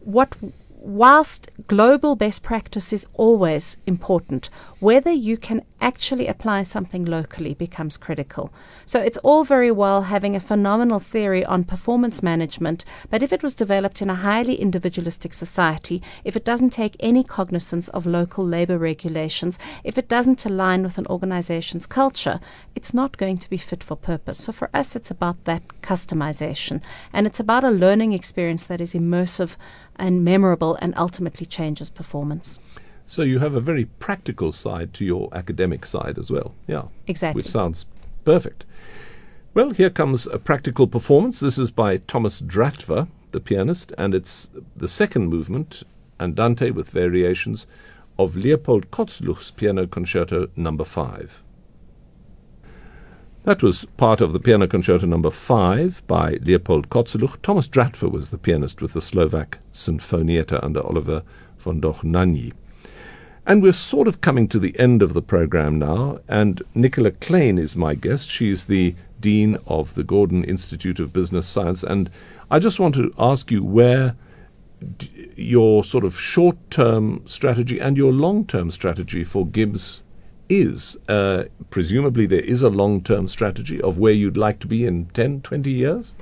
what 0.00 0.36
whilst 0.82 1.48
global 1.68 2.16
best 2.16 2.42
practice 2.42 2.92
is 2.92 3.06
always 3.14 3.78
important, 3.86 4.50
whether 4.82 5.12
you 5.12 5.36
can 5.36 5.62
actually 5.80 6.26
apply 6.26 6.60
something 6.64 7.04
locally 7.04 7.54
becomes 7.54 7.96
critical. 7.96 8.52
So 8.84 8.98
it's 8.98 9.18
all 9.18 9.44
very 9.44 9.70
well 9.70 10.02
having 10.02 10.34
a 10.34 10.40
phenomenal 10.40 10.98
theory 10.98 11.44
on 11.44 11.62
performance 11.62 12.20
management, 12.20 12.84
but 13.08 13.22
if 13.22 13.32
it 13.32 13.44
was 13.44 13.54
developed 13.54 14.02
in 14.02 14.10
a 14.10 14.16
highly 14.16 14.56
individualistic 14.56 15.34
society, 15.34 16.02
if 16.24 16.34
it 16.34 16.44
doesn't 16.44 16.70
take 16.70 16.96
any 16.98 17.22
cognizance 17.22 17.90
of 17.90 18.06
local 18.06 18.44
labor 18.44 18.76
regulations, 18.76 19.56
if 19.84 19.98
it 19.98 20.08
doesn't 20.08 20.44
align 20.44 20.82
with 20.82 20.98
an 20.98 21.06
organization's 21.06 21.86
culture, 21.86 22.40
it's 22.74 22.92
not 22.92 23.16
going 23.16 23.38
to 23.38 23.48
be 23.48 23.56
fit 23.56 23.84
for 23.84 23.94
purpose. 23.94 24.38
So 24.38 24.50
for 24.50 24.68
us, 24.74 24.96
it's 24.96 25.12
about 25.12 25.44
that 25.44 25.62
customization, 25.82 26.82
and 27.12 27.24
it's 27.24 27.38
about 27.38 27.62
a 27.62 27.70
learning 27.70 28.14
experience 28.14 28.66
that 28.66 28.80
is 28.80 28.94
immersive 28.94 29.54
and 29.94 30.24
memorable 30.24 30.76
and 30.82 30.92
ultimately 30.96 31.46
changes 31.46 31.88
performance. 31.88 32.58
So 33.12 33.20
you 33.20 33.40
have 33.40 33.54
a 33.54 33.60
very 33.60 33.84
practical 33.84 34.52
side 34.52 34.94
to 34.94 35.04
your 35.04 35.28
academic 35.34 35.84
side 35.84 36.16
as 36.18 36.30
well. 36.30 36.54
Yeah. 36.66 36.84
Exactly. 37.06 37.40
Which 37.40 37.46
sounds 37.46 37.84
perfect. 38.24 38.64
Well, 39.52 39.68
here 39.72 39.90
comes 39.90 40.26
a 40.26 40.38
practical 40.38 40.86
performance. 40.86 41.38
This 41.38 41.58
is 41.58 41.70
by 41.70 41.98
Thomas 41.98 42.40
Dratva, 42.40 43.08
the 43.32 43.40
pianist, 43.40 43.92
and 43.98 44.14
it's 44.14 44.48
the 44.74 44.88
second 44.88 45.28
movement, 45.28 45.82
Andante 46.18 46.70
with 46.70 46.88
variations, 46.88 47.66
of 48.18 48.34
Leopold 48.34 48.90
Kozeluch's 48.90 49.50
Piano 49.50 49.86
Concerto 49.86 50.48
Number 50.56 50.84
no. 50.84 50.86
5. 50.86 51.42
That 53.42 53.62
was 53.62 53.84
part 53.98 54.22
of 54.22 54.32
the 54.32 54.40
Piano 54.40 54.66
Concerto 54.66 55.04
Number 55.04 55.28
no. 55.28 55.32
5 55.32 56.06
by 56.06 56.38
Leopold 56.40 56.88
Kozeluch. 56.88 57.42
Thomas 57.42 57.68
Dratva 57.68 58.10
was 58.10 58.30
the 58.30 58.38
pianist 58.38 58.80
with 58.80 58.94
the 58.94 59.02
Slovak 59.02 59.58
Sinfonietta 59.70 60.64
under 60.64 60.80
Oliver 60.80 61.22
von 61.58 61.78
Dohnanyi. 61.78 62.54
And 63.44 63.60
we're 63.60 63.72
sort 63.72 64.06
of 64.06 64.20
coming 64.20 64.46
to 64.48 64.60
the 64.60 64.78
end 64.78 65.02
of 65.02 65.14
the 65.14 65.22
program 65.22 65.78
now, 65.78 66.20
and 66.28 66.62
Nicola 66.74 67.10
Kleyn 67.10 67.58
is 67.58 67.74
my 67.74 67.96
guest. 67.96 68.30
She's 68.30 68.66
the 68.66 68.94
Dean 69.18 69.58
of 69.66 69.94
the 69.94 70.04
Gordon 70.04 70.44
Institute 70.44 71.00
of 71.00 71.12
Business 71.12 71.48
Science, 71.48 71.82
and 71.82 72.08
I 72.50 72.60
just 72.60 72.78
want 72.78 72.94
to 72.94 73.12
ask 73.18 73.50
you 73.50 73.64
where 73.64 74.14
d- 74.98 75.32
your 75.34 75.82
sort 75.82 76.04
of 76.04 76.18
short 76.18 76.56
term 76.70 77.22
strategy 77.26 77.80
and 77.80 77.96
your 77.96 78.12
long 78.12 78.44
term 78.46 78.70
strategy 78.70 79.24
for 79.24 79.44
GIBS 79.44 80.02
is. 80.48 80.96
Uh, 81.08 81.44
presumably, 81.70 82.26
there 82.26 82.40
is 82.40 82.62
a 82.62 82.68
long 82.68 83.02
term 83.02 83.26
strategy 83.26 83.80
of 83.80 83.98
where 83.98 84.12
you'd 84.12 84.36
like 84.36 84.60
to 84.60 84.66
be 84.68 84.86
in 84.86 85.06
10, 85.06 85.40
20 85.40 85.70
years? 85.70 86.14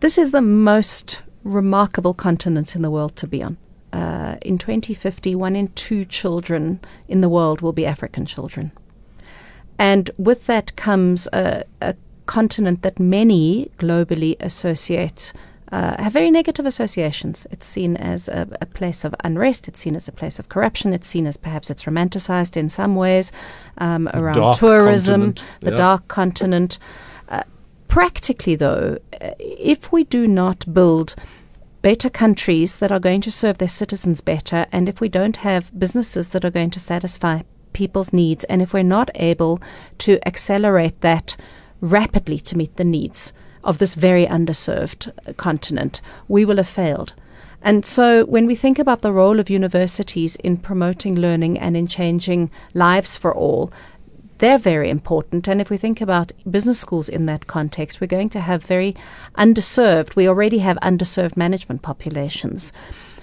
This 0.00 0.18
is 0.18 0.32
the 0.32 0.42
most 0.42 1.22
remarkable 1.44 2.14
continent 2.14 2.74
in 2.74 2.82
the 2.82 2.90
world 2.90 3.14
to 3.16 3.26
be 3.26 3.42
on. 3.42 3.58
Uh, 3.94 4.36
in 4.42 4.58
2050, 4.58 5.36
one 5.36 5.54
in 5.54 5.68
two 5.68 6.04
children 6.04 6.80
in 7.06 7.20
the 7.20 7.28
world 7.28 7.60
will 7.60 7.72
be 7.72 7.86
African 7.86 8.26
children. 8.26 8.72
And 9.78 10.10
with 10.18 10.46
that 10.46 10.74
comes 10.74 11.28
a, 11.32 11.62
a 11.80 11.94
continent 12.26 12.82
that 12.82 12.98
many 12.98 13.70
globally 13.78 14.34
associate 14.40 15.32
uh, 15.70 16.02
have 16.02 16.12
very 16.12 16.32
negative 16.32 16.66
associations. 16.66 17.46
It's 17.52 17.66
seen 17.66 17.96
as 17.96 18.26
a, 18.26 18.48
a, 18.60 18.66
place 18.66 19.04
of 19.04 19.14
unrest. 19.22 19.68
It's 19.68 19.80
seen 19.80 19.94
as 19.94 20.08
a 20.08 20.12
place 20.12 20.40
of 20.40 20.48
corruption. 20.48 20.92
It's 20.92 21.06
seen 21.06 21.26
as 21.26 21.36
perhaps 21.36 21.70
it's 21.70 21.84
romanticized 21.84 22.56
in 22.56 22.68
some 22.68 22.96
ways 22.96 23.30
um, 23.78 24.08
around 24.12 24.56
tourism, 24.56 25.34
the 25.60 25.70
yeah. 25.70 25.76
dark 25.76 26.08
continent. 26.08 26.80
Uh, 27.28 27.44
practically, 27.86 28.56
though, 28.56 28.98
uh, 29.20 29.30
if 29.38 29.92
we 29.92 30.02
do 30.04 30.26
not 30.26 30.72
build 30.72 31.14
better 31.84 32.08
countries 32.08 32.78
that 32.78 32.90
are 32.90 32.98
going 32.98 33.20
to 33.20 33.30
serve 33.30 33.58
their 33.58 33.68
citizens 33.68 34.22
better, 34.22 34.64
and 34.72 34.88
if 34.88 35.02
we 35.02 35.08
don't 35.08 35.36
have 35.36 35.78
businesses 35.78 36.30
that 36.30 36.42
are 36.42 36.50
going 36.50 36.70
to 36.70 36.80
satisfy 36.80 37.42
people's 37.74 38.10
needs, 38.10 38.42
and 38.44 38.62
if 38.62 38.72
we're 38.72 38.82
not 38.82 39.10
able 39.16 39.60
to 39.98 40.18
accelerate 40.26 40.98
that 41.02 41.36
rapidly 41.82 42.38
to 42.38 42.56
meet 42.56 42.74
the 42.76 42.84
needs 42.84 43.34
of 43.62 43.76
this 43.76 43.96
very 43.96 44.24
underserved 44.26 45.12
uh, 45.28 45.34
continent, 45.34 46.00
we 46.26 46.42
will 46.46 46.56
have 46.56 46.66
failed. 46.66 47.12
And 47.60 47.84
so, 47.84 48.24
when 48.24 48.46
we 48.46 48.54
think 48.54 48.78
about 48.78 49.02
the 49.02 49.12
role 49.12 49.38
of 49.38 49.50
universities 49.50 50.36
in 50.36 50.56
promoting 50.56 51.14
learning 51.16 51.58
and 51.58 51.76
in 51.76 51.86
changing 51.86 52.50
lives 52.72 53.18
for 53.18 53.34
all, 53.34 53.70
they're 54.44 54.58
very 54.58 54.90
important. 54.90 55.48
And 55.48 55.58
if 55.58 55.70
we 55.70 55.78
think 55.78 56.02
about 56.02 56.32
business 56.50 56.78
schools 56.78 57.08
in 57.08 57.24
that 57.24 57.46
context, 57.46 57.98
we're 57.98 58.06
going 58.06 58.28
to 58.30 58.40
have 58.40 58.62
very 58.62 58.94
underserved, 59.38 60.16
we 60.16 60.28
already 60.28 60.58
have 60.58 60.76
underserved 60.82 61.34
management 61.34 61.80
populations. 61.80 62.70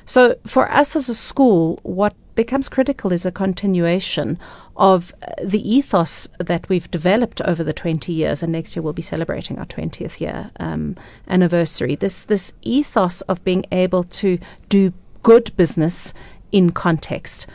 So, 0.07 0.35
for 0.47 0.69
us 0.71 0.95
as 0.95 1.09
a 1.09 1.13
school, 1.13 1.79
what 1.83 2.15
becomes 2.33 2.69
critical 2.69 3.13
is 3.13 3.23
a 3.23 3.31
continuation 3.31 4.39
of 4.75 5.13
uh, 5.21 5.33
the 5.43 5.61
ethos 5.61 6.27
that 6.39 6.67
we've 6.69 6.89
developed 6.89 7.39
over 7.41 7.63
the 7.63 7.71
20 7.71 8.11
years, 8.11 8.41
and 8.41 8.51
next 8.51 8.75
year 8.75 8.81
we'll 8.81 8.93
be 8.93 9.03
celebrating 9.03 9.59
our 9.59 9.65
20th 9.67 10.19
year 10.19 10.49
um, 10.59 10.97
anniversary. 11.27 11.95
This 11.95 12.25
this 12.25 12.51
ethos 12.63 13.21
of 13.21 13.43
being 13.43 13.63
able 13.71 14.05
to 14.21 14.39
do 14.69 14.91
good 15.21 15.55
business 15.55 16.15
in 16.51 16.71
context. 16.71 17.45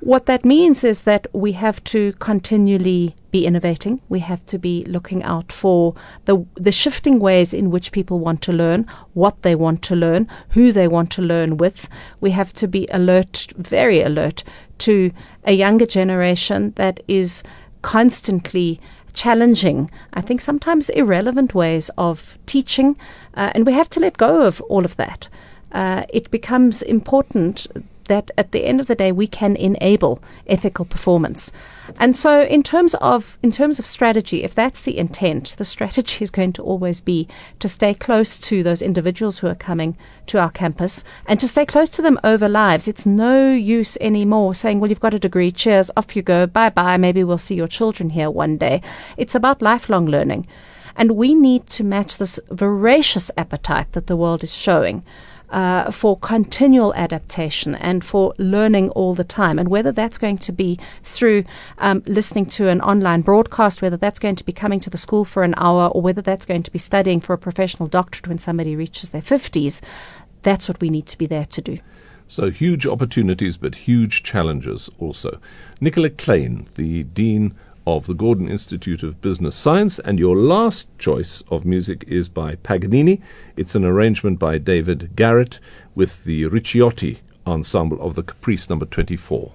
What 0.00 0.26
that 0.26 0.44
means 0.44 0.84
is 0.84 1.02
that 1.02 1.26
we 1.32 1.52
have 1.52 1.82
to 1.84 2.12
continually 2.20 3.16
be 3.30 3.46
innovating. 3.46 4.00
We 4.08 4.20
have 4.20 4.44
to 4.46 4.58
be 4.58 4.84
looking 4.84 5.24
out 5.24 5.50
for 5.50 5.94
the 6.26 6.44
the 6.54 6.70
shifting 6.70 7.18
ways 7.18 7.54
in 7.54 7.70
which 7.70 7.92
people 7.92 8.18
want 8.18 8.42
to 8.42 8.52
learn, 8.52 8.86
what 9.14 9.42
they 9.42 9.54
want 9.54 9.82
to 9.82 9.96
learn, 9.96 10.28
who 10.50 10.70
they 10.70 10.86
want 10.86 11.10
to 11.12 11.22
learn 11.22 11.56
with. 11.56 11.88
We 12.20 12.30
have 12.32 12.52
to 12.54 12.68
be 12.68 12.86
alert, 12.92 13.48
very 13.56 14.02
alert 14.02 14.44
to 14.78 15.10
a 15.44 15.52
younger 15.52 15.86
generation 15.86 16.72
that 16.76 17.00
is 17.08 17.42
constantly 17.82 18.80
challenging, 19.16 19.90
I 20.12 20.20
think 20.20 20.40
sometimes 20.40 20.90
irrelevant 20.90 21.54
ways 21.54 21.90
of 21.96 22.38
teaching, 22.46 22.96
uh, 23.34 23.50
and 23.54 23.64
we 23.66 23.72
have 23.72 23.88
to 23.90 24.00
let 24.00 24.18
go 24.18 24.42
of 24.42 24.60
all 24.62 24.84
of 24.84 24.96
that. 24.96 25.28
Uh, 25.72 26.04
it 26.10 26.30
becomes 26.30 26.82
important 26.82 27.66
that 28.06 28.30
at 28.36 28.52
the 28.52 28.64
end 28.64 28.80
of 28.80 28.86
the 28.86 28.94
day 28.94 29.12
we 29.12 29.26
can 29.26 29.56
enable 29.56 30.22
ethical 30.46 30.84
performance. 30.84 31.52
And 31.98 32.16
so 32.16 32.42
in 32.42 32.62
terms 32.62 32.94
of 32.96 33.38
in 33.42 33.50
terms 33.50 33.78
of 33.78 33.86
strategy, 33.86 34.42
if 34.42 34.54
that's 34.54 34.82
the 34.82 34.98
intent, 34.98 35.54
the 35.58 35.64
strategy 35.74 36.22
is 36.24 36.30
going 36.30 36.52
to 36.54 36.62
always 36.62 37.00
be 37.00 37.28
to 37.58 37.68
stay 37.68 37.94
close 37.94 38.38
to 38.38 38.62
those 38.62 38.82
individuals 38.82 39.38
who 39.38 39.46
are 39.46 39.54
coming 39.54 39.96
to 40.26 40.38
our 40.38 40.50
campus 40.50 41.04
and 41.26 41.38
to 41.40 41.48
stay 41.48 41.64
close 41.64 41.88
to 41.90 42.02
them 42.02 42.18
over 42.24 42.48
lives. 42.48 42.88
It's 42.88 43.06
no 43.06 43.52
use 43.52 43.96
anymore 44.00 44.54
saying, 44.54 44.80
Well, 44.80 44.90
you've 44.90 45.00
got 45.00 45.14
a 45.14 45.18
degree, 45.18 45.50
cheers, 45.50 45.90
off 45.96 46.16
you 46.16 46.22
go, 46.22 46.46
bye 46.46 46.70
bye, 46.70 46.96
maybe 46.96 47.24
we'll 47.24 47.38
see 47.38 47.54
your 47.54 47.68
children 47.68 48.10
here 48.10 48.30
one 48.30 48.56
day. 48.56 48.82
It's 49.16 49.34
about 49.34 49.62
lifelong 49.62 50.06
learning. 50.06 50.46
And 50.96 51.12
we 51.12 51.34
need 51.34 51.66
to 51.68 51.84
match 51.84 52.16
this 52.16 52.40
voracious 52.50 53.30
appetite 53.36 53.92
that 53.92 54.06
the 54.06 54.16
world 54.16 54.42
is 54.42 54.54
showing 54.54 55.04
uh, 55.50 55.90
for 55.90 56.18
continual 56.18 56.94
adaptation 56.94 57.74
and 57.74 58.04
for 58.04 58.34
learning 58.38 58.90
all 58.90 59.14
the 59.14 59.24
time. 59.24 59.58
And 59.58 59.68
whether 59.68 59.92
that's 59.92 60.18
going 60.18 60.38
to 60.38 60.52
be 60.52 60.78
through 61.02 61.44
um, 61.78 62.02
listening 62.06 62.46
to 62.46 62.68
an 62.68 62.80
online 62.80 63.22
broadcast, 63.22 63.82
whether 63.82 63.96
that's 63.96 64.18
going 64.18 64.36
to 64.36 64.44
be 64.44 64.52
coming 64.52 64.80
to 64.80 64.90
the 64.90 64.98
school 64.98 65.24
for 65.24 65.42
an 65.42 65.54
hour, 65.56 65.88
or 65.88 66.02
whether 66.02 66.22
that's 66.22 66.46
going 66.46 66.62
to 66.62 66.70
be 66.70 66.78
studying 66.78 67.20
for 67.20 67.32
a 67.32 67.38
professional 67.38 67.88
doctorate 67.88 68.28
when 68.28 68.38
somebody 68.38 68.76
reaches 68.76 69.10
their 69.10 69.22
50s, 69.22 69.80
that's 70.42 70.68
what 70.68 70.80
we 70.80 70.90
need 70.90 71.06
to 71.06 71.18
be 71.18 71.26
there 71.26 71.46
to 71.46 71.60
do. 71.60 71.78
So 72.28 72.50
huge 72.50 72.86
opportunities, 72.86 73.56
but 73.56 73.74
huge 73.74 74.24
challenges 74.24 74.90
also. 74.98 75.40
Nicola 75.80 76.10
Kleyn, 76.10 76.66
the 76.74 77.04
Dean 77.04 77.54
of 77.86 78.06
the 78.06 78.14
Gordon 78.14 78.48
Institute 78.48 79.04
of 79.04 79.20
Business 79.20 79.54
Science, 79.54 80.00
and 80.00 80.18
your 80.18 80.36
last 80.36 80.88
choice 80.98 81.44
of 81.50 81.64
music 81.64 82.04
is 82.08 82.28
by 82.28 82.56
Paganini. 82.56 83.20
It's 83.56 83.76
an 83.76 83.84
arrangement 83.84 84.40
by 84.40 84.58
David 84.58 85.14
Garrett 85.14 85.60
with 85.94 86.24
the 86.24 86.44
Ricciotti 86.44 87.18
ensemble 87.46 88.00
of 88.02 88.16
the 88.16 88.24
Caprice 88.24 88.68
number 88.68 88.86
24. 88.86 89.52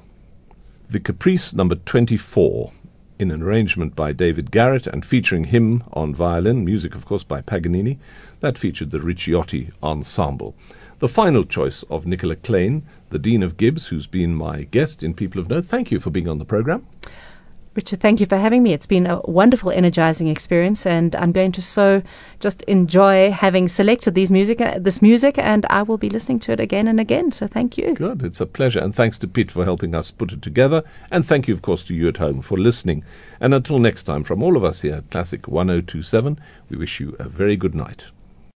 The 0.90 1.00
Caprice 1.02 1.54
number 1.54 1.76
24 1.76 2.72
in 3.20 3.32
an 3.32 3.44
arrangement 3.44 3.96
by 3.96 4.14
David 4.14 4.50
Garrett 4.50 4.88
and 4.88 5.06
featuring 5.06 5.46
him 5.46 5.84
on 5.92 6.16
violin, 6.16 6.64
music, 6.64 6.96
of 6.96 7.06
course, 7.06 7.24
by 7.24 7.42
Paganini. 7.42 8.00
That 8.40 8.58
featured 8.58 8.92
the 8.92 9.00
Ricciotti 9.00 9.72
Ensemble. 9.84 10.56
The 11.00 11.10
final 11.10 11.44
choice 11.44 11.84
of 11.84 12.08
Nicola 12.08 12.36
Kleyn, 12.36 12.84
the 13.10 13.20
Dean 13.20 13.44
of 13.44 13.58
GIBS, 13.58 13.88
who's 13.88 14.08
been 14.08 14.36
my 14.36 14.64
guest 14.64 15.04
in 15.04 15.14
People 15.14 15.42
of 15.42 15.50
Note. 15.50 15.66
Thank 15.66 15.92
you 15.92 16.00
for 16.00 16.12
being 16.12 16.30
on 16.30 16.40
the 16.40 16.46
program. 16.46 16.88
Richard, 17.74 18.02
thank 18.02 18.20
you 18.20 18.26
for 18.26 18.36
having 18.36 18.64
me. 18.64 18.74
It's 18.74 18.86
been 18.86 19.08
a 19.08 19.22
wonderful, 19.22 19.72
energizing 19.72 20.28
experience, 20.28 20.86
and 20.86 21.16
I'm 21.16 21.32
going 21.32 21.54
to 21.54 21.62
so 21.62 22.04
just 22.42 22.64
enjoy 22.64 23.32
having 23.32 23.70
selected 23.70 24.14
these 24.14 24.30
music, 24.30 24.60
uh, 24.60 24.78
this 24.78 25.02
music, 25.02 25.38
and 25.38 25.66
I 25.70 25.82
will 25.84 25.98
be 25.98 26.10
listening 26.10 26.42
to 26.42 26.52
it 26.52 26.60
again 26.60 26.90
and 26.90 27.00
again. 27.00 27.32
So 27.32 27.48
thank 27.48 27.78
you. 27.78 27.94
Good. 27.94 28.24
It's 28.24 28.42
a 28.42 28.46
pleasure, 28.46 28.80
and 28.80 28.94
thanks 28.94 29.18
to 29.20 29.28
Pete 29.28 29.52
for 29.52 29.64
helping 29.64 29.96
us 29.96 30.12
put 30.12 30.34
it 30.34 30.42
together, 30.42 30.84
and 31.10 31.26
thank 31.26 31.48
you, 31.48 31.54
of 31.54 31.62
course, 31.62 31.86
to 31.86 31.96
you 31.96 32.10
at 32.10 32.18
home 32.18 32.42
for 32.42 32.58
listening. 32.58 33.06
And 33.40 33.54
until 33.54 33.80
next 33.80 34.04
time, 34.04 34.26
from 34.26 34.44
all 34.44 34.58
of 34.58 34.66
us 34.66 34.82
here 34.82 34.96
at 34.96 35.10
Classic 35.10 35.48
1027, 35.48 36.42
we 36.70 36.76
wish 36.76 37.00
you 37.00 37.16
a 37.20 37.30
very 37.30 37.56
good 37.56 37.74
night. 37.74 38.08